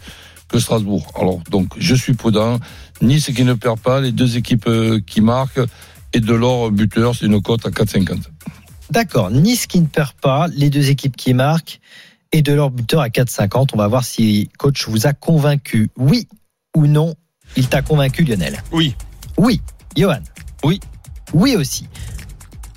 que 0.46 0.60
Strasbourg. 0.60 1.10
Alors, 1.16 1.40
donc, 1.50 1.72
je 1.76 1.96
suis 1.96 2.14
prudent. 2.14 2.60
Nice 3.02 3.32
qui 3.34 3.42
ne 3.42 3.54
perd 3.54 3.80
pas, 3.80 4.00
les 4.00 4.12
deux 4.12 4.36
équipes 4.36 4.68
euh, 4.68 5.00
qui 5.04 5.20
marquent, 5.20 5.66
et 6.12 6.20
de 6.20 6.34
l'or 6.34 6.70
buteur, 6.70 7.16
c'est 7.16 7.26
une 7.26 7.42
cote 7.42 7.66
à 7.66 7.70
4,50. 7.70 8.28
D'accord, 8.94 9.32
Nice 9.32 9.66
qui 9.66 9.80
ne 9.80 9.86
perd 9.86 10.12
pas, 10.12 10.46
les 10.54 10.70
deux 10.70 10.88
équipes 10.88 11.16
qui 11.16 11.34
marquent 11.34 11.80
et 12.30 12.42
de 12.42 12.52
leur 12.52 12.70
buteur 12.70 13.00
à 13.00 13.08
4,50. 13.08 13.70
On 13.72 13.76
va 13.76 13.88
voir 13.88 14.04
si 14.04 14.48
coach 14.56 14.86
vous 14.86 15.08
a 15.08 15.12
convaincu, 15.12 15.90
oui 15.96 16.28
ou 16.76 16.86
non. 16.86 17.16
Il 17.56 17.68
t'a 17.68 17.82
convaincu, 17.82 18.22
Lionel? 18.22 18.62
Oui. 18.70 18.94
Oui. 19.36 19.60
Johan? 19.96 20.20
Oui. 20.62 20.78
Oui 21.32 21.56
aussi. 21.56 21.88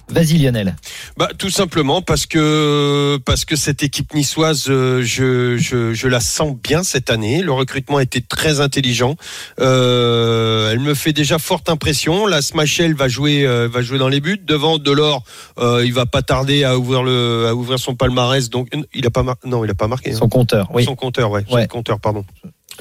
Vas-y, 0.10 0.38
Lionel. 0.38 0.76
Bah 1.18 1.30
tout 1.38 1.50
simplement 1.50 2.02
parce 2.02 2.26
que 2.26 3.18
parce 3.26 3.44
que 3.44 3.56
cette 3.58 3.84
équipe 3.84 4.14
niçoise, 4.14 4.66
euh, 4.70 5.04
je, 5.04 5.58
je, 5.58 5.94
je 5.94 6.08
la 6.08 6.20
sens 6.22 6.56
bien 6.56 6.84
cette 6.84 7.10
année. 7.10 7.42
Le 7.42 7.52
recrutement 7.52 7.98
a 7.98 8.04
été 8.04 8.22
très 8.22 8.62
intelligent. 8.62 9.16
Euh, 9.60 10.72
elle 10.72 10.80
me 10.80 10.94
fait 10.94 11.14
déjà 11.14 11.40
forte 11.40 11.70
impression. 11.70 12.26
La 12.26 12.42
Smashel 12.42 12.94
va 12.96 13.08
jouer 13.08 13.46
euh, 13.46 13.68
va 13.68 13.82
jouer 13.82 13.98
dans 13.98 14.08
les 14.08 14.22
buts. 14.22 14.40
Devant 14.42 14.78
Delors, 14.78 15.24
euh, 15.60 15.84
il 15.86 15.94
va 15.94 16.06
pas 16.06 16.22
tarder 16.22 16.64
à 16.64 16.78
ouvrir 16.78 17.04
le 17.04 17.48
à 17.48 17.54
ouvrir 17.54 17.78
son 17.80 17.96
palmarès. 17.96 18.50
Donc 18.50 18.70
il 18.94 19.06
a 19.06 19.10
pas 19.12 19.24
mar- 19.24 19.36
non 19.46 19.66
il 19.66 19.72
a 19.72 19.76
pas 19.76 19.88
marqué. 19.88 20.12
hein. 20.14 20.18
Son 20.18 20.30
compteur, 20.30 20.70
oui. 20.74 20.86
Son 20.86 20.96
compteur, 20.96 21.32
ouais. 21.32 21.44
Ouais. 21.52 21.64
Son 21.64 21.68
compteur, 21.68 22.00
pardon. 22.00 22.24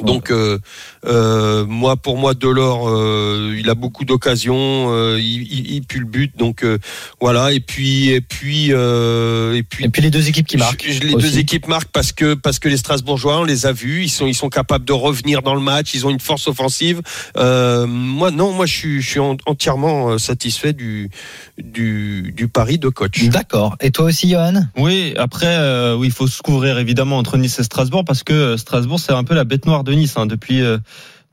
Donc 0.03 0.31
euh, 0.31 0.59
euh, 1.07 1.65
moi 1.67 1.97
pour 1.97 2.19
moi 2.19 2.35
Delors 2.35 2.89
euh, 2.89 3.57
il 3.59 3.71
a 3.71 3.75
beaucoup 3.75 4.05
d'occasions 4.05 4.55
euh, 4.93 5.19
il, 5.21 5.43
il, 5.51 5.75
il 5.75 5.83
pue 5.83 6.01
le 6.01 6.05
but 6.05 6.37
donc 6.37 6.63
euh, 6.65 6.79
voilà 7.21 7.53
et 7.53 7.61
puis 7.61 8.11
et 8.11 8.21
puis 8.21 8.69
euh, 8.73 9.55
et 9.55 9.63
puis 9.63 9.85
Et 9.85 9.89
puis 9.89 10.03
les 10.03 10.11
deux 10.11 10.29
équipes 10.29 10.47
qui 10.47 10.57
marquent. 10.57 10.85
je- 10.87 10.93
je- 10.93 11.01
les 11.01 11.15
aussi. 11.15 11.27
deux 11.31 11.39
équipes 11.39 11.69
marquent 11.69 11.91
parce 11.93 12.13
que 12.13 12.35
parce 12.35 12.59
que 12.59 12.69
les 12.69 12.77
Strasbourgeois 12.77 13.41
on 13.41 13.45
les 13.45 13.67
a 13.67 13.73
vus 13.73 14.03
ils 14.05 14.09
sont 14.11 14.27
ils 14.27 14.35
sont 14.35 14.49
capables 14.51 14.85
de 14.85 14.93
revenir 14.93 15.43
dans 15.43 15.55
le 15.55 15.61
match 15.61 15.95
ils 15.95 16.07
ont 16.07 16.11
une 16.11 16.21
force 16.21 16.47
offensive 16.49 17.01
euh, 17.37 17.87
moi 17.87 18.31
non 18.31 18.53
moi 18.53 18.67
je 18.67 18.75
suis 18.75 19.01
je 19.03 19.09
suis 19.09 19.21
en- 19.21 19.37
entièrement 19.47 20.19
satisfait 20.19 20.73
du 20.73 21.11
du 21.59 22.33
du 22.37 22.49
pari 22.49 22.79
de 22.79 22.89
coach 22.89 23.25
D'accord. 23.29 23.77
Et 23.81 23.91
toi 23.91 24.07
aussi, 24.07 24.29
Johan? 24.31 24.67
Oui, 24.77 25.15
après, 25.17 25.47
euh, 25.57 25.97
oui, 25.97 26.09
il 26.09 26.13
faut 26.13 26.27
se 26.27 26.43
couvrir 26.43 26.79
évidemment 26.79 27.19
entre 27.19 27.37
Nice 27.39 27.59
et 27.59 27.63
Strasbourg 27.63 28.05
parce 28.05 28.23
que 28.23 28.57
Strasbourg, 28.57 28.99
c'est 29.01 29.13
un 29.13 29.25
peu 29.25 29.35
la 29.35 29.45
bête 29.45 29.67
noire 29.67 29.85
de 29.87 29.93
Nice 29.93 30.17
hein, 30.19 30.27
depuis 30.27 30.61
euh, 30.61 30.79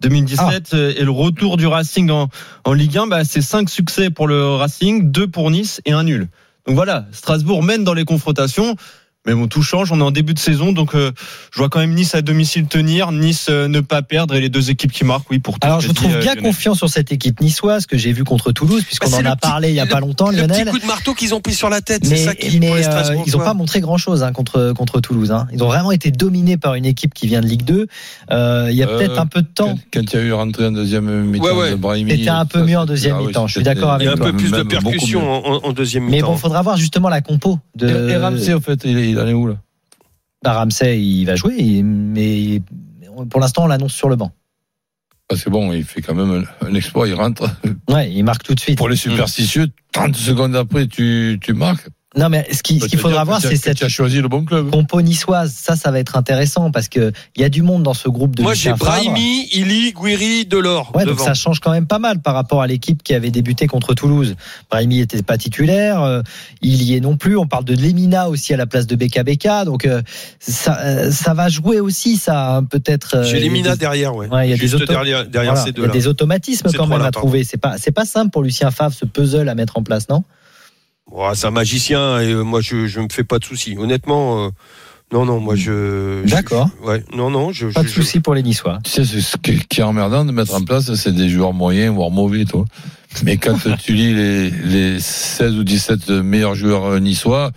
2017 0.01 0.73
euh, 0.73 0.93
et 0.95 1.03
le 1.03 1.11
retour 1.11 1.57
du 1.57 1.67
Racing 1.67 2.09
en, 2.09 2.29
en 2.63 2.73
Ligue 2.73 2.97
1, 2.97 3.07
bah, 3.07 3.25
c'est 3.25 3.41
cinq 3.41 3.69
succès 3.69 4.09
pour 4.09 4.27
le 4.27 4.55
Racing, 4.55 5.11
deux 5.11 5.27
pour 5.27 5.51
Nice 5.51 5.81
et 5.85 5.91
un 5.91 6.03
nul. 6.03 6.29
Donc 6.65 6.75
voilà, 6.75 7.07
Strasbourg 7.11 7.63
mène 7.63 7.83
dans 7.83 7.93
les 7.93 8.05
confrontations. 8.05 8.75
Mais 9.25 9.33
bon, 9.33 9.47
tout 9.47 9.61
change. 9.61 9.91
On 9.91 9.99
est 9.99 10.03
en 10.03 10.11
début 10.11 10.33
de 10.33 10.39
saison, 10.39 10.73
donc 10.73 10.95
euh, 10.95 11.11
je 11.53 11.57
vois 11.59 11.69
quand 11.69 11.79
même 11.79 11.93
Nice 11.93 12.13
à 12.13 12.21
domicile 12.21 12.65
tenir, 12.67 13.11
Nice 13.13 13.47
euh, 13.49 13.67
ne 13.69 13.79
pas 13.79 14.01
perdre 14.01 14.35
et 14.35 14.41
les 14.41 14.49
deux 14.49 14.69
équipes 14.69 14.91
qui 14.91 15.05
marquent, 15.05 15.29
oui, 15.31 15.39
pour 15.39 15.59
tout 15.59 15.65
Alors, 15.65 15.79
je 15.79 15.91
trouve 15.91 16.09
dit, 16.09 16.15
euh, 16.15 16.19
bien 16.19 16.33
Lionel. 16.35 16.43
confiant 16.43 16.75
sur 16.75 16.89
cette 16.89 17.11
équipe 17.13 17.39
niçoise 17.39 17.85
que 17.85 17.97
j'ai 17.97 18.11
vue 18.11 18.25
contre 18.25 18.51
Toulouse, 18.51 18.83
puisqu'on 18.83 19.09
Bah, 19.11 19.17
en 19.17 19.21
le 19.21 19.27
a 19.29 19.35
petit- 19.37 19.47
parlé 19.49 19.69
il 19.69 19.75
y 19.75 19.79
a 19.79 19.85
le- 19.85 19.89
pas 19.89 20.01
longtemps, 20.01 20.29
le 20.29 20.37
Lionel. 20.37 20.63
petit 20.65 20.71
coup 20.71 20.79
de 20.79 20.85
marteau 20.85 21.13
qu'ils 21.13 21.33
ont 21.33 21.39
pris 21.39 21.53
sur 21.53 21.69
la 21.69 21.79
tête 21.81 22.01
c'est 22.03 22.09
Mais, 22.11 22.17
ça 22.17 22.35
qui 22.35 22.59
mais, 22.59 22.67
pour 22.67 22.75
les 22.75 22.85
euh, 22.87 23.15
ils 23.25 23.31
n'ont 23.31 23.37
pas 23.43 23.53
montré 23.53 23.79
grand 23.79 23.97
chose 23.97 24.25
contre 24.33 24.73
contre 24.75 24.99
Toulouse. 24.99 25.31
hein. 25.31 25.47
Ils 25.53 25.63
ont 25.63 25.67
vraiment 25.67 25.91
été 25.93 26.11
dominés 26.11 26.57
par 26.57 26.75
une 26.75 26.85
équipe 26.85 27.13
qui 27.13 27.27
vient 27.27 27.39
de 27.41 27.47
Ligue 27.47 27.63
2. 27.63 27.87
Euh, 28.31 28.67
il 28.71 28.75
y 28.75 28.83
a 28.83 28.89
Euh, 28.89 28.97
peut-être 28.97 29.19
un 29.19 29.25
peu 29.27 29.41
de 29.41 29.47
temps. 29.47 29.77
Quand, 29.93 30.01
il 30.01 30.13
y 30.13 30.21
a 30.21 30.21
eu 30.25 30.33
rentré 30.33 30.65
en 30.67 30.71
deuxième 30.71 31.05
mi-temps 31.23 31.45
Ouais, 31.45 31.51
ouais. 31.53 31.71
de 31.71 31.75
Brahimi. 31.75 32.11
C'était 32.11 32.29
un 32.29 32.45
peu 32.45 32.61
mieux 32.63 32.77
en 32.77 32.85
deuxième 32.85 33.15
ah 33.19 33.23
mi-temps, 33.25 33.47
je 33.47 33.53
suis 33.53 33.63
d'accord 33.63 33.95
il 34.01 34.05
y 34.05 34.07
a 34.07 34.11
un 34.11 34.13
avec 34.15 34.23
peu 34.25 34.33
plus 34.37 34.51
de 34.51 34.63
percussion 34.63 35.65
en, 35.65 35.71
deuxième 35.71 36.05
Mais 36.05 36.17
mi-temps 36.17 36.27
bon, 36.31 36.37
faudra 36.37 36.61
voir 36.61 36.75
justement 36.75 37.07
la 37.09 37.21
compo 37.21 37.57
de. 37.75 37.87
Et, 37.87 38.11
et 38.11 38.17
Ramsey, 38.17 38.53
au 38.53 38.59
fait, 38.59 38.83
il, 39.13 39.19
en 39.19 39.27
est 39.27 39.33
où 39.33 39.47
là? 39.47 39.55
Bah, 40.43 40.53
Ramsey, 40.53 41.01
il 41.01 41.25
va 41.25 41.35
jouer, 41.35 41.81
mais 41.83 42.61
pour 43.29 43.39
l'instant, 43.39 43.63
on 43.63 43.67
l'annonce 43.67 43.93
sur 43.93 44.09
le 44.09 44.15
banc. 44.15 44.31
Parce 45.27 45.43
que 45.43 45.49
bon, 45.49 45.71
il 45.71 45.83
fait 45.83 46.01
quand 46.01 46.13
même 46.13 46.45
un, 46.61 46.67
un 46.67 46.73
exploit, 46.73 47.07
il 47.07 47.13
rentre. 47.13 47.49
Ouais, 47.89 48.11
il 48.11 48.23
marque 48.23 48.43
tout 48.43 48.53
de 48.53 48.59
suite. 48.59 48.77
Pour 48.77 48.89
les 48.89 48.95
superstitieux, 48.95 49.67
30 49.93 50.15
secondes 50.15 50.55
après, 50.55 50.87
tu, 50.87 51.39
tu 51.41 51.53
marques. 51.53 51.87
Non, 52.15 52.29
mais 52.29 52.47
ce 52.51 52.61
qui- 52.61 52.79
ce 52.79 52.85
qu'il 52.85 52.99
faudra 52.99 53.23
voir, 53.23 53.41
c'est 53.41 53.49
tu 53.49 53.69
as 53.69 53.73
cette 53.73 53.87
choisi 53.89 54.21
le 54.21 54.27
bon 54.27 54.45
club. 54.45 54.69
compo 54.69 55.01
niçoise. 55.01 55.51
Ça, 55.57 55.75
ça 55.75 55.89
va 55.89 55.97
être 55.99 56.15
intéressant 56.15 56.69
parce 56.69 56.87
que 56.87 57.11
il 57.35 57.41
y 57.41 57.45
a 57.45 57.49
du 57.49 57.63
monde 57.63 57.81
dans 57.81 57.95
ce 57.95 58.07
groupe 58.07 58.35
de 58.35 58.43
moi 58.43 58.53
j'ai. 58.53 58.71
Brahimi 58.73 59.47
Ili 59.51 59.93
Guiri 59.93 60.45
Delors 60.45 60.91
Ouais, 60.95 61.05
donc 61.05 61.19
ça 61.19 61.33
change 61.33 61.59
quand 61.59 61.71
même 61.71 61.87
pas 61.87 61.97
mal 61.97 62.21
par 62.21 62.35
rapport 62.35 62.61
à 62.61 62.67
l'équipe 62.67 63.01
qui 63.01 63.15
avait 63.15 63.31
débuté 63.31 63.65
contre 63.65 63.95
Toulouse. 63.95 64.35
Brahimi 64.69 64.99
était 64.99 65.23
pas 65.23 65.37
titulaire, 65.39 66.03
euh, 66.03 66.21
il 66.61 66.83
y 66.83 66.95
est 66.95 66.99
non 66.99 67.17
plus. 67.17 67.35
On 67.35 67.47
parle 67.47 67.65
de 67.65 67.73
Lemina 67.75 68.29
aussi 68.29 68.53
à 68.53 68.57
la 68.57 68.67
place 68.67 68.85
de 68.85 68.95
BKBK, 68.95 69.65
donc 69.65 69.85
euh, 69.85 70.01
ça, 70.39 70.79
euh, 70.81 71.11
ça 71.11 71.33
va 71.33 71.49
jouer 71.49 71.79
aussi, 71.79 72.17
ça 72.17 72.57
hein, 72.57 72.63
peut-être. 72.63 73.15
euh, 73.15 73.23
j'ai 73.23 73.39
Lemina 73.39 73.71
des- 73.71 73.77
derrière 73.79 74.15
ouais, 74.15 74.27
Ouais, 74.27 74.47
il 74.47 74.51
y 74.51 74.53
a 74.53 74.55
des 74.55 74.61
juste 74.61 74.75
autos- 74.75 74.85
derrière 74.85 75.25
derrière 75.27 75.53
voilà, 75.53 75.65
ces 75.65 75.73
il 75.75 75.81
y 75.81 75.85
a 75.85 75.87
des 75.89 76.07
automatismes 76.07 76.69
quand 76.75 76.85
même 76.87 77.01
à 77.01 77.11
trouver. 77.11 77.43
C'est 77.43 77.57
pas, 77.57 77.77
c'est 77.79 77.91
pas 77.91 78.05
simple 78.05 78.29
pour 78.31 78.43
Lucien 78.43 78.69
Favre 78.69 78.93
ce 78.93 79.05
puzzle 79.05 79.49
à 79.49 79.55
mettre 79.55 79.77
en 79.77 79.83
place, 79.83 80.07
non? 80.09 80.23
Ouais, 81.11 81.31
c'est 81.35 81.47
un 81.47 81.51
magicien 81.51 82.19
et 82.21 82.31
euh, 82.31 82.43
moi 82.43 82.61
je 82.61 82.87
je 82.87 82.99
me 82.99 83.07
fais 83.11 83.23
pas 83.23 83.39
de 83.39 83.45
soucis. 83.45 83.75
Honnêtement, 83.77 84.45
euh, 84.45 84.49
non 85.11 85.25
non 85.25 85.39
moi 85.39 85.55
je. 85.55 86.25
D'accord. 86.27 86.69
je- 86.81 86.87
ouais 86.87 87.03
non 87.13 87.29
non 87.29 87.51
je. 87.51 87.67
Pas 87.67 87.83
de 87.83 87.87
je- 87.87 87.93
souci 87.93 88.19
pour 88.19 88.33
les 88.33 88.41
Niçois. 88.43 88.79
Tu 88.83 88.91
sais, 88.91 89.05
c'est 89.05 89.21
ce 89.21 89.37
qui 89.37 89.59
qui 89.67 89.81
est 89.81 89.83
emmerdant 89.83 90.25
de 90.25 90.31
mettre 90.31 90.53
en 90.55 90.61
place, 90.61 90.93
c'est 90.95 91.13
des 91.13 91.29
joueurs 91.29 91.53
moyens, 91.53 91.93
voire 91.93 92.09
mauvais, 92.09 92.45
toi. 92.45 92.65
Mais 93.23 93.37
quand 93.37 93.55
tu 93.79 93.93
lis 93.93 94.13
les, 94.15 94.49
les 94.49 94.99
16 94.99 95.55
ou 95.55 95.63
17 95.63 96.09
meilleurs 96.09 96.55
joueurs 96.55 96.85
euh, 96.85 96.99
niçois, 96.99 97.51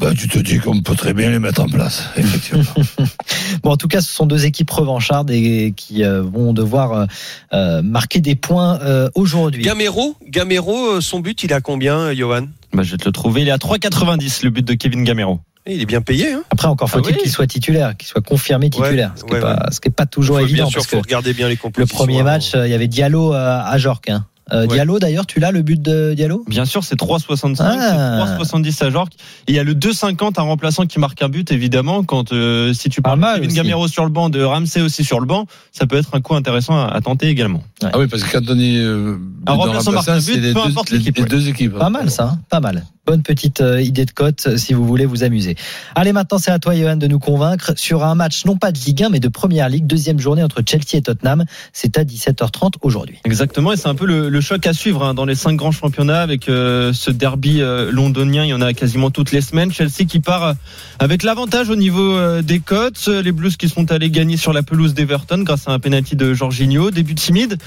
bah, 0.00 0.12
tu 0.16 0.28
te 0.28 0.38
dis 0.38 0.58
qu'on 0.58 0.80
peut 0.82 0.94
très 0.94 1.12
bien 1.14 1.30
les 1.30 1.38
mettre 1.38 1.60
en 1.62 1.68
place, 1.68 2.04
effectivement. 2.16 2.64
Bon, 3.62 3.72
en 3.72 3.76
tout 3.76 3.88
cas, 3.88 4.00
ce 4.00 4.10
sont 4.12 4.26
deux 4.26 4.46
équipes 4.46 4.70
revanchardes 4.70 5.30
et 5.30 5.74
qui 5.76 6.02
euh, 6.04 6.22
vont 6.22 6.52
devoir 6.52 6.92
euh, 6.92 7.06
euh, 7.52 7.82
marquer 7.82 8.20
des 8.20 8.34
points 8.36 8.78
euh, 8.80 9.08
aujourd'hui. 9.14 9.62
Gamero, 9.62 10.16
Gamero, 10.26 11.00
son 11.00 11.20
but, 11.20 11.42
il 11.42 11.50
est 11.50 11.54
à 11.54 11.60
combien, 11.60 12.12
Johan? 12.14 12.46
Bah, 12.72 12.82
je 12.82 12.92
vais 12.92 12.96
te 12.96 13.04
le 13.04 13.12
trouver. 13.12 13.42
Il 13.42 13.48
est 13.48 13.52
à 13.52 13.56
3,90 13.58 14.44
le 14.44 14.50
but 14.50 14.64
de 14.64 14.74
Kevin 14.74 15.04
Gamero. 15.04 15.40
Il 15.66 15.80
est 15.82 15.86
bien 15.86 16.00
payé. 16.00 16.32
Hein 16.32 16.42
Après, 16.50 16.68
encore 16.68 16.88
faut-il 16.88 17.10
Ah 17.12 17.16
oui. 17.16 17.22
qu'il 17.22 17.30
soit 17.30 17.46
titulaire, 17.46 17.96
qu'il 17.96 18.08
soit 18.08 18.22
confirmé 18.22 18.70
titulaire, 18.70 19.10
Ouais, 19.10 19.20
ce 19.20 19.24
qui 19.24 19.32
n'est 19.34 19.44
ouais, 19.44 19.90
pas, 19.94 20.06
toujours 20.06 20.36
Faut- 20.38 20.42
évident 20.44 20.64
bien 20.64 20.70
sûr, 20.70 20.78
parce 20.78 20.86
que 20.86 20.96
faut 20.96 21.02
regarder 21.02 21.34
bien 21.34 21.48
les 21.48 21.58
le 21.76 21.86
premier 21.86 22.16
avant. 22.20 22.24
match, 22.30 22.54
euh, 22.54 22.66
il 22.66 22.70
y 22.70 22.74
avait 22.74 22.88
Diallo 22.88 23.34
euh, 23.34 23.60
à 23.62 23.76
Jorque. 23.78 24.08
hein. 24.08 24.24
Euh, 24.52 24.62
Ouais. 24.62 24.74
Diallo, 24.74 24.98
d'ailleurs, 24.98 25.26
tu 25.26 25.40
l'as 25.40 25.50
le 25.52 25.62
but 25.62 25.80
de 25.80 26.14
Diallo? 26.14 26.44
Bien 26.48 26.64
sûr, 26.64 26.82
c'est 26.84 26.96
3,65, 26.96 27.64
Ah. 27.64 28.24
c'est 28.26 28.44
3,70 28.44 28.82
à 28.84 28.90
Jorque. 28.90 29.12
Et 29.46 29.52
il 29.52 29.54
y 29.54 29.58
a 29.58 29.64
le 29.64 29.74
2,50 29.74 30.38
un 30.38 30.42
remplaçant 30.42 30.86
qui 30.86 30.98
marque 30.98 31.20
un 31.22 31.28
but, 31.28 31.50
évidemment. 31.52 32.02
Quand 32.04 32.32
euh, 32.32 32.72
si 32.74 32.88
tu 32.88 33.00
parles 33.02 33.20
de. 33.20 33.46
Gamero 33.46 33.88
sur 33.88 34.04
le 34.04 34.10
banc, 34.10 34.28
de 34.30 34.42
Ramsey 34.42 34.80
aussi 34.82 35.04
sur 35.04 35.20
le 35.20 35.26
banc, 35.26 35.46
ça 35.72 35.86
peut 35.86 35.96
être 35.96 36.10
un 36.14 36.20
coup 36.20 36.34
intéressant 36.34 36.78
à, 36.78 36.86
à 36.88 37.00
tenter 37.00 37.28
également. 37.28 37.62
ah 37.82 37.98
oui, 37.98 38.06
parce 38.06 38.22
que 38.22 38.30
quand 38.38 38.44
on 38.48 38.58
est 38.58 38.76
euh, 38.78 39.16
Un 39.46 39.52
remplaçant 39.54 39.92
marque 39.92 40.08
un 40.08 40.18
but, 40.18 40.34
peu 40.34 40.40
deux- 40.52 40.58
importe 40.60 40.90
l'équipe, 40.90 41.18
ouais. 41.18 41.24
deux 41.26 41.48
équipes. 41.48 41.78
Pas 41.78 41.90
mal 41.90 42.10
ça, 42.10 42.24
hein, 42.24 42.38
pas 42.48 42.60
mal. 42.60 42.84
Bonne 43.10 43.24
petite 43.24 43.60
euh, 43.60 43.82
idée 43.82 44.04
de 44.04 44.12
cote 44.12 44.44
euh, 44.46 44.56
si 44.56 44.72
vous 44.72 44.86
voulez 44.86 45.04
vous 45.04 45.24
amuser. 45.24 45.56
Allez, 45.96 46.12
maintenant 46.12 46.38
c'est 46.38 46.52
à 46.52 46.60
toi, 46.60 46.76
Johan, 46.76 46.94
de 46.94 47.08
nous 47.08 47.18
convaincre 47.18 47.72
sur 47.74 48.04
un 48.04 48.14
match 48.14 48.44
non 48.44 48.56
pas 48.56 48.70
de 48.70 48.78
Ligue 48.78 49.02
1 49.02 49.08
mais 49.08 49.18
de 49.18 49.26
Première 49.26 49.68
Ligue, 49.68 49.84
deuxième 49.84 50.20
journée 50.20 50.44
entre 50.44 50.62
Chelsea 50.64 50.94
et 50.94 51.02
Tottenham. 51.02 51.44
C'est 51.72 51.98
à 51.98 52.04
17h30 52.04 52.74
aujourd'hui. 52.82 53.18
Exactement, 53.24 53.72
et 53.72 53.76
c'est 53.76 53.88
un 53.88 53.96
peu 53.96 54.06
le, 54.06 54.40
choc 54.40 54.64
à 54.64 54.72
suivre 54.72 55.02
hein, 55.02 55.14
dans 55.14 55.24
les 55.24 55.34
cinq 55.34 55.56
grands 55.56 55.72
championnats 55.72 56.22
avec 56.22 56.48
euh, 56.48 56.92
ce 56.92 57.10
derby 57.10 57.60
londonien. 57.90 58.44
Il 58.44 58.50
y 58.50 58.54
en 58.54 58.60
a 58.60 58.72
quasiment 58.74 59.10
toutes 59.10 59.32
les 59.32 59.40
semaines. 59.40 59.72
Chelsea 59.72 60.06
qui 60.06 60.20
part 60.20 60.54
avec 61.00 61.24
l'avantage 61.24 61.68
au 61.68 61.74
niveau 61.74 62.40
des 62.42 62.60
cotes. 62.60 63.08
Les 63.08 63.32
Blues 63.32 63.56
qui 63.56 63.68
sont 63.68 63.90
allés 63.90 64.10
gagner 64.10 64.36
sur 64.36 64.52
la 64.52 64.62
pelouse 64.62 64.94
d'Everton 64.94 65.38
grâce 65.38 65.66
à 65.66 65.72
un 65.72 65.80
penalty 65.80 66.14
de 66.14 66.32
Jorginho. 66.32 66.92
Début 66.92 67.16
timide. 67.16 67.58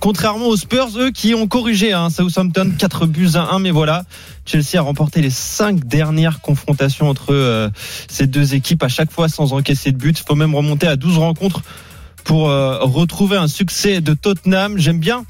Contrairement 0.00 0.46
aux 0.48 0.56
Spurs, 0.56 0.88
eux 0.98 1.10
qui 1.10 1.34
ont 1.34 1.46
corrigé 1.46 1.92
hein, 1.92 2.10
Southampton 2.10 2.70
4 2.78 3.06
buts 3.06 3.30
à 3.34 3.54
1, 3.54 3.60
mais 3.60 3.70
voilà, 3.70 4.04
Chelsea 4.44 4.76
a 4.76 4.82
remporté 4.82 5.22
les 5.22 5.30
cinq 5.30 5.86
dernières 5.86 6.40
confrontations 6.40 7.08
entre 7.08 7.32
euh, 7.32 7.70
ces 8.08 8.26
deux 8.26 8.54
équipes, 8.54 8.82
à 8.82 8.88
chaque 8.88 9.10
fois 9.10 9.28
sans 9.28 9.52
encaisser 9.52 9.92
de 9.92 9.96
but. 9.96 10.18
Il 10.18 10.24
faut 10.26 10.34
même 10.34 10.54
remonter 10.54 10.86
à 10.86 10.96
12 10.96 11.18
rencontres 11.18 11.62
pour 12.24 12.50
euh, 12.50 12.78
retrouver 12.80 13.36
un 13.36 13.48
succès 13.48 14.00
de 14.00 14.12
Tottenham. 14.12 14.78
J'aime 14.78 14.98
bien 14.98 15.24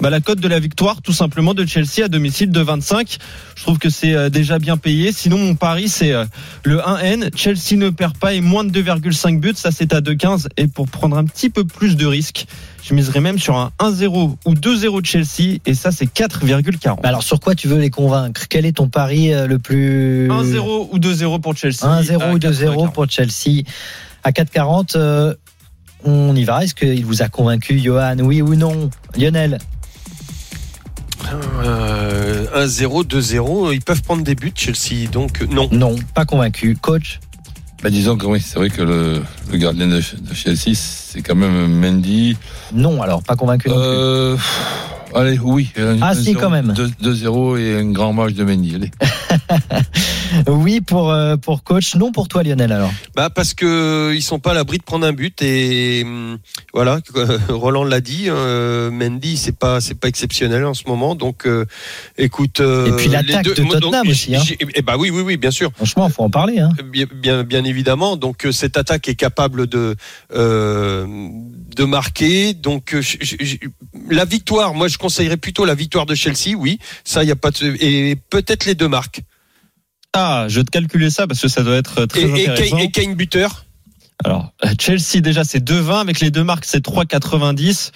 bah, 0.00 0.10
la 0.10 0.20
cote 0.20 0.40
de 0.40 0.48
la 0.48 0.58
victoire, 0.60 1.02
tout 1.02 1.12
simplement, 1.12 1.54
de 1.54 1.66
Chelsea 1.66 2.04
à 2.04 2.08
domicile 2.08 2.50
de 2.50 2.60
25. 2.60 3.18
Je 3.54 3.62
trouve 3.62 3.78
que 3.78 3.90
c'est 3.90 4.14
euh, 4.14 4.30
déjà 4.30 4.58
bien 4.58 4.76
payé. 4.76 5.12
Sinon, 5.12 5.38
mon 5.38 5.54
pari, 5.54 5.88
c'est 5.88 6.12
euh, 6.12 6.24
le 6.64 6.78
1N. 6.78 7.36
Chelsea 7.36 7.76
ne 7.76 7.90
perd 7.90 8.16
pas 8.16 8.32
et 8.34 8.40
moins 8.40 8.64
de 8.64 8.70
2,5 8.70 9.40
buts. 9.40 9.52
Ça, 9.54 9.70
c'est 9.70 9.92
à 9.92 10.00
2,15. 10.00 10.46
Et 10.56 10.66
pour 10.68 10.88
prendre 10.88 11.16
un 11.16 11.24
petit 11.24 11.50
peu 11.50 11.64
plus 11.64 11.96
de 11.96 12.06
risque, 12.06 12.46
je 12.82 12.94
miserais 12.94 13.20
même 13.20 13.38
sur 13.38 13.56
un 13.56 13.72
1-0 13.78 14.36
ou 14.44 14.54
2-0 14.54 15.00
de 15.02 15.06
Chelsea. 15.06 15.58
Et 15.66 15.74
ça, 15.74 15.92
c'est 15.92 16.06
4,40. 16.06 17.00
Alors 17.02 17.22
sur 17.22 17.38
quoi 17.40 17.54
tu 17.54 17.68
veux 17.68 17.78
les 17.78 17.90
convaincre? 17.90 18.46
Quel 18.48 18.64
est 18.66 18.72
ton 18.76 18.88
pari 18.88 19.32
euh, 19.34 19.46
le 19.46 19.58
plus 19.58 20.28
1-0 20.28 20.88
ou 20.92 20.98
2-0 20.98 21.40
pour 21.40 21.56
Chelsea. 21.56 21.84
1-0 21.84 22.20
à 22.22 22.32
ou 22.32 22.38
2-0 22.38 22.88
4,40. 22.88 22.92
pour 22.92 23.10
Chelsea 23.10 23.62
à 24.24 24.30
4,40. 24.30 24.96
euh, 24.96 25.34
on 26.04 26.34
y 26.34 26.44
va. 26.44 26.64
Est-ce 26.64 26.74
qu'il 26.74 27.04
vous 27.04 27.22
a 27.22 27.28
convaincu, 27.28 27.78
Johan? 27.78 28.16
Oui 28.20 28.40
ou 28.40 28.54
non? 28.54 28.88
Lionel? 29.16 29.58
Euh, 31.64 32.46
1-0, 32.66 33.04
2-0, 33.06 33.72
ils 33.74 33.80
peuvent 33.80 34.02
prendre 34.02 34.22
des 34.22 34.34
buts, 34.34 34.52
Chelsea, 34.54 35.08
donc 35.10 35.42
euh, 35.42 35.46
non. 35.50 35.68
Non, 35.72 35.94
pas 36.14 36.24
convaincu. 36.24 36.76
Coach 36.80 37.20
Bah, 37.82 37.90
disons 37.90 38.16
que 38.16 38.26
oui, 38.26 38.40
c'est 38.40 38.58
vrai 38.58 38.70
que 38.70 38.82
le, 38.82 39.22
le 39.50 39.58
gardien 39.58 39.86
de, 39.86 39.96
de 39.96 40.34
Chelsea, 40.34 40.74
c'est 40.74 41.22
quand 41.22 41.34
même 41.36 41.66
Mendy. 41.68 42.36
Non, 42.72 43.00
alors 43.02 43.22
pas 43.22 43.36
convaincu 43.36 43.68
non 43.68 43.74
plus. 43.76 43.82
Euh, 43.84 44.36
allez, 45.14 45.38
oui. 45.42 45.70
Ah, 46.00 46.14
si, 46.14 46.34
quand 46.34 46.50
même. 46.50 46.72
deux- 46.74 46.90
2-0 47.14 47.58
et 47.58 47.78
un 47.78 47.90
grand 47.90 48.12
match 48.12 48.32
de 48.34 48.44
Mendy. 48.44 48.74
Allez. 48.74 48.90
Oui 50.48 50.80
pour, 50.80 51.10
euh, 51.10 51.36
pour 51.36 51.62
coach, 51.64 51.94
non 51.96 52.12
pour 52.12 52.28
toi 52.28 52.42
Lionel 52.42 52.72
alors. 52.72 52.92
Bah 53.14 53.30
parce 53.30 53.54
que 53.54 54.12
ils 54.14 54.22
sont 54.22 54.38
pas 54.38 54.52
à 54.52 54.54
l'abri 54.54 54.78
de 54.78 54.82
prendre 54.82 55.06
un 55.06 55.12
but 55.12 55.40
et 55.42 56.02
hum, 56.04 56.38
voilà, 56.72 57.00
Roland 57.48 57.84
l'a 57.84 58.00
dit, 58.00 58.24
euh, 58.28 58.90
Mendy 58.90 59.36
c'est 59.36 59.56
pas 59.56 59.80
c'est 59.80 59.94
pas 59.98 60.08
exceptionnel 60.08 60.64
en 60.64 60.74
ce 60.74 60.84
moment, 60.86 61.14
donc 61.14 61.46
euh, 61.46 61.64
écoute. 62.18 62.60
euh, 62.60 62.86
Et 62.86 62.92
puis 62.96 63.08
l'attaque 63.08 63.44
de 63.44 63.54
Tottenham 63.54 63.80
donc, 64.04 64.06
aussi, 64.06 64.34
hein. 64.36 64.42
j'ai- 64.44 64.58
Eh 64.74 64.82
bah 64.82 64.96
oui 64.98 65.10
oui 65.10 65.22
oui 65.22 65.36
bien 65.36 65.50
sûr. 65.50 65.70
Franchement, 65.74 66.08
faut 66.08 66.22
en 66.22 66.30
parler. 66.30 66.58
Hein. 66.58 66.70
Bien, 66.92 67.06
bien, 67.12 67.42
bien 67.44 67.64
évidemment. 67.64 68.16
Donc 68.16 68.46
euh, 68.46 68.52
cette 68.52 68.76
attaque 68.76 69.08
est 69.08 69.14
capable 69.14 69.66
de 69.66 69.96
euh, 70.34 71.06
de 71.76 71.84
marquer. 71.84 72.54
Donc 72.54 72.94
euh, 72.94 73.02
je- 73.02 73.16
je- 73.20 73.36
je- 73.40 73.56
la 74.10 74.24
victoire, 74.24 74.74
moi 74.74 74.88
je 74.88 74.98
conseillerais 74.98 75.36
plutôt 75.36 75.64
la 75.64 75.74
victoire 75.74 76.06
de 76.06 76.14
Chelsea. 76.14 76.54
Oui, 76.56 76.78
ça 77.04 77.22
il 77.24 77.28
y 77.28 77.32
a 77.32 77.36
pas 77.36 77.50
de 77.50 77.76
et 77.80 78.16
peut-être 78.30 78.64
les 78.66 78.74
deux 78.74 78.88
marques. 78.88 79.22
Ah, 80.12 80.46
je 80.48 80.56
vais 80.56 80.64
te 80.64 80.70
calculer 80.70 81.10
ça 81.10 81.26
parce 81.26 81.40
que 81.40 81.48
ça 81.48 81.62
doit 81.62 81.76
être 81.76 82.04
très 82.06 82.22
Et, 82.22 82.48
intéressant. 82.48 82.78
Et 82.78 82.90
Kane 82.90 83.14
buteur? 83.14 83.64
Alors, 84.24 84.52
euh, 84.64 84.68
Chelsea, 84.78 85.20
déjà, 85.20 85.44
c'est 85.44 85.60
2,20. 85.60 86.00
Avec 86.00 86.20
les 86.20 86.30
deux 86.30 86.44
marques, 86.44 86.64
c'est 86.66 86.84
3,90. 86.84 87.92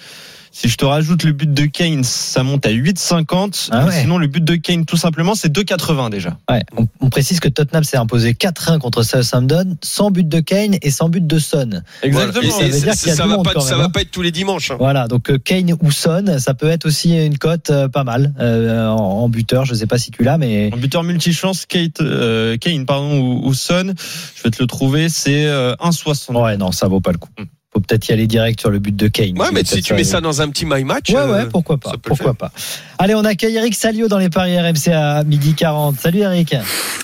Si 0.57 0.69
je 0.69 0.77
te 0.77 0.85
rajoute 0.85 1.23
le 1.23 1.33
but 1.33 1.53
de 1.53 1.65
Kane, 1.65 2.05
ça 2.05 2.41
monte 2.41 2.65
à 2.65 2.69
8,50. 2.71 3.67
Ah 3.71 3.85
ouais. 3.85 3.91
Sinon, 4.01 4.17
le 4.17 4.27
but 4.27 4.41
de 4.43 4.55
Kane, 4.55 4.85
tout 4.85 4.95
simplement, 4.95 5.35
c'est 5.35 5.51
2,80 5.53 6.09
déjà. 6.09 6.37
Ouais, 6.49 6.63
on, 6.77 6.87
on 7.01 7.09
précise 7.09 7.41
que 7.41 7.49
Tottenham 7.49 7.83
s'est 7.83 7.97
imposé 7.97 8.31
4-1 8.33 8.79
contre 8.79 9.03
Southampton, 9.03 9.75
sans 9.83 10.11
but 10.11 10.25
de 10.29 10.39
Kane 10.39 10.77
et 10.81 10.91
sans 10.91 11.09
but 11.09 11.27
de 11.27 11.39
Son. 11.39 11.81
Voilà. 12.09 12.31
Et- 12.41 12.49
Ça 12.51 12.63
veut 12.63 12.69
dire 12.79 12.93
ça, 12.93 12.95
qu'il 12.95 13.07
y 13.09 13.11
a 13.11 13.15
ça 13.15 13.23
du 13.23 13.29
va 13.29 13.35
monde 13.35 13.43
pas, 13.45 13.53
quand 13.53 13.59
ça 13.59 13.71
même, 13.71 13.79
va 13.79 13.85
hein. 13.85 13.89
pas 13.89 14.01
être 14.01 14.11
tous 14.11 14.21
les 14.21 14.31
dimanches. 14.31 14.71
hein. 14.71 14.77
Voilà, 14.79 15.09
donc 15.09 15.29
euh, 15.29 15.37
Kane 15.37 15.73
ou 15.81 15.91
Son, 15.91 16.37
ça 16.39 16.53
peut 16.53 16.69
être 16.69 16.85
aussi 16.85 17.13
une 17.17 17.37
cote 17.37 17.69
euh, 17.69 17.89
pas 17.89 18.05
mal 18.05 18.33
euh, 18.39 18.87
en, 18.87 18.95
en 18.95 19.27
buteur. 19.29 19.65
Je 19.65 19.73
sais 19.75 19.87
pas 19.87 19.97
si 19.97 20.11
tu 20.11 20.23
l'as, 20.23 20.37
mais 20.37 20.69
En 20.73 20.77
buteur 20.77 21.03
multichance, 21.03 21.65
Kate, 21.65 21.99
euh, 21.99 22.55
Kane 22.55 22.85
pardon, 22.85 23.19
ou, 23.19 23.45
ou 23.47 23.53
Son, 23.53 23.93
je 24.37 24.43
vais 24.43 24.51
te 24.51 24.61
le 24.63 24.67
trouver, 24.67 25.09
c'est 25.09 25.47
euh, 25.47 25.75
1,60. 25.81 26.41
ouais, 26.41 26.55
non, 26.55 26.71
ça 26.71 26.87
vaut 26.87 27.01
pas 27.01 27.11
le 27.11 27.17
coup. 27.17 27.29
Hmm. 27.37 27.43
Peut-être 27.87 28.07
y 28.09 28.13
aller 28.13 28.27
direct 28.27 28.59
sur 28.59 28.69
le 28.69 28.79
but 28.79 28.95
de 28.95 29.07
Kane. 29.07 29.39
Ouais, 29.39 29.49
mais 29.53 29.63
si 29.63 29.81
tu 29.81 29.93
mets 29.93 30.03
ça 30.03 30.21
dans 30.21 30.41
un 30.41 30.49
petit 30.49 30.65
my 30.65 30.83
match. 30.83 31.09
Ouais, 31.11 31.17
euh, 31.17 31.43
ouais, 31.43 31.49
pourquoi 31.51 31.77
pas, 31.77 31.93
pourquoi 32.01 32.33
pas. 32.33 32.51
Allez, 32.97 33.15
on 33.15 33.23
accueille 33.25 33.55
Eric 33.55 33.75
Salio 33.75 34.07
dans 34.07 34.17
les 34.17 34.29
paris 34.29 34.57
RMC 34.59 34.91
à 34.91 35.23
midi 35.23 35.53
40. 35.53 35.99
Salut 35.99 36.19
Eric. 36.19 36.55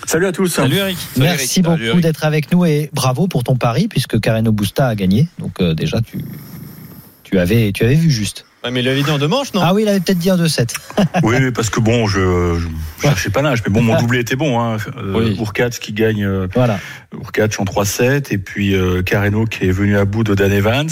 Salut 0.06 0.26
à 0.26 0.32
tous. 0.32 0.48
Salut 0.48 0.78
Eric. 0.78 0.98
Merci 1.17 1.62
beaucoup 1.62 2.02
d'être 2.02 2.26
avec 2.26 2.52
nous 2.52 2.65
et 2.65 2.89
bravo 2.94 3.28
pour 3.28 3.44
ton 3.44 3.56
pari 3.56 3.88
puisque 3.88 4.20
Carreno 4.20 4.52
Busta 4.52 4.88
a 4.88 4.96
gagné. 4.96 5.28
Donc 5.39 5.62
euh, 5.62 5.74
déjà 5.74 6.02
tu 6.02 6.24
tu 7.24 7.39
avais 7.39 7.72
tu 7.72 7.84
avais 7.84 7.96
vu 7.96 8.10
juste. 8.10 8.46
Ouais, 8.63 8.69
mais 8.69 8.82
il 8.82 8.88
avait 8.88 9.02
dit 9.02 9.10
en 9.10 9.17
deux 9.17 9.28
manches, 9.28 9.54
non 9.54 9.62
Ah 9.63 9.74
oui, 9.74 9.84
il 9.84 9.88
avait 9.88 10.00
peut-être 10.00 10.19
dit 10.19 10.30
un 10.30 10.38
2-7. 10.38 10.76
Oui, 11.24 11.36
oui, 11.39 11.52
parce 11.52 11.69
que 11.69 11.80
bon, 11.80 12.08
je, 12.08 12.60
je 12.60 12.67
cherchais 13.02 13.32
pas 13.32 13.41
l'âge, 13.41 13.63
mais 13.65 13.74
bon, 13.74 13.82
mon 13.82 14.00
doublé 14.00 14.19
était 14.19 14.36
bon. 14.36 14.60
Hein. 14.62 14.78
Euh, 14.97 15.13
Oui. 15.15 15.38
Qui 15.80 15.93
gagne 15.93 16.24
euh, 16.26 16.47
Voilà. 16.54 16.80
En 17.13 17.65
3-7, 17.65 18.28
et 18.32 18.38
puis 18.38 18.74
euh, 18.74 19.02
Carreno 19.02 19.45
qui 19.45 19.65
est 19.65 19.71
venu 19.71 19.97
à 19.97 20.06
bout 20.06 20.24
de 20.24 20.34
Dan 20.34 20.52
Evans. 20.52 20.89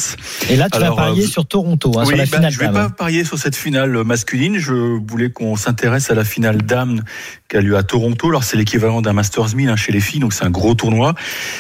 Et 0.50 0.56
là, 0.58 0.68
tu 0.70 0.78
Alors, 0.78 0.96
vas 0.96 1.04
parier 1.04 1.24
euh, 1.24 1.28
sur 1.28 1.46
Toronto, 1.46 1.92
hein, 1.96 2.04
oui, 2.06 2.08
sur 2.08 2.18
la 2.18 2.26
bah, 2.26 2.38
finale. 2.38 2.52
je 2.52 2.60
vais 2.60 2.72
pas 2.72 2.90
parier 2.90 3.24
sur 3.24 3.38
cette 3.38 3.56
finale 3.56 4.04
masculine. 4.04 4.58
Je 4.58 4.74
voulais 4.74 5.30
qu'on 5.30 5.56
s'intéresse 5.56 6.12
à 6.12 6.16
la 6.16 6.24
finale 6.24 6.62
dames 6.64 7.04
qui 7.50 7.58
a 7.58 7.62
lieu 7.62 7.78
à 7.78 7.84
Toronto. 7.84 8.28
Alors 8.30 8.44
c'est 8.44 8.58
l'équivalent 8.58 9.02
d'un 9.02 9.14
Masters 9.14 9.56
1000 9.56 9.70
hein, 9.70 9.76
chez 9.76 9.92
les 9.92 10.02
filles, 10.02 10.20
donc 10.20 10.34
c'est 10.34 10.46
un 10.46 10.50
gros 10.50 10.74
tournoi. 10.74 11.14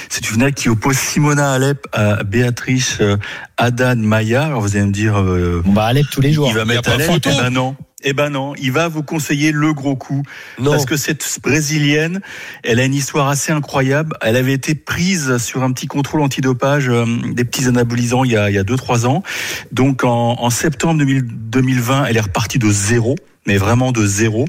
C'est 0.10 0.28
une 0.28 0.34
finale 0.36 0.54
qui 0.54 0.70
oppose 0.70 0.98
Simona 0.98 1.52
Alep 1.54 1.88
à 1.94 2.24
Béatrice 2.24 3.00
Haddad 3.60 3.98
Maya. 4.00 4.46
Alors 4.46 4.62
vous 4.62 4.76
allez 4.76 4.86
me 4.86 4.92
dire, 4.92 5.20
euh, 5.20 5.62
On 5.66 5.74
va 5.74 5.84
tous 6.04 6.22
les 6.22 6.32
jours. 6.32 6.50
il 6.50 6.56
va 6.56 6.66
mettre 6.66 6.90
Alep. 6.90 7.08
photo. 7.08 7.30
Eh 7.34 7.38
ben 7.42 7.50
non. 7.50 7.76
Eh 8.02 8.14
ben 8.14 8.30
non, 8.30 8.56
il 8.56 8.72
va 8.72 8.88
vous 8.88 9.04
conseiller 9.04 9.52
le 9.52 9.74
gros 9.74 9.98
coup. 9.98 10.24
Non. 10.58 10.72
Parce 10.72 10.86
que 10.86 10.96
cette 10.96 11.40
brésilienne, 11.44 12.22
elle 12.64 12.80
a 12.80 12.86
une 12.86 12.94
histoire 12.94 13.28
assez 13.28 13.52
incroyable. 13.52 14.16
Elle 14.22 14.38
avait 14.38 14.54
été 14.54 14.74
prise 14.74 15.38
sur 15.38 15.64
un 15.64 15.72
petit 15.74 15.88
contrôle 15.88 16.22
antidopage 16.22 16.88
euh, 16.88 17.06
des 17.34 17.44
petits 17.44 17.66
anabolisants 17.68 18.24
il 18.24 18.32
y 18.32 18.38
a, 18.38 18.50
il 18.50 18.56
y 18.56 18.58
a 18.58 18.64
deux, 18.64 18.78
trois 18.78 19.06
ans. 19.06 19.22
Donc 19.74 20.06
en, 20.06 20.42
en 20.42 20.50
septembre 20.50 21.00
2000 21.00 21.26
2020, 21.50 22.06
elle 22.06 22.16
est 22.16 22.22
repartie 22.22 22.60
de 22.60 22.70
zéro, 22.70 23.16
mais 23.46 23.58
vraiment 23.58 23.92
de 23.92 24.06
zéro. 24.06 24.46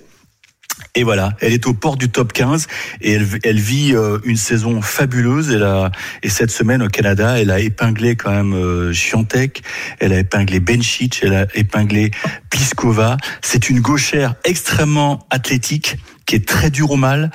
Et 0.95 1.05
voilà, 1.05 1.35
elle 1.41 1.53
est 1.53 1.67
aux 1.67 1.75
portes 1.75 2.01
du 2.01 2.09
top 2.09 2.33
15 2.33 2.67
et 3.01 3.13
elle, 3.13 3.27
elle 3.45 3.61
vit 3.61 3.95
euh, 3.95 4.19
une 4.25 4.37
saison 4.37 4.83
fabuleuse. 4.83 5.51
Elle 5.51 5.63
a, 5.63 5.93
et 6.23 6.29
cette 6.29 6.51
semaine 6.51 6.83
au 6.83 6.89
Canada, 6.89 7.39
elle 7.39 7.51
a 7.51 7.61
épinglé 7.61 8.17
quand 8.17 8.31
même 8.31 8.55
euh, 8.55 8.93
Chiantec, 8.93 9.63
elle 10.01 10.13
a 10.13 10.19
épinglé 10.19 10.59
Benchich, 10.59 11.21
elle 11.23 11.35
a 11.35 11.47
épinglé 11.55 12.11
Pliskova. 12.51 13.19
C'est 13.41 13.71
une 13.71 13.81
gauchère 13.81 14.35
extrêmement 14.45 15.27
athlétique 15.31 15.97
qui 16.27 16.37
est 16.37 16.47
très 16.47 16.71
dure 16.71 16.93
au 16.93 16.97
mal 16.97 17.31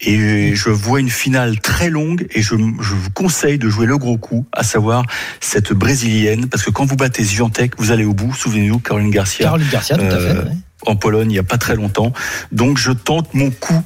et 0.00 0.54
je 0.54 0.70
vois 0.70 1.00
une 1.00 1.10
finale 1.10 1.58
très 1.60 1.90
longue 1.90 2.26
et 2.30 2.42
je, 2.42 2.54
je 2.54 2.94
vous 2.94 3.10
conseille 3.10 3.58
de 3.58 3.68
jouer 3.68 3.86
le 3.86 3.98
gros 3.98 4.18
coup, 4.18 4.46
à 4.52 4.62
savoir 4.62 5.04
cette 5.40 5.72
brésilienne 5.72 6.48
parce 6.48 6.62
que 6.62 6.70
quand 6.70 6.84
vous 6.84 6.94
battez 6.96 7.24
Chiantec, 7.24 7.72
vous 7.78 7.90
allez 7.90 8.04
au 8.04 8.14
bout. 8.14 8.32
Souvenez-vous, 8.34 8.78
Caroline 8.78 9.10
Garcia 9.10 9.46
Caroline 9.46 9.68
Garcia, 9.70 9.96
tout 9.96 10.04
à 10.04 10.08
fait. 10.08 10.14
Euh, 10.14 10.44
ouais. 10.44 10.56
En 10.84 10.96
Pologne 10.96 11.30
il 11.30 11.34
n'y 11.34 11.38
a 11.38 11.42
pas 11.44 11.58
très 11.58 11.74
longtemps. 11.74 12.12
Donc 12.52 12.78
je 12.78 12.92
tente 12.92 13.32
mon 13.34 13.50
coup 13.50 13.82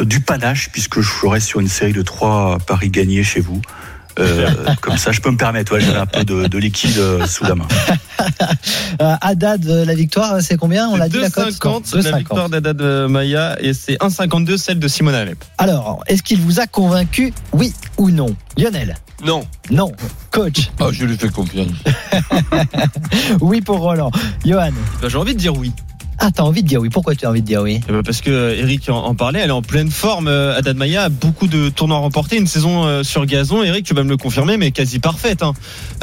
euh, 0.00 0.04
du 0.04 0.20
panache 0.20 0.70
puisque 0.72 1.00
je 1.00 1.08
ferai 1.08 1.40
sur 1.40 1.60
une 1.60 1.68
série 1.68 1.92
de 1.92 2.02
trois 2.02 2.58
paris 2.66 2.90
gagnés 2.90 3.22
chez 3.22 3.40
vous. 3.40 3.60
Euh, 4.18 4.50
comme 4.82 4.98
ça, 4.98 5.10
je 5.10 5.20
peux 5.22 5.30
me 5.30 5.38
permettre. 5.38 5.72
Ouais, 5.72 5.80
j'avais 5.80 5.98
un 5.98 6.04
peu 6.06 6.22
de, 6.24 6.46
de 6.46 6.58
liquide 6.58 6.98
euh, 6.98 7.26
sous 7.26 7.44
la 7.44 7.54
main. 7.54 7.66
Haddad, 8.98 9.64
la 9.64 9.94
victoire, 9.94 10.40
c'est 10.42 10.56
combien 10.56 10.88
On 10.88 10.96
l'a 10.96 11.08
dit 11.08 11.18
la 11.18 11.30
cote 11.30 11.48
2,50 11.54 11.96
Non, 11.96 12.10
la 12.10 12.18
victoire 12.18 12.48
d'Adad 12.50 12.80
euh, 12.82 13.08
Maya 13.08 13.56
et 13.60 13.72
c'est 13.72 13.94
1,52 13.94 14.58
celle 14.58 14.78
de 14.78 14.86
Simona 14.88 15.20
Alep. 15.20 15.42
Alors, 15.58 16.04
est-ce 16.06 16.22
qu'il 16.22 16.40
vous 16.40 16.60
a 16.60 16.66
convaincu, 16.66 17.32
oui 17.52 17.72
ou 17.96 18.10
non 18.10 18.36
Lionel 18.58 18.96
Non. 19.24 19.46
Non. 19.70 19.92
Coach 20.30 20.70
Ah, 20.78 20.88
je 20.92 21.04
lui 21.06 21.16
fais 21.16 21.28
confiance. 21.30 21.68
Oui 23.40 23.60
pour 23.60 23.78
Roland. 23.78 24.10
Johan 24.44 24.70
Bah, 25.00 25.08
J'ai 25.08 25.16
envie 25.16 25.34
de 25.34 25.38
dire 25.38 25.56
oui. 25.56 25.72
Ah, 26.18 26.30
t'as 26.30 26.42
envie 26.44 26.62
de 26.62 26.68
dire 26.68 26.80
oui. 26.80 26.88
Pourquoi 26.88 27.14
tu 27.14 27.26
as 27.26 27.30
envie 27.30 27.40
de 27.42 27.46
dire 27.46 27.62
oui 27.62 27.80
Eh 27.88 27.92
ben, 27.92 28.02
Parce 28.02 28.20
que 28.20 28.54
Eric 28.56 28.88
en, 28.88 29.04
en 29.04 29.14
parlait, 29.14 29.40
elle 29.40 29.48
est 29.48 29.52
en 29.52 29.62
pleine 29.62 29.90
forme. 29.90 30.28
Euh, 30.28 30.56
Haddad 30.56 30.76
Maya 30.76 31.04
a 31.04 31.08
beaucoup 31.08 31.48
de 31.48 31.68
tournois 31.68 31.98
remportés. 31.98 32.36
Une 32.36 32.46
saison 32.46 32.84
euh, 32.84 33.02
sur 33.02 33.26
gazon, 33.26 33.62
Eric, 33.62 33.84
tu 33.84 33.94
vas 33.94 34.04
me 34.04 34.08
le 34.10 34.16
confirmer, 34.16 34.56
mais 34.56 34.70
quasi 34.70 34.98
parfaite. 35.00 35.42
hein. 35.42 35.52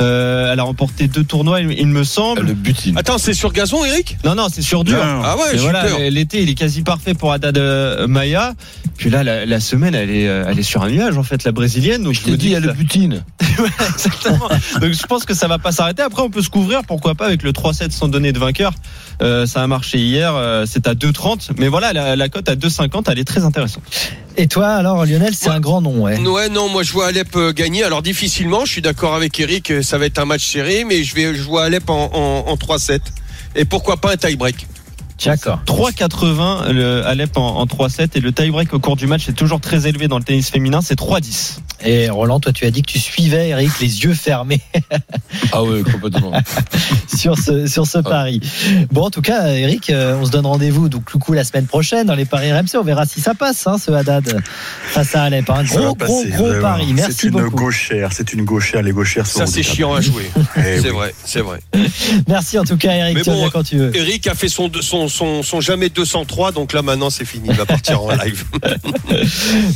Euh, 0.01 0.51
elle 0.51 0.59
a 0.59 0.63
remporté 0.63 1.07
deux 1.07 1.23
tournois, 1.23 1.61
il, 1.61 1.71
il 1.71 1.87
me 1.87 2.03
semble. 2.03 2.41
Le 2.41 2.53
butine. 2.53 2.97
Attends, 2.97 3.17
c'est 3.17 3.33
sur 3.33 3.51
gazon, 3.53 3.85
Eric? 3.85 4.17
Non, 4.25 4.35
non, 4.35 4.47
c'est 4.51 4.61
sur 4.61 4.83
dur. 4.83 4.97
Non. 4.97 5.21
Ah 5.23 5.37
ouais, 5.37 5.57
voilà, 5.57 5.85
l'été, 6.09 6.41
il 6.41 6.49
est 6.49 6.55
quasi 6.55 6.81
parfait 6.81 7.13
pour 7.13 7.31
Haddad 7.31 7.57
euh, 7.57 8.07
Maya. 8.07 8.53
Puis 8.97 9.09
là, 9.09 9.23
la, 9.23 9.45
la 9.45 9.59
semaine, 9.61 9.95
elle 9.95 10.09
est, 10.09 10.23
elle 10.23 10.59
est 10.59 10.63
sur 10.63 10.83
un 10.83 10.89
nuage, 10.89 11.17
en 11.17 11.23
fait, 11.23 11.43
la 11.45 11.51
brésilienne. 11.53 12.03
Donc 12.03 12.13
Je 12.13 12.21
t'ai 12.21 12.35
dit, 12.35 12.47
il 12.47 12.51
y 12.51 12.55
a 12.55 12.59
le 12.59 12.73
butine. 12.73 13.23
Ouais, 13.59 13.67
exactement. 13.89 14.47
Donc 14.79 14.93
je 14.93 15.05
pense 15.05 15.25
que 15.25 15.33
ça 15.33 15.49
va 15.49 15.57
pas 15.57 15.73
s'arrêter. 15.73 16.01
Après, 16.01 16.21
on 16.21 16.29
peut 16.29 16.41
se 16.41 16.49
couvrir, 16.49 16.83
pourquoi 16.87 17.13
pas, 17.13 17.25
avec 17.25 17.43
le 17.43 17.51
3-7 17.51 17.91
sans 17.91 18.07
donner 18.07 18.31
de 18.31 18.39
vainqueur. 18.39 18.71
Euh, 19.21 19.45
ça 19.45 19.61
a 19.61 19.67
marché 19.67 19.98
hier, 19.99 20.33
euh, 20.35 20.65
c'est 20.67 20.87
à 20.87 20.93
2,30. 20.93 21.49
Mais 21.57 21.67
voilà, 21.67 21.93
la, 21.93 22.15
la 22.15 22.29
cote 22.29 22.49
à 22.49 22.55
2,50, 22.55 23.03
elle 23.11 23.19
est 23.19 23.23
très 23.23 23.43
intéressante. 23.43 23.83
Et 24.37 24.47
toi, 24.47 24.69
alors, 24.69 25.05
Lionel, 25.05 25.33
c'est 25.35 25.49
Ouais. 25.49 25.55
un 25.55 25.59
grand 25.59 25.81
nom, 25.81 26.01
ouais. 26.03 26.17
Ouais, 26.19 26.49
non, 26.49 26.69
moi 26.69 26.83
je 26.83 26.91
vois 26.93 27.07
Alep 27.07 27.35
euh, 27.35 27.51
gagner. 27.53 27.83
Alors 27.83 28.01
difficilement, 28.01 28.65
je 28.65 28.71
suis 28.71 28.81
d'accord 28.81 29.15
avec 29.15 29.39
Eric, 29.39 29.71
euh, 29.71 29.81
ça 29.81 29.97
va 29.97 30.05
être 30.05 30.19
un 30.19 30.25
match 30.25 30.45
serré, 30.45 30.83
mais 30.85 31.03
je 31.03 31.13
vais 31.15 31.33
je 31.35 31.41
vois 31.43 31.63
Alep 31.65 31.89
en, 31.89 32.09
en, 32.13 32.49
en 32.51 32.55
3-7. 32.55 32.99
Et 33.55 33.65
pourquoi 33.65 33.97
pas 33.97 34.13
un 34.13 34.17
tie-break? 34.17 34.67
D'accord. 35.25 35.59
3,80 35.65 36.71
le 36.71 37.05
Alep 37.05 37.37
en, 37.37 37.57
en 37.59 37.65
3-7 37.65 38.09
et 38.15 38.19
le 38.19 38.31
tie-break 38.31 38.73
au 38.73 38.79
cours 38.79 38.95
du 38.95 39.07
match 39.07 39.27
est 39.29 39.33
toujours 39.33 39.59
très 39.59 39.87
élevé 39.87 40.07
dans 40.07 40.17
le 40.17 40.23
tennis 40.23 40.49
féminin, 40.49 40.81
c'est 40.81 40.97
3-10. 40.99 41.59
Et 41.85 42.09
Roland, 42.09 42.39
toi, 42.39 42.51
tu 42.51 42.65
as 42.65 42.71
dit 42.71 42.81
que 42.81 42.91
tu 42.91 42.99
suivais 42.99 43.49
Eric 43.49 43.71
les 43.79 44.03
yeux 44.03 44.13
fermés 44.13 44.59
Ah 45.53 45.63
ouais, 45.63 45.81
complètement. 45.83 46.31
sur 47.15 47.37
ce 47.37 47.67
sur 47.67 47.87
ce 47.87 47.99
pari. 47.99 48.41
Bon, 48.91 49.03
en 49.03 49.09
tout 49.09 49.21
cas, 49.21 49.47
Eric, 49.47 49.89
euh, 49.89 50.17
on 50.19 50.25
se 50.25 50.31
donne 50.31 50.45
rendez-vous 50.45 50.89
donc 50.89 51.13
le 51.13 51.19
coup 51.19 51.33
la 51.33 51.43
semaine 51.43 51.67
prochaine 51.67 52.07
dans 52.07 52.15
les 52.15 52.25
paris 52.25 52.51
RMC. 52.51 52.75
On 52.75 52.83
verra 52.83 53.05
si 53.05 53.21
ça 53.21 53.33
passe, 53.33 53.65
hein, 53.67 53.77
ce 53.77 53.91
Haddad 53.91 54.41
face 54.87 55.15
à 55.15 55.23
Alep. 55.23 55.49
Un 55.49 55.65
Ça 55.65 55.79
gros, 55.79 55.95
gros, 55.95 56.23
gros 56.25 56.53
pari. 56.61 56.93
Merci 56.93 57.13
C'est 57.13 57.27
une 57.27 57.33
beaucoup. 57.33 57.55
gauchère, 57.55 58.09
c'est 58.13 58.33
une 58.33 58.43
gauchère. 58.43 58.81
Les 58.81 58.91
gauchères 58.91 59.25
sont 59.27 59.39
Ça 59.39 59.45
c'est 59.47 59.63
chiant 59.63 59.93
à 59.93 60.01
jouer. 60.01 60.29
Eh 60.57 60.79
c'est 60.79 60.89
oui. 60.89 60.89
vrai, 60.89 61.15
c'est 61.23 61.41
vrai. 61.41 61.59
Merci 62.27 62.57
en 62.59 62.63
tout 62.65 62.77
cas, 62.77 62.91
Eric. 62.91 63.15
Mais 63.15 63.21
tu 63.21 63.29
bon, 63.29 63.49
quand 63.49 63.63
tu 63.63 63.77
veux. 63.77 63.95
Eric 63.95 64.27
a 64.27 64.35
fait 64.35 64.49
son, 64.49 64.69
son, 64.81 65.07
son, 65.09 65.43
son 65.43 65.61
jamais 65.61 65.89
203, 65.89 66.51
donc 66.51 66.73
là 66.73 66.81
maintenant 66.81 67.09
c'est 67.09 67.25
fini, 67.25 67.49
il 67.49 67.55
va 67.55 67.65
partir 67.65 68.01
en 68.01 68.11
live. 68.11 68.45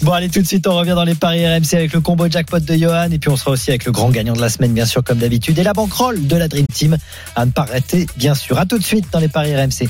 Bon, 0.02 0.12
allez, 0.12 0.30
tout 0.30 0.42
de 0.42 0.48
suite, 0.48 0.68
on 0.68 0.76
revient 0.76 0.94
dans 0.96 1.04
les 1.04 1.16
paris 1.16 1.46
RMC 1.46 1.74
avec 1.74 1.94
le 1.94 2.02
combo 2.02 2.28
jackpot 2.30 2.60
de 2.60 2.76
Johan. 2.76 3.10
Et 3.12 3.20
puis, 3.20 3.30
on 3.30 3.38
sera 3.38 3.52
aussi 3.52 3.70
avec 3.70 3.86
le 3.86 3.92
grand 3.92 4.10
gagnant 4.10 4.34
de 4.34 4.42
la 4.42 4.50
semaine, 4.50 4.74
bien 4.74 4.86
sûr, 4.86 5.04
comme 5.04 5.20
d'habitude. 5.20 5.58
Et 5.60 5.64
la 5.64 5.74
banquerolle 5.74 6.26
de 6.28 6.36
la 6.36 6.48
Dream 6.48 6.66
Team 6.68 6.98
à 7.36 7.46
ne 7.46 7.52
pas 7.52 7.64
rater, 7.64 8.08
bien 8.18 8.36
sûr. 8.36 8.58
À 8.58 8.66
tout 8.66 8.78
de 8.78 8.84
suite 8.84 9.06
dans 9.12 9.20
les 9.20 9.28
paris 9.28 9.56
RMC. 9.56 9.88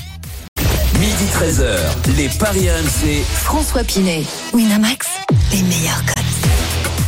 Midi 0.98 1.24
13h, 1.32 2.16
les 2.16 2.28
Paris 2.38 2.68
RMC. 2.70 3.24
François 3.42 3.84
Pinet, 3.84 4.22
Winamax, 4.52 5.06
les 5.52 5.62
meilleurs 5.62 6.04
codes. 6.06 6.23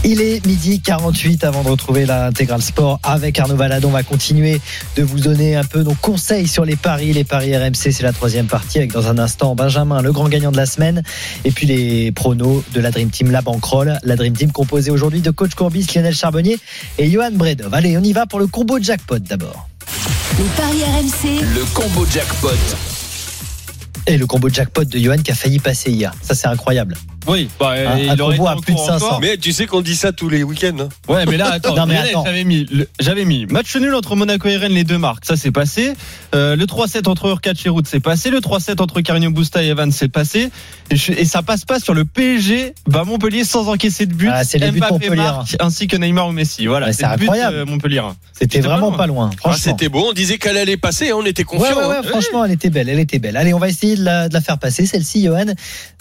Il 0.09 0.20
est 0.20 0.46
midi 0.46 0.80
48 0.80 1.42
avant 1.42 1.64
de 1.64 1.68
retrouver 1.68 2.07
l'intégral 2.07 2.62
sport 2.62 3.00
avec 3.02 3.40
Arnaud 3.40 3.57
Valadon. 3.57 3.88
On 3.88 3.90
va 3.90 4.04
continuer 4.04 4.61
de 4.94 5.02
vous 5.02 5.18
donner 5.18 5.57
un 5.57 5.64
peu 5.64 5.82
nos 5.82 5.94
conseils 5.94 6.46
sur 6.46 6.64
les 6.64 6.76
paris. 6.76 7.12
Les 7.12 7.24
paris 7.24 7.57
RMC, 7.57 7.74
c'est 7.74 8.04
la 8.04 8.12
troisième 8.12 8.46
partie 8.46 8.78
avec 8.78 8.92
dans 8.92 9.09
un 9.09 9.18
instant 9.18 9.57
Benjamin, 9.57 10.02
le 10.02 10.12
grand 10.12 10.28
gagnant 10.28 10.52
de 10.52 10.57
la 10.57 10.66
semaine. 10.66 11.02
Et 11.44 11.50
puis 11.50 11.66
les 11.66 12.12
pronos 12.12 12.62
de 12.72 12.80
la 12.80 12.92
Dream 12.92 13.11
Team, 13.11 13.32
la 13.32 13.42
banquerolle. 13.42 13.98
La 14.04 14.14
Dream 14.14 14.36
Team 14.36 14.52
composée 14.52 14.92
aujourd'hui 14.92 15.22
de 15.22 15.32
coach 15.32 15.57
Courbis, 15.57 15.88
Lionel 15.92 16.14
Charbonnier 16.14 16.61
et 16.98 17.11
Johan 17.11 17.32
Bredov. 17.32 17.74
Allez, 17.74 17.98
on 17.98 18.02
y 18.04 18.12
va 18.12 18.26
pour 18.26 18.38
le 18.38 18.46
combo 18.46 18.78
jackpot 18.80 19.18
d'abord. 19.18 19.68
Les 20.38 20.44
paris 20.57 20.84
RMC, 20.84 21.40
Le 21.52 21.64
combo 21.74 22.07
jackpot. 22.09 22.50
Et 24.07 24.16
le 24.16 24.26
combo 24.28 24.48
jackpot 24.48 24.84
de 24.84 24.98
Johan 25.00 25.18
qui 25.18 25.32
a 25.32 25.34
failli 25.34 25.59
passer 25.59 25.90
hier. 25.90 26.12
Ça, 26.22 26.36
c'est 26.36 26.46
incroyable. 26.46 26.94
Oui, 27.29 27.49
bah, 27.59 27.70
Un- 27.70 27.99
il 27.99 28.09
un 28.11 28.18
aurait 28.20 28.37
combo 28.37 28.49
été 28.51 28.59
à 28.59 28.62
plus 28.62 28.72
de 28.74 28.79
en 28.79 28.83
cours 28.83 28.87
500. 28.87 29.07
encore. 29.07 29.20
Mais 29.20 29.37
tu 29.37 29.53
sais 29.53 29.66
qu'on 29.66 29.81
dit 29.81 29.97
ça 29.97 30.12
tous 30.12 30.29
les 30.29 30.43
week-ends. 30.43 30.77
hein. 30.81 30.89
Ouais, 31.09 31.27
mais 31.27 31.37
là, 31.37 31.51
attends, 31.53 31.74
Non, 31.74 31.87
mais 31.87 31.95
Lionel, 31.95 32.11
attends. 32.11 32.24
j'avais 32.24 32.45
mis, 32.45 32.66
le- 32.70 32.89
j'avais 33.01 33.24
mis 33.24 33.47
match 33.47 33.74
nul 33.77 33.95
entre 33.95 34.14
Monaco 34.16 34.49
et 34.49 34.57
Rennes, 34.57 34.72
les 34.72 34.85
deux 34.85 34.99
marques, 34.99 35.24
ça 35.24 35.37
c'est 35.37 35.51
passé. 35.51 35.93
Euh, 36.35 36.57
le 36.57 36.66
3-7 36.66 37.09
entre 37.09 37.27
Urquhart 37.27 37.55
et 37.64 37.68
Route, 37.68 37.87
c'est 37.89 38.01
passé. 38.01 38.31
Le 38.31 38.41
3-7 38.41 38.81
entre 38.81 39.01
Carigno 39.01 39.31
Busta 39.31 39.62
et 39.62 39.68
Evans, 39.68 39.91
c'est 39.93 40.09
passé. 40.09 40.51
Et, 40.91 40.97
je- 40.97 41.12
et 41.12 41.24
ça 41.24 41.43
passe 41.43 41.64
pas 41.64 41.81
sur 41.81 41.95
le 41.95 42.05
PSG, 42.05 42.74
bah 42.87 43.05
Montpellier 43.05 43.45
sans 43.45 43.68
encaisser 43.68 44.07
de 44.07 44.14
but. 44.14 44.31
Ah, 44.33 44.45
c'est 44.45 44.59
les 44.59 44.70
buts 44.70 44.81
Montpellier. 44.89 45.16
marque, 45.16 45.57
ainsi 45.61 45.87
que 45.89 45.97
Neymar 45.97 46.29
ou 46.29 46.33
Messi. 46.33 46.66
Voilà, 46.66 46.93
c'est 46.93 47.03
c'est 47.03 47.09
le 47.11 47.16
but 47.16 47.22
incroyable. 47.24 47.59
de 47.59 47.62
Montpellier. 47.64 48.03
C'était 48.33 48.57
C'était 48.59 48.68
vraiment 48.68 48.91
pas 48.93 48.99
pas 48.99 49.07
loin. 49.07 49.31
Ah, 49.33 49.37
Franchement. 49.39 49.59
c'était 49.72 49.89
beau, 49.89 50.07
on 50.11 50.12
disait 50.12 50.39
qu'elle 50.39 50.57
allait 50.59 50.77
passer, 50.77 51.11
hein, 51.11 51.14
on 51.18 51.24
était 51.24 51.45
confiants. 51.45 51.77
ouais, 51.77 51.87
ouais, 51.87 51.97
hein. 51.99 52.03
franchement, 52.09 52.45
elle 52.45 52.53
était 52.53 52.70
belle, 52.70 52.89
elle 52.89 52.99
était 53.01 53.18
belle. 53.18 53.37
Allez, 53.37 53.55
on 53.55 53.59
va 53.59 53.68
essayer 53.68 53.97
de 53.97 54.05
la, 54.05 54.29
de 54.29 54.35
la 54.35 54.41
faire 54.41 54.59
passer, 54.59 54.85
celle-ci, 54.87 55.24
Johan. 55.24 55.47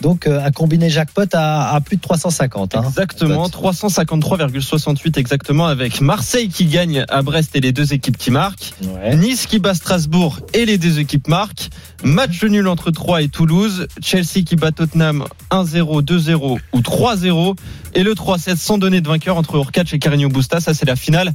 Donc, 0.01 0.27
euh, 0.27 0.43
un 0.45 0.51
combiné 0.51 0.89
jackpot 1.15 1.35
à, 1.37 1.75
à 1.75 1.81
plus 1.81 1.97
de 1.97 2.01
350. 2.01 2.75
Hein. 2.75 2.83
Exactement, 2.87 3.49
Cote. 3.49 3.75
353,68 3.75 5.19
exactement 5.19 5.67
avec 5.67 6.01
Marseille 6.01 6.49
qui 6.49 6.65
gagne 6.65 7.05
à 7.09 7.21
Brest 7.21 7.55
et 7.55 7.61
les 7.61 7.71
deux 7.71 7.93
équipes 7.93 8.17
qui 8.17 8.31
marquent. 8.31 8.73
Ouais. 8.83 9.15
Nice 9.15 9.47
qui 9.47 9.59
bat 9.59 9.73
Strasbourg 9.73 10.39
et 10.53 10.65
les 10.65 10.77
deux 10.77 10.99
équipes 10.99 11.27
marquent. 11.27 11.69
Match 12.03 12.43
nul 12.43 12.67
entre 12.67 12.91
3 12.91 13.23
et 13.23 13.29
Toulouse. 13.29 13.87
Chelsea 14.01 14.43
qui 14.45 14.55
bat 14.55 14.71
Tottenham 14.71 15.25
1-0, 15.51 16.03
2-0 16.03 16.59
ou 16.73 16.79
3-0. 16.79 17.55
Et 17.93 18.03
le 18.03 18.13
3-7 18.13 18.57
sans 18.57 18.77
donner 18.77 19.01
de 19.01 19.07
vainqueur 19.07 19.37
entre 19.37 19.55
Urquhart 19.55 19.85
et 19.93 19.99
Carigno 19.99 20.29
Busta. 20.29 20.59
Ça, 20.59 20.73
c'est 20.73 20.85
la 20.85 20.95
finale 20.95 21.33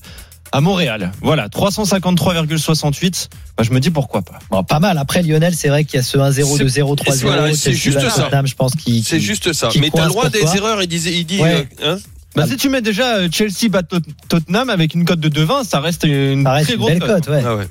à 0.52 0.60
Montréal. 0.60 1.12
Voilà, 1.22 1.48
353,68. 1.48 3.28
Bah, 3.56 3.62
je 3.64 3.70
me 3.72 3.80
dis 3.80 3.90
pourquoi 3.90 4.22
pas. 4.22 4.38
Bon, 4.50 4.62
pas 4.64 4.80
mal. 4.80 4.98
Après, 4.98 5.22
Lionel, 5.22 5.54
c'est 5.54 5.68
vrai 5.68 5.84
qu'il 5.84 5.96
y 5.96 6.00
a 6.00 6.02
ce 6.02 6.18
1-0, 6.18 6.56
C'est- 6.56 6.64
2-0, 6.64 6.96
3-0. 6.96 7.22
voilà, 7.26 7.54
c'est 7.54 7.72
juste 7.72 8.00
ça. 8.08 8.28
Je 8.44 8.54
pense. 8.54 8.72
C'est 9.04 9.20
juste 9.20 9.52
ça. 9.52 9.68
Mais 9.80 9.90
t'as 9.90 10.04
le 10.04 10.08
droit 10.10 10.28
des 10.28 10.40
toi. 10.40 10.56
erreurs, 10.56 10.82
il 10.82 10.88
dit, 10.88 10.96
il 11.10 11.24
dit 11.24 11.40
Ouais. 11.40 11.68
euh, 11.82 11.94
hein 11.94 11.98
Bah, 12.36 12.42
Ah. 12.44 12.48
si 12.48 12.56
tu 12.56 12.68
mets 12.68 12.80
déjà 12.80 13.16
euh, 13.16 13.28
Chelsea 13.32 13.68
bat 13.68 13.82
Tot- 13.82 13.98
Tottenham 14.28 14.70
avec 14.70 14.94
une 14.94 15.04
cote 15.04 15.18
de 15.18 15.28
2,20, 15.28 15.64
ça 15.64 15.80
reste 15.80 16.04
une 16.04 16.44
Ça 16.44 16.52
reste 16.52 16.66
très 16.66 16.74
une 16.74 16.78
grosse 16.80 16.90
belle 16.92 17.00
cote. 17.00 17.24
cote, 17.24 17.28
ouais. 17.28 17.42
Ah 17.44 17.56
ouais. 17.56 17.66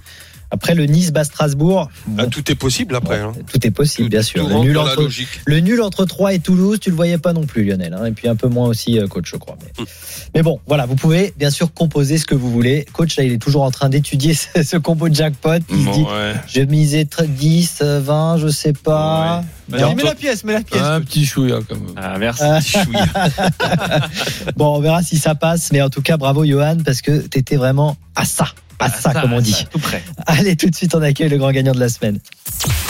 Après, 0.52 0.74
le 0.74 0.86
Nice 0.86 1.12
bat 1.12 1.24
Strasbourg. 1.24 1.90
Ah, 2.18 2.24
bon, 2.24 2.30
tout 2.30 2.52
est 2.52 2.56
possible 2.56 2.96
après. 2.96 3.20
hein. 3.20 3.34
tout 3.52 3.66
est 3.68 3.72
possible, 3.72 4.10
bien 4.10 4.24
sûr. 4.24 4.48
Tout 4.48 4.54
Le 4.54 4.60
nul, 4.60 4.78
entre, 4.78 5.02
logique. 5.04 5.28
le 5.46 5.60
nul 5.60 5.82
entre 5.82 6.06
3 6.06 6.34
et 6.34 6.40
Toulouse, 6.40 6.80
tu 6.80 6.90
le 6.90 6.96
voyais 6.96 7.18
pas 7.20 7.34
non 7.34 7.46
plus, 7.46 7.64
Lionel. 7.64 7.94
hein. 7.94 8.06
Et 8.06 8.12
puis 8.12 8.28
un 8.28 8.36
peu 8.36 8.48
moins 8.48 8.68
aussi, 8.68 8.98
euh, 9.00 9.08
coach, 9.08 9.30
je 9.32 9.36
crois. 9.38 9.58
Mais, 9.62 9.84
Mm. 9.84 9.88
mais 10.36 10.42
bon, 10.44 10.60
voilà, 10.68 10.86
vous 10.88 10.96
pouvez 10.96 11.34
bien 11.38 11.52
sûr 11.52 11.72
composer 11.74 12.18
ce 12.18 12.26
que 12.26 12.34
vous 12.36 12.52
voulez. 12.52 12.86
Coach, 12.94 13.16
là, 13.18 13.24
il 13.26 13.32
est 13.32 13.38
toujours 13.38 13.62
en 13.64 13.72
train 13.72 13.90
d'étudier 13.90 14.34
ce, 14.56 14.64
ce 14.64 14.78
combo 14.78 15.08
de 15.08 15.14
jackpot. 15.16 15.60
Il 15.70 15.86
se 15.86 15.92
dit, 15.92 16.02
ouais. 16.04 16.34
je 16.48 16.62
misais 16.62 17.08
10, 17.28 17.80
euh, 17.82 18.00
20, 18.04 18.38
je 18.38 18.48
sais 18.48 18.74
pas. 18.74 19.44
Vas-y, 19.68 19.94
mets 19.96 20.04
la 20.04 20.16
pièce, 20.16 20.44
mets 20.44 20.54
la 20.54 20.62
pièce. 20.62 20.82
Un 20.82 21.02
petit 21.02 21.26
chouïa 21.28 21.60
quand 21.70 21.76
même. 21.76 21.94
Ah, 21.96 22.18
merci. 22.18 22.44
Euh, 22.44 22.60
bon, 24.56 24.78
on 24.78 24.80
verra 24.82 25.04
si 25.04 25.18
ça 25.18 25.36
passe, 25.36 25.72
mais 25.72 25.82
en 25.82 25.90
tout 25.90 26.02
cas, 26.02 26.18
bravo 26.18 26.44
Johan, 26.46 26.78
parce 26.84 27.02
que 27.02 27.20
t'étais 27.20 27.56
vraiment 27.56 27.98
à 28.16 28.26
ça, 28.26 28.48
à 28.80 28.90
ça, 28.90 29.14
comme 29.14 29.34
on 29.34 29.42
dit. 29.42 29.66
Tout 29.72 29.80
près. 29.80 30.04
Allez, 30.26 30.56
tout 30.56 30.70
de 30.70 30.76
suite, 30.76 30.96
on 30.96 31.02
accueille 31.02 31.30
le 31.30 31.38
grand 31.38 31.52
gagnant 31.52 31.74
de 31.74 31.80
la 31.80 31.90
semaine. 31.90 32.20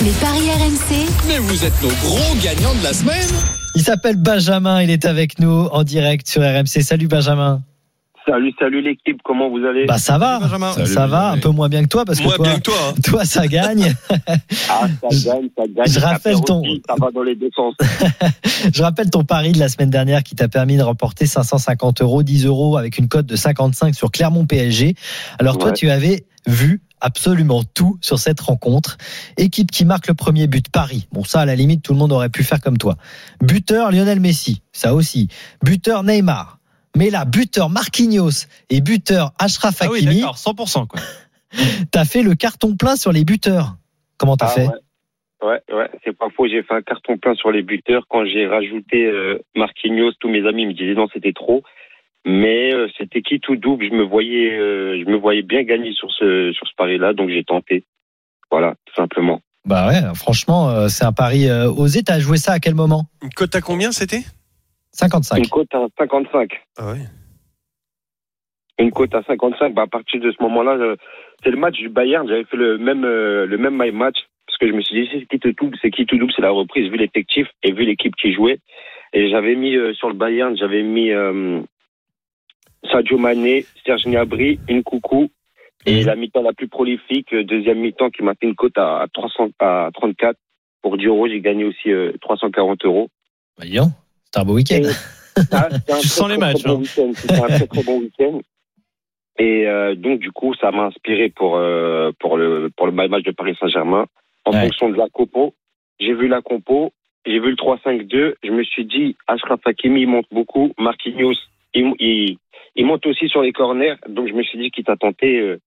les 0.01 0.11
paris 0.11 0.49
RMC, 0.51 1.07
Mais 1.27 1.37
vous 1.39 1.63
êtes 1.65 1.81
nos 1.81 1.89
gros 1.89 2.35
gagnants 2.43 2.75
de 2.75 2.83
la 2.83 2.93
semaine. 2.93 3.27
Il 3.75 3.83
s'appelle 3.83 4.15
Benjamin, 4.17 4.81
il 4.81 4.89
est 4.89 5.05
avec 5.05 5.39
nous 5.39 5.67
en 5.71 5.83
direct 5.83 6.27
sur 6.27 6.41
RMC. 6.41 6.81
Salut 6.83 7.07
Benjamin. 7.07 7.61
Salut, 8.29 8.53
salut 8.59 8.81
l'équipe, 8.83 9.19
comment 9.23 9.49
vous 9.49 9.65
allez? 9.65 9.85
Bah 9.87 9.97
ça 9.97 10.17
va, 10.19 10.33
Salut, 10.39 10.43
Benjamin. 10.51 10.85
Ça 10.85 11.07
va, 11.07 11.29
un 11.31 11.37
peu 11.39 11.49
moins 11.49 11.67
bien 11.67 11.81
que 11.83 11.87
toi 11.87 12.05
parce 12.05 12.19
que 12.19 12.25
toi, 12.35 12.37
bien 12.37 12.55
que 12.57 12.61
toi. 12.61 12.75
hein. 12.89 12.93
toi 13.03 13.25
ça 13.25 13.47
gagne. 13.47 13.95
Ah, 14.69 14.87
ça 15.01 15.31
gagne, 15.31 15.49
ça 15.57 15.63
gagne. 15.67 15.85
je 15.87 15.99
Ça 15.99 16.07
rappelle 16.07 16.39
ton- 16.41 16.61
aussi, 16.61 16.81
Ça 16.87 16.95
va 16.99 17.09
dans 17.11 17.23
les 17.23 17.35
deux 17.35 17.49
sens. 17.55 17.73
Je 18.73 18.83
rappelle 18.83 19.09
ton 19.09 19.23
pari 19.23 19.51
de 19.53 19.59
la 19.59 19.67
semaine 19.69 19.89
dernière 19.89 20.21
qui 20.21 20.35
t'a 20.35 20.47
permis 20.47 20.77
de 20.77 20.83
remporter 20.83 21.25
550 21.25 22.01
euros, 22.01 22.21
10 22.23 22.45
euros 22.45 22.77
avec 22.77 22.97
une 22.97 23.07
cote 23.07 23.25
de 23.25 23.35
55 23.35 23.95
sur 23.95 24.11
Clermont 24.11 24.45
PSG. 24.45 24.95
Alors 25.39 25.57
toi, 25.57 25.71
tu 25.71 25.89
avais 25.89 26.25
vu 26.45 26.81
absolument 27.01 27.63
tout 27.73 27.97
sur 28.01 28.19
cette 28.19 28.41
rencontre. 28.41 28.97
Équipe 29.37 29.71
qui 29.71 29.85
marque 29.85 30.07
le 30.07 30.13
premier 30.13 30.47
but, 30.47 30.69
Paris. 30.69 31.07
Bon, 31.13 31.23
ça, 31.23 31.39
à 31.41 31.45
la 31.45 31.55
limite, 31.55 31.81
tout 31.81 31.93
le 31.93 31.99
monde 31.99 32.11
aurait 32.11 32.29
pu 32.29 32.43
faire 32.43 32.59
comme 32.61 32.77
toi. 32.77 32.95
Buteur, 33.41 33.91
Lionel 33.91 34.19
Messi. 34.19 34.61
Ça 34.73 34.93
aussi. 34.93 35.29
Buteur, 35.63 36.03
Neymar. 36.03 36.58
Mais 36.95 37.09
là, 37.09 37.25
buteur 37.25 37.69
Marquinhos 37.69 38.47
et 38.69 38.81
buteur 38.81 39.31
Ashraf 39.39 39.77
Ah 39.81 39.87
oui, 39.91 39.99
Hakimi, 39.99 40.21
d'accord, 40.21 40.35
100%. 40.35 40.87
Quoi. 40.87 40.99
t'as 41.91 42.05
fait 42.05 42.23
le 42.23 42.35
carton 42.35 42.75
plein 42.75 42.95
sur 42.95 43.11
les 43.11 43.23
buteurs. 43.23 43.75
Comment 44.17 44.37
t'as 44.37 44.47
Ah, 44.47 44.49
fait 44.49 44.67
ouais. 44.67 44.73
Ouais, 45.41 45.61
ouais, 45.71 45.89
c'est 46.03 46.17
pas 46.17 46.27
faux. 46.35 46.47
J'ai 46.47 46.63
fait 46.63 46.73
un 46.73 46.81
carton 46.81 47.17
plein 47.17 47.33
sur 47.35 47.51
les 47.51 47.61
buteurs. 47.61 48.03
Quand 48.09 48.25
j'ai 48.25 48.45
rajouté 48.45 49.05
euh, 49.05 49.39
Marquinhos, 49.55 50.11
tous 50.19 50.27
mes 50.27 50.45
amis 50.45 50.65
me 50.65 50.73
disaient 50.73 50.95
non, 50.95 51.07
c'était 51.13 51.31
trop. 51.31 51.63
Mais 52.25 52.73
euh, 52.73 52.87
c'était 52.97 53.21
qui 53.21 53.39
tout 53.39 53.55
double? 53.55 53.85
Je 53.85 53.95
me 53.95 54.03
voyais, 54.03 54.51
euh, 54.59 55.01
je 55.01 55.09
me 55.09 55.15
voyais 55.15 55.41
bien 55.41 55.63
gagner 55.63 55.93
sur 55.93 56.11
ce 56.11 56.51
sur 56.51 56.67
ce 56.67 56.73
pari-là, 56.75 57.13
donc 57.13 57.29
j'ai 57.29 57.45
tenté. 57.45 57.85
Voilà, 58.51 58.75
tout 58.85 58.95
simplement. 58.95 59.39
Bah 59.65 59.87
ouais, 59.87 60.01
franchement, 60.15 60.69
euh, 60.69 60.87
c'est 60.89 61.05
un 61.05 61.13
pari 61.13 61.47
euh, 61.47 61.71
osé. 61.71 62.03
T'as 62.03 62.19
joué 62.19 62.37
ça 62.37 62.53
à 62.53 62.59
quel 62.59 62.75
moment? 62.75 63.05
Une 63.23 63.29
cote 63.29 63.55
à 63.55 63.61
combien 63.61 63.91
c'était? 63.91 64.23
55. 64.91 65.37
Une 65.37 65.49
cote 65.49 65.73
à 65.73 65.87
55. 65.97 66.51
Ah 66.77 66.91
ouais. 66.91 66.99
Une 68.79 68.91
cote 68.91 69.13
à 69.13 69.23
55. 69.23 69.73
Bah, 69.73 69.83
à 69.83 69.87
partir 69.87 70.19
de 70.21 70.31
ce 70.31 70.41
moment-là, 70.43 70.95
c'est 71.43 71.51
le 71.51 71.57
match 71.57 71.75
du 71.75 71.89
Bayern. 71.89 72.27
J'avais 72.27 72.45
fait 72.45 72.57
le 72.57 72.77
même 72.77 73.03
euh, 73.03 73.45
le 73.45 73.57
même 73.57 73.77
my 73.77 73.91
match 73.91 74.17
parce 74.45 74.57
que 74.57 74.67
je 74.67 74.73
me 74.73 74.81
suis 74.81 75.01
dit, 75.01 75.09
c'est 75.11 75.25
qui 75.27 75.39
tout 75.39 75.51
double, 75.51 75.77
c'est 75.81 75.91
qui 75.91 76.05
tout 76.05 76.17
double, 76.17 76.33
c'est 76.35 76.41
la 76.41 76.49
reprise, 76.49 76.89
vu 76.89 76.97
l'effectif 76.97 77.47
et 77.63 77.71
vu 77.71 77.85
l'équipe 77.85 78.15
qui 78.15 78.33
jouait. 78.33 78.59
Et 79.13 79.29
j'avais 79.29 79.55
mis 79.55 79.75
euh, 79.75 79.93
sur 79.93 80.09
le 80.09 80.15
Bayern, 80.15 80.57
j'avais 80.57 80.81
mis 80.81 81.11
euh, 81.11 81.61
Sadio 82.91 83.17
Mané, 83.17 83.65
Serge 83.85 84.03
Gnabry, 84.05 84.59
une 84.67 84.83
coucou. 84.83 85.29
Et 85.85 86.03
la 86.03 86.15
mi-temps 86.15 86.41
la 86.41 86.51
plus 86.51 86.67
prolifique, 86.67 87.33
deuxième 87.33 87.79
mi-temps 87.79 88.09
qui 88.09 88.21
m'a 88.21 88.33
fait 88.35 88.47
une 88.47 88.55
cote 88.55 88.77
à 88.77 89.05
300, 89.13 89.49
à 89.59 89.89
34. 89.93 90.37
Pour 90.81 90.97
Duro, 90.97 91.27
j'ai 91.27 91.39
gagné 91.39 91.63
aussi 91.63 91.91
euh, 91.91 92.11
340 92.21 92.85
euros. 92.85 93.09
Bah, 93.57 93.65
dis 93.65 93.77
donc, 93.77 93.91
C'était 94.31 94.39
un 94.41 94.45
beau 94.45 94.53
week-end. 94.55 94.81
Tu 95.35 95.45
très, 95.87 96.01
sens 96.01 96.29
les 96.29 96.37
matchs, 96.37 96.63
bon 96.63 96.81
hein. 96.81 97.13
C'était 97.15 97.33
un 97.41 97.47
très 97.47 97.67
très 97.67 97.83
bon 97.83 97.99
week-end. 98.01 98.39
Et 99.39 99.67
euh, 99.67 99.95
donc 99.95 100.19
du 100.19 100.31
coup, 100.31 100.53
ça 100.55 100.71
m'a 100.71 100.83
inspiré 100.85 101.29
pour 101.29 101.55
euh, 101.57 102.11
pour 102.19 102.37
le 102.37 102.69
pour 102.75 102.87
le 102.87 102.91
match 102.91 103.23
de 103.23 103.31
Paris 103.31 103.55
Saint-Germain. 103.59 104.05
En 104.45 104.51
Ouais. 104.51 104.61
fonction 104.63 104.89
de 104.89 104.95
la 104.97 105.07
compo, 105.09 105.53
j'ai 105.99 106.13
vu 106.13 106.27
la 106.27 106.41
compo, 106.41 106.91
j'ai 107.25 107.39
vu 107.39 107.49
le 107.51 107.55
3-5-2. 107.55 108.33
Je 108.43 108.51
me 108.51 108.63
suis 108.63 108.85
dit, 108.85 109.15
Ashraf 109.27 109.59
Hakimi 109.65 110.01
il 110.01 110.07
monte 110.07 110.25
beaucoup, 110.31 110.73
Marquinhos 110.77 111.35
il, 111.73 111.93
il, 111.99 112.37
il 112.75 112.85
monte 112.85 113.05
aussi 113.05 113.29
sur 113.29 113.41
les 113.41 113.51
corners. 113.51 113.95
Donc 114.07 114.27
je 114.27 114.33
me 114.33 114.43
suis 114.43 114.57
dit, 114.57 114.71
quitte 114.71 114.89
à 114.89 114.95
tenter, 114.97 115.39
euh, 115.39 115.59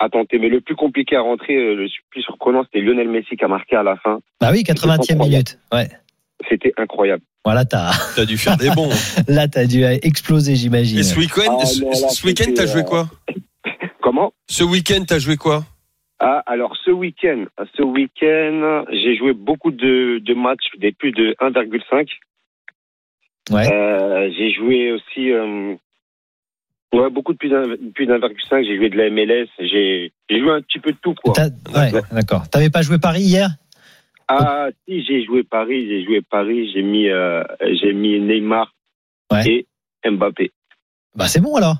à 0.00 0.08
tenter. 0.08 0.38
Mais 0.38 0.48
le 0.48 0.60
plus 0.60 0.74
compliqué 0.74 1.14
à 1.16 1.20
rentrer, 1.20 1.54
euh, 1.56 1.74
le 1.74 1.88
plus 2.10 2.22
surprenant, 2.22 2.64
c'était 2.64 2.80
Lionel 2.80 3.08
Messi 3.08 3.36
qui 3.36 3.44
a 3.44 3.48
marqué 3.48 3.76
à 3.76 3.82
la 3.82 3.96
fin. 3.96 4.18
Bah 4.40 4.50
oui, 4.52 4.62
80e 4.62 5.02
C'était 5.02 5.14
minute. 5.14 5.58
Ouais. 5.72 5.88
C'était 6.50 6.72
incroyable. 6.76 7.22
Voilà, 7.46 7.64
t'as, 7.64 7.92
T'as 8.16 8.24
dû 8.24 8.36
faire 8.38 8.56
des 8.56 8.70
bons. 8.70 8.90
là, 9.28 9.46
t'as 9.46 9.66
dû 9.66 9.84
exploser, 9.84 10.56
j'imagine. 10.56 10.98
Et 10.98 11.04
ce 11.04 11.16
week-end, 11.16 11.58
Ah, 11.62 11.64
ce, 11.64 12.26
week-end, 12.26 12.52
t'as 12.56 12.66
joué 12.66 12.82
quoi? 12.82 13.08
Comment? 14.02 14.32
Ce 14.48 14.64
week-end, 14.64 15.04
t'as 15.06 15.20
joué 15.20 15.36
quoi? 15.36 15.64
Ah, 16.18 16.42
alors 16.46 16.76
ce 16.84 16.90
week-end, 16.90 17.44
ce 17.76 17.82
week-end, 17.82 18.84
j'ai 18.90 19.16
joué 19.16 19.32
beaucoup 19.32 19.70
de, 19.70 20.18
de 20.18 20.34
matchs, 20.34 20.66
des 20.80 20.90
plus 20.90 21.12
de 21.12 21.36
1,5. 21.40 22.08
Ouais. 23.50 23.72
Euh, 23.72 24.28
j'ai 24.36 24.52
joué 24.52 24.90
aussi, 24.90 25.30
euh, 25.30 25.76
ouais, 26.94 27.10
beaucoup 27.10 27.32
de 27.32 27.38
plus 27.38 27.48
d'un- 27.50 27.76
plus 27.94 28.06
d'1,5. 28.06 28.64
J'ai 28.64 28.76
joué 28.76 28.90
de 28.90 28.96
la 28.96 29.08
MLS. 29.08 29.46
J'ai 29.60 30.10
j'ai 30.28 30.40
joué 30.40 30.50
un 30.50 30.62
petit 30.62 30.80
peu 30.80 30.90
de 30.90 30.98
tout, 31.00 31.14
quoi. 31.14 31.32
T'as- 31.32 31.80
ouais, 31.80 31.92
d'accord. 32.10 32.48
T'avais 32.48 32.70
pas 32.70 32.82
joué 32.82 32.98
Paris 32.98 33.22
hier? 33.22 33.50
Ah, 34.28 34.68
si, 34.86 35.04
j'ai 35.04 35.24
joué 35.24 35.42
Paris, 35.44 35.86
j'ai 35.88 36.04
joué 36.04 36.20
Paris. 36.22 36.70
J'ai 36.72 36.82
mis, 36.82 37.08
euh, 37.08 37.42
j'ai 37.80 37.92
mis 37.92 38.18
Neymar 38.20 38.72
Ouais. 39.32 39.66
et 40.04 40.10
Mbappé. 40.10 40.52
Bah 41.14 41.26
c'est 41.26 41.40
bon 41.40 41.54
alors. 41.56 41.76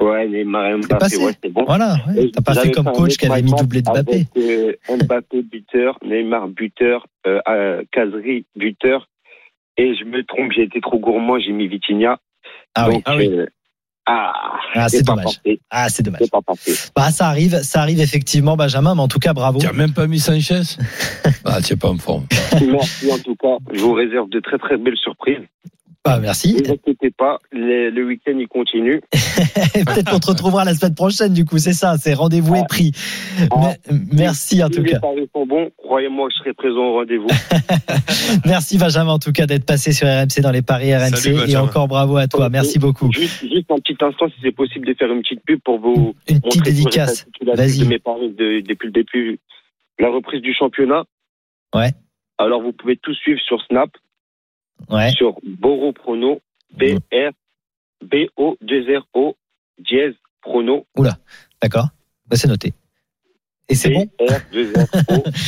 Ouais, 0.00 0.28
Neymar 0.28 0.66
et 0.66 0.76
Mbappé, 0.76 0.98
passé. 0.98 1.24
ouais, 1.24 1.32
c'est 1.42 1.50
bon. 1.50 1.64
Voilà. 1.64 1.96
ouais. 2.08 2.30
T'as 2.32 2.42
pas 2.42 2.52
fait 2.54 2.60
j'avais 2.60 2.70
comme 2.72 2.92
coach 2.92 3.16
qui 3.16 3.26
avait 3.26 3.42
mis 3.42 3.52
doublé 3.52 3.80
de 3.82 3.90
Mbappé. 3.90 4.12
Avec, 4.14 4.28
euh, 4.36 4.96
Mbappé 5.04 5.42
buteur, 5.42 5.98
Neymar 6.04 6.48
buteur, 6.48 7.06
euh, 7.26 7.40
euh, 7.48 7.82
Kazri 7.92 8.44
buteur. 8.56 9.08
Et 9.78 9.94
je 9.94 10.04
me 10.04 10.22
trompe, 10.24 10.52
j'ai 10.52 10.62
été 10.62 10.80
trop 10.80 10.98
gourmand, 10.98 11.38
j'ai 11.38 11.52
mis 11.52 11.66
Vitinha. 11.68 12.18
Ah 12.74 12.88
oui. 12.88 13.02
Ah 13.04 13.16
oui. 13.16 13.30
Euh, 14.08 14.12
ah, 14.12 14.32
Ah, 14.74 14.88
c'est 14.88 15.04
pas 15.04 15.14
dommage. 15.14 15.40
Ah, 15.70 15.88
c'est 15.88 16.02
dommage. 16.02 16.20
pas. 16.30 16.40
Bah 16.94 17.10
ça 17.10 17.28
arrive, 17.28 17.60
ça 17.62 17.80
arrive 17.80 18.00
effectivement, 18.00 18.56
Benjamin. 18.56 18.94
Mais 18.94 19.00
en 19.02 19.08
tout 19.08 19.18
cas, 19.18 19.32
bravo. 19.32 19.58
Tu 19.58 19.66
n'as 19.66 19.72
même 19.72 19.92
pas 19.92 20.06
mis 20.06 20.18
Sanchez? 20.20 20.62
Ah, 21.44 21.60
tu 21.62 21.72
n'es 21.72 21.76
pas 21.76 21.88
en 21.90 21.98
forme. 21.98 22.26
Merci 22.66 23.10
en 23.12 23.18
tout 23.18 23.36
cas. 23.36 23.56
Je 23.72 23.80
vous 23.80 23.92
réserve 23.92 24.28
de 24.30 24.40
très 24.40 24.58
très 24.58 24.76
belles 24.76 24.96
surprises. 24.96 25.44
Bah 26.06 26.18
merci. 26.20 26.54
Ne 26.54 26.64
vous 26.66 26.72
inquiétez 26.74 27.10
pas, 27.10 27.38
le, 27.52 27.90
le 27.90 28.04
week-end 28.06 28.34
il 28.38 28.48
continue. 28.48 29.00
Peut-être 29.12 30.10
qu'on 30.10 30.18
te 30.18 30.28
retrouvera 30.28 30.64
la 30.64 30.74
semaine 30.74 30.94
prochaine. 30.94 31.32
Du 31.32 31.44
coup, 31.44 31.58
c'est 31.58 31.72
ça. 31.72 31.96
C'est 31.98 32.14
rendez-vous 32.14 32.54
est 32.54 32.66
pris. 32.68 32.92
Ah. 33.50 33.72
Me- 33.90 33.98
Merci 34.12 34.62
en 34.62 34.68
Si 34.68 34.74
tout 34.74 34.82
les 34.82 34.92
cas. 34.92 35.00
paris 35.00 35.28
sont 35.34 35.46
bons, 35.46 35.70
croyez-moi 35.76 36.28
que 36.28 36.34
je 36.34 36.38
serai 36.38 36.52
présent 36.54 36.84
au 36.84 36.92
rendez-vous. 36.94 37.26
Merci 38.46 38.78
Benjamin 38.78 39.12
en 39.12 39.18
tout 39.18 39.32
cas 39.32 39.46
d'être 39.46 39.64
passé 39.66 39.92
sur 39.92 40.06
RMC 40.06 40.40
dans 40.42 40.50
les 40.50 40.62
paris 40.62 40.94
RMC 40.94 41.16
Salut, 41.16 41.50
et 41.50 41.56
encore 41.56 41.88
bravo 41.88 42.16
à 42.16 42.26
toi. 42.26 42.48
Merci 42.48 42.78
beaucoup. 42.78 43.10
Juste, 43.12 43.40
juste 43.42 43.70
un 43.70 43.76
petit 43.76 43.96
instant, 44.02 44.26
si 44.28 44.34
c'est 44.42 44.52
possible 44.52 44.86
de 44.86 44.94
faire 44.94 45.12
une 45.12 45.22
petite 45.22 45.42
pub 45.44 45.60
pour 45.64 45.78
vous 45.80 46.14
Une 46.28 46.40
petite 46.40 46.62
dédicace. 46.64 47.26
Vas-y. 47.44 47.80
de 47.80 47.84
mes 47.86 47.98
paris 47.98 48.30
de- 48.30 48.60
depuis 48.60 48.86
le 48.86 48.92
début, 48.92 49.38
la 49.98 50.08
reprise 50.10 50.40
du 50.42 50.54
championnat. 50.54 51.04
Ouais. 51.74 51.90
Alors 52.38 52.62
vous 52.62 52.72
pouvez 52.72 52.96
tout 52.96 53.14
suivre 53.14 53.40
sur 53.46 53.62
Snap, 53.66 53.90
Ouais. 54.90 55.10
sur 55.12 55.34
Boro 55.44 55.92
Prono, 55.92 56.40
B 56.76 56.84
R 57.12 57.30
B 58.04 58.14
O 58.36 58.56
2 58.60 58.98
R 58.98 59.06
O 59.14 59.36
dièse 59.78 60.14
Prono. 60.42 60.86
D'accord. 61.62 61.88
Bah, 62.26 62.36
c'est 62.36 62.48
noté. 62.48 62.72
Et 63.68 63.74
c'est 63.74 63.90
bon. 63.90 64.04
B 64.18 64.30
R 64.30 64.40
2 64.52 64.72
R 64.74 64.86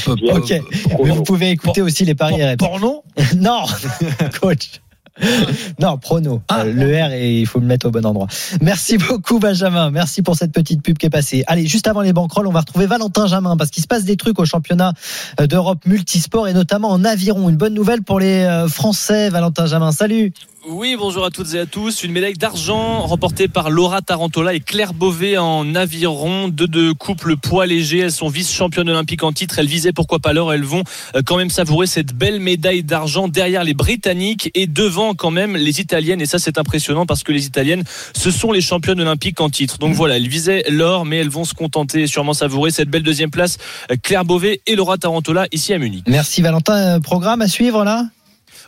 O 0.08 0.14
dièse 0.16 0.36
Ok. 0.36 0.50
Mais 0.50 0.80
Prono. 0.94 1.14
vous 1.14 1.22
pouvez 1.22 1.50
écouter 1.50 1.82
aussi 1.82 2.04
les 2.04 2.14
paris 2.14 2.42
RMC. 2.42 2.56
Porno? 2.58 3.04
Non, 3.36 3.64
coach. 4.40 4.80
Non, 5.80 5.98
prono. 5.98 6.42
Ah. 6.48 6.60
Euh, 6.60 6.72
le 6.72 6.86
R 6.92 7.12
et 7.12 7.40
il 7.40 7.46
faut 7.46 7.60
le 7.60 7.66
mettre 7.66 7.86
au 7.86 7.90
bon 7.90 8.04
endroit. 8.04 8.26
Merci 8.60 8.98
beaucoup 8.98 9.38
Benjamin. 9.38 9.90
Merci 9.90 10.22
pour 10.22 10.36
cette 10.36 10.52
petite 10.52 10.82
pub 10.82 10.98
qui 10.98 11.06
est 11.06 11.10
passée. 11.10 11.44
Allez, 11.46 11.66
juste 11.66 11.86
avant 11.86 12.00
les 12.00 12.12
banquerolles, 12.12 12.46
on 12.46 12.52
va 12.52 12.60
retrouver 12.60 12.86
Valentin 12.86 13.26
Jamin 13.26 13.56
parce 13.56 13.70
qu'il 13.70 13.82
se 13.82 13.88
passe 13.88 14.04
des 14.04 14.16
trucs 14.16 14.38
au 14.38 14.44
championnat 14.44 14.92
euh, 15.40 15.46
d'Europe 15.46 15.84
multisport 15.86 16.48
et 16.48 16.52
notamment 16.52 16.90
en 16.90 17.04
aviron. 17.04 17.48
Une 17.48 17.56
bonne 17.56 17.74
nouvelle 17.74 18.02
pour 18.02 18.20
les 18.20 18.44
euh, 18.44 18.68
Français. 18.68 19.30
Valentin 19.30 19.66
Jamin, 19.66 19.92
salut. 19.92 20.32
Oui, 20.70 20.96
bonjour 20.98 21.24
à 21.24 21.30
toutes 21.30 21.54
et 21.54 21.60
à 21.60 21.64
tous. 21.64 22.04
Une 22.04 22.12
médaille 22.12 22.34
d'argent 22.34 23.00
remportée 23.06 23.48
par 23.48 23.70
Laura 23.70 24.02
Tarantola 24.02 24.52
et 24.52 24.60
Claire 24.60 24.92
Beauvais 24.92 25.38
en 25.38 25.74
aviron. 25.74 26.48
Deux 26.48 26.66
de 26.68 26.92
couple 26.92 27.38
poids 27.38 27.64
léger. 27.64 28.00
Elles 28.00 28.12
sont 28.12 28.28
vice-championnes 28.28 28.90
olympiques 28.90 29.22
en 29.22 29.32
titre. 29.32 29.58
Elles 29.58 29.66
visaient 29.66 29.94
pourquoi 29.94 30.18
pas 30.18 30.34
l'or. 30.34 30.52
Elles 30.52 30.64
vont 30.64 30.82
euh, 31.14 31.22
quand 31.24 31.38
même 31.38 31.48
savourer 31.48 31.86
cette 31.86 32.12
belle 32.12 32.38
médaille 32.38 32.82
d'argent 32.82 33.28
derrière 33.28 33.64
les 33.64 33.72
Britanniques 33.72 34.50
et 34.54 34.66
devant 34.66 35.14
quand 35.14 35.30
même 35.30 35.56
les 35.56 35.80
Italiennes. 35.80 36.20
Et 36.20 36.26
ça, 36.26 36.38
c'est 36.38 36.58
impressionnant 36.58 37.06
parce 37.06 37.22
que 37.22 37.32
les 37.32 37.46
Italiennes, 37.46 37.84
ce 38.14 38.30
sont 38.30 38.52
les 38.52 38.60
championnes 38.60 39.00
olympiques 39.00 39.40
en 39.40 39.48
titre. 39.48 39.78
Donc 39.78 39.94
voilà, 39.94 40.18
elles 40.18 40.28
visaient 40.28 40.64
l'or, 40.68 41.06
mais 41.06 41.16
elles 41.16 41.30
vont 41.30 41.46
se 41.46 41.54
contenter 41.54 42.02
et 42.02 42.06
sûrement 42.06 42.34
savourer 42.34 42.72
cette 42.72 42.90
belle 42.90 43.02
deuxième 43.02 43.30
place. 43.30 43.56
Euh, 43.90 43.96
Claire 44.02 44.26
Beauvais 44.26 44.60
et 44.66 44.76
Laura 44.76 44.98
Tarantola 44.98 45.46
ici 45.50 45.72
à 45.72 45.78
Munich. 45.78 46.04
Merci 46.06 46.42
Valentin. 46.42 46.76
Euh, 46.76 47.00
Programme 47.00 47.40
à 47.40 47.48
suivre 47.48 47.84
là? 47.84 48.04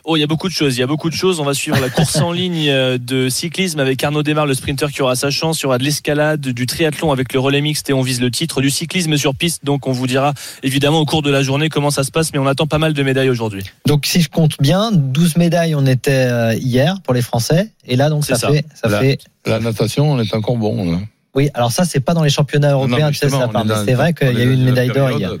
Oh, 0.03 0.17
il 0.17 0.19
y 0.19 0.23
a 0.23 0.27
beaucoup 0.27 0.47
de 0.47 0.53
choses. 0.53 0.75
Il 0.77 0.79
y 0.79 0.83
a 0.83 0.87
beaucoup 0.87 1.09
de 1.09 1.15
choses. 1.15 1.39
On 1.39 1.43
va 1.43 1.53
suivre 1.53 1.79
la 1.79 1.89
course 1.89 2.15
en 2.17 2.31
ligne 2.31 2.69
euh, 2.69 2.97
de 2.97 3.29
cyclisme 3.29 3.79
avec 3.79 4.03
Arnaud 4.03 4.23
Desmar, 4.23 4.45
le 4.45 4.53
sprinter 4.53 4.91
qui 4.91 5.01
aura 5.01 5.15
sa 5.15 5.29
chance. 5.29 5.59
Il 5.59 5.63
y 5.63 5.65
aura 5.67 5.77
de 5.77 5.83
l'escalade, 5.83 6.41
du 6.41 6.65
triathlon 6.65 7.11
avec 7.11 7.33
le 7.33 7.39
relais 7.39 7.61
mixte 7.61 7.89
et 7.89 7.93
on 7.93 8.01
vise 8.01 8.19
le 8.21 8.31
titre, 8.31 8.61
du 8.61 8.69
cyclisme 8.69 9.15
sur 9.17 9.35
piste. 9.35 9.63
Donc, 9.63 9.87
on 9.87 9.91
vous 9.91 10.07
dira 10.07 10.33
évidemment 10.63 10.99
au 10.99 11.05
cours 11.05 11.21
de 11.21 11.29
la 11.31 11.43
journée 11.43 11.69
comment 11.69 11.91
ça 11.91 12.03
se 12.03 12.11
passe, 12.11 12.33
mais 12.33 12.39
on 12.39 12.47
attend 12.47 12.67
pas 12.67 12.77
mal 12.79 12.93
de 12.93 13.03
médailles 13.03 13.29
aujourd'hui. 13.29 13.63
Donc 13.85 14.05
si 14.05 14.21
je 14.21 14.29
compte 14.29 14.53
bien, 14.59 14.91
12 14.93 15.37
médailles 15.37 15.75
on 15.75 15.85
était 15.85 16.11
euh, 16.11 16.53
hier 16.55 17.01
pour 17.03 17.13
les 17.13 17.21
Français 17.21 17.69
et 17.85 17.95
là 17.95 18.09
donc 18.09 18.25
ça, 18.25 18.35
fait 18.35 18.65
ça 18.73 18.89
Là. 18.89 18.99
fait 18.99 19.19
La 19.45 19.59
natation, 19.59 20.11
on 20.11 20.19
est 20.19 20.33
encore 20.33 20.57
bon. 20.57 20.91
là. 20.91 20.97
oui, 21.35 21.49
alors 21.53 21.71
ça 21.71 21.83
c'est 21.85 21.99
pas 21.99 22.13
dans 22.13 22.23
les 22.23 22.29
championnats 22.29 22.71
Non, 22.71 22.79
européens, 22.85 23.07
mais 23.07 23.11
tu 23.11 23.17
sais 23.19 23.29
ça 23.29 23.47
part, 23.47 23.65
mais 23.65 23.73
c'est 23.85 23.93
vrai 23.93 24.13
qu'il 24.13 24.33
y 24.37 24.41
a 24.41 24.43
eu 24.43 24.53
une 24.53 24.63
médaille 24.63 24.89
d'or 24.91 25.11
hier. 25.11 25.31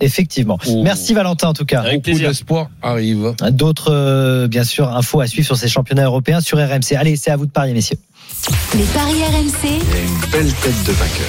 Effectivement. 0.00 0.58
Merci 0.82 1.14
Valentin 1.14 1.48
en 1.48 1.52
tout 1.54 1.64
cas. 1.64 1.80
Avec 1.80 1.94
Beaucoup 1.94 2.04
plaisir. 2.04 2.28
d'espoir 2.28 2.68
arrive. 2.82 3.34
D'autres, 3.50 3.92
euh, 3.92 4.48
bien 4.48 4.64
sûr, 4.64 4.88
infos 4.88 5.20
à 5.20 5.26
suivre 5.26 5.46
sur 5.46 5.56
ces 5.56 5.68
championnats 5.68 6.04
européens 6.04 6.40
sur 6.40 6.58
RMC. 6.58 6.94
Allez, 6.96 7.16
c'est 7.16 7.30
à 7.30 7.36
vous 7.36 7.46
de 7.46 7.50
parier, 7.52 7.72
messieurs. 7.74 7.98
Les 8.74 8.84
paris 8.84 9.22
RMC, 9.22 9.68
une 9.72 10.30
belle 10.30 10.52
tête 10.52 10.84
de 10.86 10.92
vainqueur. 10.92 11.26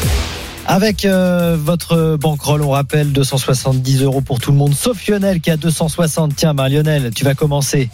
Avec 0.67 1.05
euh, 1.05 1.55
votre 1.59 2.17
bankroll, 2.19 2.63
on 2.63 2.71
rappelle 2.71 3.11
270 3.11 4.01
euros 4.01 4.21
pour 4.21 4.39
tout 4.39 4.51
le 4.51 4.57
monde, 4.57 4.73
sauf 4.73 5.07
Lionel 5.07 5.39
qui 5.39 5.51
a 5.51 5.57
260. 5.57 6.35
Tiens, 6.35 6.55
bah, 6.55 6.69
Lionel, 6.69 7.11
tu 7.15 7.23
vas 7.23 7.35
commencer. 7.35 7.89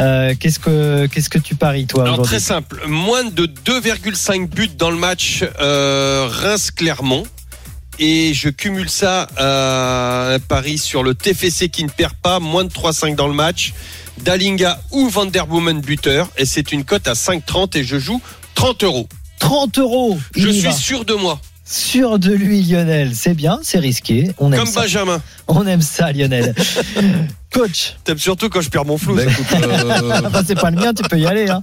Euh, 0.00 0.34
qu'est-ce 0.38 0.58
que 0.58 1.06
qu'est-ce 1.06 1.30
que 1.30 1.38
tu 1.38 1.54
paries 1.54 1.86
toi 1.86 2.02
Alors 2.02 2.14
aujourd'hui? 2.14 2.30
très 2.38 2.40
simple, 2.40 2.82
moins 2.88 3.22
de 3.24 3.46
2,5 3.46 4.48
buts 4.48 4.68
dans 4.76 4.90
le 4.90 4.96
match 4.96 5.44
euh, 5.60 6.26
Reims-Clermont. 6.28 7.22
Et 7.98 8.32
je 8.34 8.48
cumule 8.48 8.88
ça 8.88 9.26
à 9.36 10.34
un 10.34 10.38
pari 10.38 10.78
sur 10.78 11.02
le 11.02 11.14
TFC 11.14 11.68
qui 11.68 11.84
ne 11.84 11.88
perd 11.90 12.14
pas, 12.14 12.38
moins 12.38 12.64
de 12.64 12.70
3,5 12.70 13.14
dans 13.16 13.26
le 13.28 13.34
match. 13.34 13.72
Dalinga 14.22 14.80
ou 14.90 15.08
Van 15.08 15.26
der 15.26 15.46
Boomen 15.46 15.80
buteur. 15.80 16.28
Et 16.36 16.44
c'est 16.44 16.72
une 16.72 16.84
cote 16.84 17.08
à 17.08 17.14
5,30 17.14 17.76
et 17.78 17.84
je 17.84 17.98
joue 17.98 18.20
30 18.54 18.84
euros. 18.84 19.08
30 19.38 19.78
euros. 19.78 20.18
Je 20.34 20.48
suis 20.48 20.62
va. 20.62 20.72
sûr 20.72 21.04
de 21.04 21.14
moi. 21.14 21.40
sûr 21.64 22.18
de 22.18 22.32
lui, 22.32 22.62
Lionel. 22.62 23.12
C'est 23.14 23.34
bien, 23.34 23.58
c'est 23.62 23.78
risqué. 23.78 24.30
On 24.38 24.52
aime 24.52 24.60
Comme 24.60 24.68
ça. 24.68 24.82
Benjamin. 24.82 25.22
On 25.46 25.66
aime 25.66 25.82
ça, 25.82 26.12
Lionel. 26.12 26.54
Coach. 27.52 27.94
T'aimes 28.04 28.18
surtout 28.18 28.48
quand 28.48 28.60
je 28.60 28.68
perds 28.68 28.84
mon 28.84 28.98
flou. 28.98 29.14
Ben, 29.14 29.28
euh, 29.28 30.20
Enfin, 30.26 30.42
c'est 30.46 30.58
pas 30.58 30.70
le 30.70 30.76
mien, 30.76 30.92
tu 30.92 31.02
peux 31.04 31.18
y 31.18 31.26
aller. 31.26 31.48
Hein. 31.48 31.62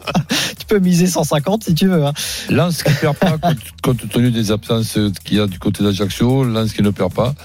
Tu 0.67 0.75
peux 0.75 0.79
miser 0.79 1.07
150 1.07 1.63
si 1.65 1.75
tu 1.75 1.87
veux. 1.87 2.03
Hein. 2.05 2.13
Lens 2.49 2.81
qui 2.83 2.89
ne 2.89 2.95
perd 2.95 3.15
pas, 3.17 3.37
compte, 3.37 3.57
compte 3.83 4.09
tenu 4.09 4.31
des 4.31 4.51
absences 4.51 4.97
qu'il 5.23 5.37
y 5.37 5.39
a 5.39 5.47
du 5.47 5.59
côté 5.59 5.83
d'Ajaccio. 5.83 6.43
Lens 6.43 6.73
qui 6.73 6.81
ne 6.81 6.89
perd 6.89 7.13
pas. 7.13 7.35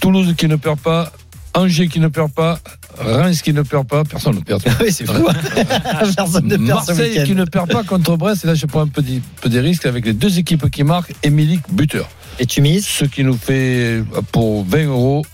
Toulouse 0.00 0.34
qui 0.36 0.46
ne 0.48 0.56
perd 0.56 0.78
pas. 0.78 1.12
Angers 1.54 1.88
qui 1.88 1.98
ne 1.98 2.08
perd 2.08 2.30
pas. 2.32 2.60
Reims 2.98 3.40
qui 3.42 3.52
ne 3.54 3.62
perd 3.62 3.86
pas. 3.86 4.04
Personne 4.04 4.34
ne 4.36 4.40
perd. 4.40 4.62
Oui, 4.80 4.92
c'est 4.92 5.06
fou. 5.06 5.26
Personne 6.16 6.44
ne 6.46 6.56
perd 6.56 6.68
Marseille 6.68 7.24
qui 7.24 7.34
ne 7.34 7.44
perd 7.44 7.70
pas 7.70 7.84
contre 7.84 8.16
Brest. 8.16 8.44
Et 8.44 8.48
là, 8.48 8.54
je 8.54 8.66
prends 8.66 8.82
un 8.82 8.88
peu 8.88 9.00
des, 9.02 9.22
peu 9.40 9.48
des 9.48 9.60
risques 9.60 9.86
avec 9.86 10.04
les 10.04 10.12
deux 10.12 10.38
équipes 10.38 10.70
qui 10.70 10.84
marquent. 10.84 11.14
Émilie 11.22 11.60
buteur. 11.72 12.08
Et 12.38 12.44
tu 12.46 12.60
mises? 12.60 12.86
Ce 12.86 13.04
qui 13.06 13.24
nous 13.24 13.36
fait, 13.36 14.02
pour 14.30 14.64
20 14.66 14.84
euros, 14.88 15.24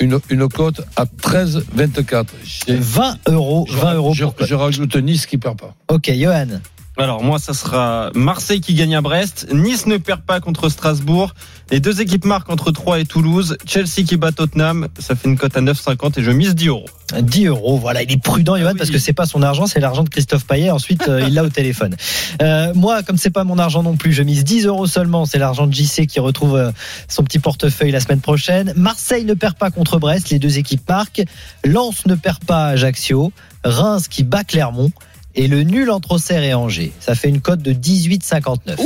une, 0.00 0.18
une 0.30 0.48
cote 0.48 0.80
à 0.96 1.04
13,24. 1.04 2.26
J'ai- 2.44 2.76
20 2.76 3.18
euros. 3.28 3.66
Je, 3.68 3.76
20 3.76 3.94
euros 3.94 4.14
je, 4.14 4.24
pour 4.24 4.46
je 4.46 4.54
rajoute 4.54 4.94
Nice 4.96 5.26
qui 5.26 5.36
perd 5.36 5.58
pas. 5.58 5.74
Ok, 5.88 6.10
Johan. 6.14 6.60
Alors 6.98 7.22
moi, 7.22 7.38
ça 7.38 7.52
sera 7.52 8.10
Marseille 8.14 8.62
qui 8.62 8.72
gagne 8.72 8.96
à 8.96 9.02
Brest, 9.02 9.48
Nice 9.52 9.86
ne 9.86 9.98
perd 9.98 10.22
pas 10.22 10.40
contre 10.40 10.70
Strasbourg, 10.70 11.34
les 11.70 11.78
deux 11.78 12.00
équipes 12.00 12.24
marquent 12.24 12.48
entre 12.48 12.70
3 12.70 13.00
et 13.00 13.04
Toulouse, 13.04 13.58
Chelsea 13.66 14.06
qui 14.06 14.16
bat 14.16 14.32
Tottenham, 14.32 14.88
ça 14.98 15.14
fait 15.14 15.28
une 15.28 15.36
cote 15.36 15.54
à 15.58 15.60
9,50 15.60 16.18
et 16.18 16.22
je 16.22 16.30
mise 16.30 16.54
10 16.54 16.68
euros. 16.68 16.86
10 17.20 17.46
euros, 17.46 17.76
voilà, 17.76 18.02
il 18.02 18.10
est 18.10 18.16
prudent, 18.16 18.56
Johan, 18.56 18.70
oui. 18.70 18.78
parce 18.78 18.90
que 18.90 18.98
c'est 18.98 19.12
pas 19.12 19.26
son 19.26 19.42
argent, 19.42 19.66
c'est 19.66 19.78
l'argent 19.78 20.04
de 20.04 20.08
Christophe 20.08 20.46
Payet. 20.46 20.70
Ensuite, 20.70 21.06
euh, 21.08 21.24
il 21.26 21.34
l'a 21.34 21.44
au 21.44 21.50
téléphone. 21.50 21.94
Euh, 22.40 22.72
moi, 22.74 23.02
comme 23.02 23.18
c'est 23.18 23.30
pas 23.30 23.44
mon 23.44 23.58
argent 23.58 23.82
non 23.82 23.96
plus, 23.96 24.12
je 24.12 24.22
mise 24.22 24.42
10 24.42 24.64
euros 24.64 24.86
seulement. 24.86 25.26
C'est 25.26 25.38
l'argent 25.38 25.66
de 25.66 25.74
JC 25.74 26.06
qui 26.06 26.18
retrouve 26.18 26.56
euh, 26.56 26.70
son 27.08 27.24
petit 27.24 27.38
portefeuille 27.38 27.90
la 27.90 28.00
semaine 28.00 28.20
prochaine. 28.20 28.72
Marseille 28.74 29.24
ne 29.24 29.34
perd 29.34 29.56
pas 29.56 29.70
contre 29.70 29.98
Brest, 29.98 30.30
les 30.30 30.38
deux 30.38 30.56
équipes 30.56 30.88
marquent. 30.88 31.24
Lens 31.62 32.06
ne 32.06 32.14
perd 32.14 32.42
pas 32.44 32.68
Ajaccio. 32.68 33.32
Reims 33.64 34.08
qui 34.08 34.22
bat 34.22 34.44
Clermont. 34.44 34.92
Et 35.36 35.48
le 35.48 35.62
nul 35.62 35.90
entre 35.90 36.12
Auxerre 36.12 36.42
et 36.42 36.54
Angers. 36.54 36.92
Ça 36.98 37.14
fait 37.14 37.28
une 37.28 37.40
cote 37.40 37.60
de 37.60 37.72
18,59. 37.72 38.76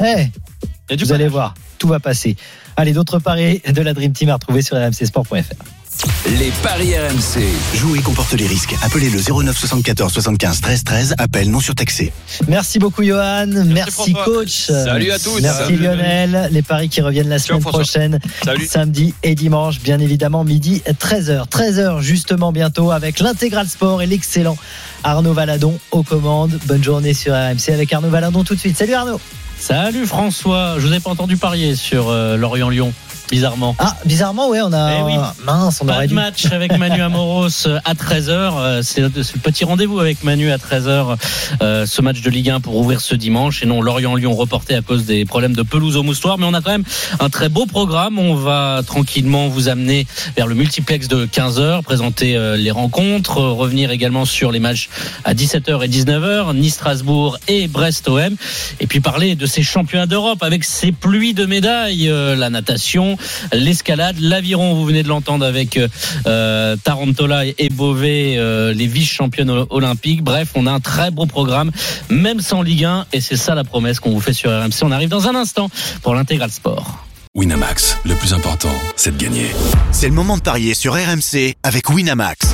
Eh, 0.00 0.02
Il 0.02 0.90
y 0.90 0.92
a 0.92 0.96
du 0.96 1.04
vous 1.04 1.12
allez 1.12 1.28
voir, 1.28 1.54
tout 1.78 1.88
va 1.88 2.00
passer. 2.00 2.36
Allez, 2.76 2.92
d'autres 2.92 3.18
paris 3.18 3.62
de 3.66 3.82
la 3.82 3.94
Dream 3.94 4.12
Team 4.12 4.28
à 4.28 4.34
retrouver 4.34 4.62
sur 4.62 4.76
rmcsport.fr. 4.76 5.77
Les 6.26 6.52
paris 6.62 6.94
RMC. 6.96 7.42
Jouer 7.74 8.00
comporte 8.00 8.32
les 8.34 8.46
risques. 8.46 8.74
Appelez 8.82 9.10
le 9.10 9.18
09 9.20 9.56
74 9.56 10.12
75 10.12 10.60
13 10.60 10.84
13. 10.84 11.14
Appel 11.18 11.50
non 11.50 11.58
surtaxé. 11.60 12.12
Merci 12.46 12.78
beaucoup 12.78 13.02
Johan, 13.02 13.46
merci, 13.66 14.12
coach. 14.24 14.66
Salut 14.66 15.10
à 15.10 15.18
tous. 15.18 15.40
Merci 15.40 15.64
Salut, 15.64 15.76
Lionel. 15.76 16.48
Les 16.52 16.62
paris 16.62 16.88
qui 16.88 17.00
reviennent 17.00 17.28
la 17.28 17.38
semaine 17.38 17.62
prochaine, 17.62 18.20
Salut. 18.44 18.66
samedi 18.66 19.14
et 19.22 19.34
dimanche, 19.34 19.80
bien 19.80 19.98
évidemment 19.98 20.44
midi 20.44 20.82
13h. 20.86 21.48
13h 21.48 22.00
justement 22.00 22.52
bientôt 22.52 22.92
avec 22.92 23.18
l'intégral 23.18 23.66
sport 23.68 24.00
et 24.00 24.06
l'excellent 24.06 24.56
Arnaud 25.02 25.32
Valadon 25.32 25.78
aux 25.90 26.04
commandes. 26.04 26.58
Bonne 26.66 26.84
journée 26.84 27.14
sur 27.14 27.32
RMC 27.34 27.70
avec 27.72 27.92
Arnaud 27.92 28.10
Valadon 28.10 28.44
tout 28.44 28.54
de 28.54 28.60
suite. 28.60 28.76
Salut 28.76 28.94
Arnaud. 28.94 29.20
Salut 29.58 30.06
François, 30.06 30.76
je 30.78 30.86
vous 30.86 30.94
ai 30.94 31.00
pas 31.00 31.10
entendu 31.10 31.36
parier 31.36 31.74
sur 31.74 32.08
euh, 32.10 32.36
Lorient-Lyon, 32.36 32.92
bizarrement. 33.30 33.74
Ah, 33.78 33.96
bizarrement, 34.04 34.48
ouais, 34.48 34.60
on 34.62 34.72
a. 34.72 34.98
Eh 34.98 35.02
oui. 35.02 35.14
Mince, 35.44 35.80
on 35.82 35.86
Pas 35.86 35.94
aurait 35.94 36.04
de 36.04 36.08
dû. 36.08 36.14
match 36.14 36.46
avec 36.52 36.76
Manu 36.78 37.00
Amoros 37.02 37.48
euh, 37.66 37.78
à 37.84 37.94
13h. 37.94 38.82
C'est 38.82 39.00
le 39.00 39.10
c'est 39.22 39.34
le 39.34 39.40
petit 39.40 39.64
rendez-vous 39.64 40.00
avec 40.00 40.24
Manu 40.24 40.50
à 40.50 40.56
13h. 40.58 41.16
euh, 41.62 41.86
ce 41.86 42.02
match 42.02 42.20
de 42.20 42.30
Ligue 42.30 42.50
1 42.50 42.60
pour 42.60 42.76
ouvrir 42.76 43.00
ce 43.00 43.14
dimanche. 43.14 43.62
Et 43.62 43.66
non, 43.66 43.80
Lorient-Lyon 43.82 44.34
reporté 44.34 44.74
à 44.74 44.82
cause 44.82 45.04
des 45.04 45.24
problèmes 45.24 45.54
de 45.54 45.62
pelouse 45.62 45.96
au 45.96 46.02
moustoir. 46.02 46.38
Mais 46.38 46.46
on 46.46 46.54
a 46.54 46.60
quand 46.60 46.70
même 46.70 46.84
un 47.20 47.28
très 47.28 47.48
beau 47.48 47.66
programme. 47.66 48.18
On 48.18 48.34
va 48.34 48.82
tranquillement 48.86 49.48
vous 49.48 49.68
amener 49.68 50.06
vers 50.36 50.46
le 50.46 50.54
multiplex 50.54 51.08
de 51.08 51.26
15h, 51.26 51.82
présenter 51.82 52.36
euh, 52.36 52.56
les 52.56 52.70
rencontres, 52.70 53.38
euh, 53.38 53.52
revenir 53.52 53.90
également 53.90 54.24
sur 54.24 54.50
les 54.52 54.60
matchs 54.60 54.88
à 55.24 55.34
17h 55.34 55.84
et 55.84 55.88
19h, 55.88 56.54
Nice-Strasbourg 56.56 57.38
et 57.48 57.68
Brest-OM. 57.68 58.36
Et 58.80 58.86
puis 58.86 59.00
parler 59.00 59.34
de 59.34 59.46
ces 59.46 59.62
championnats 59.62 60.06
d'Europe 60.06 60.42
avec 60.42 60.64
ces 60.64 60.92
pluies 60.92 61.34
de 61.34 61.44
médailles, 61.46 62.08
euh, 62.08 62.36
la 62.36 62.48
natation, 62.50 63.17
l'escalade, 63.52 64.16
l'aviron, 64.20 64.74
vous 64.74 64.84
venez 64.84 65.02
de 65.02 65.08
l'entendre 65.08 65.44
avec 65.44 65.78
euh, 66.26 66.76
Tarantola 66.84 67.44
et 67.46 67.68
Beauvais, 67.70 68.36
euh, 68.36 68.72
les 68.72 68.86
vice-championnes 68.86 69.50
olympiques. 69.70 70.22
Bref, 70.22 70.50
on 70.54 70.66
a 70.66 70.72
un 70.72 70.80
très 70.80 71.10
beau 71.10 71.26
programme, 71.26 71.70
même 72.08 72.40
sans 72.40 72.62
Ligue 72.62 72.84
1, 72.84 73.06
et 73.12 73.20
c'est 73.20 73.36
ça 73.36 73.54
la 73.54 73.64
promesse 73.64 74.00
qu'on 74.00 74.10
vous 74.10 74.20
fait 74.20 74.32
sur 74.32 74.50
RMC. 74.50 74.82
On 74.82 74.92
arrive 74.92 75.08
dans 75.08 75.28
un 75.28 75.34
instant 75.34 75.70
pour 76.02 76.14
l'intégral 76.14 76.50
sport. 76.50 77.04
Winamax, 77.34 77.98
le 78.04 78.14
plus 78.14 78.34
important, 78.34 78.72
c'est 78.96 79.16
de 79.16 79.22
gagner. 79.22 79.46
C'est 79.92 80.08
le 80.08 80.14
moment 80.14 80.36
de 80.36 80.42
parier 80.42 80.74
sur 80.74 80.94
RMC 80.94 81.54
avec 81.62 81.88
Winamax. 81.90 82.48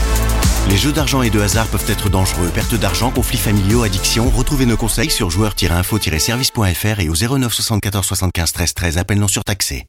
Les 0.70 0.76
jeux 0.78 0.92
d'argent 0.92 1.22
et 1.22 1.30
de 1.30 1.40
hasard 1.40 1.66
peuvent 1.66 1.84
être 1.88 2.08
dangereux. 2.08 2.50
Perte 2.54 2.74
d'argent, 2.74 3.10
conflits 3.10 3.38
familiaux, 3.38 3.82
addiction. 3.82 4.30
Retrouvez 4.30 4.66
nos 4.66 4.76
conseils 4.76 5.10
sur 5.10 5.30
joueurs-info-service.fr 5.30 7.00
et 7.00 7.08
au 7.08 7.14
09 7.14 7.52
74 7.52 8.06
75 8.06 8.52
13 8.52 8.74
13. 8.74 8.98
Appel 8.98 9.18
non 9.18 9.28
surtaxé. 9.28 9.82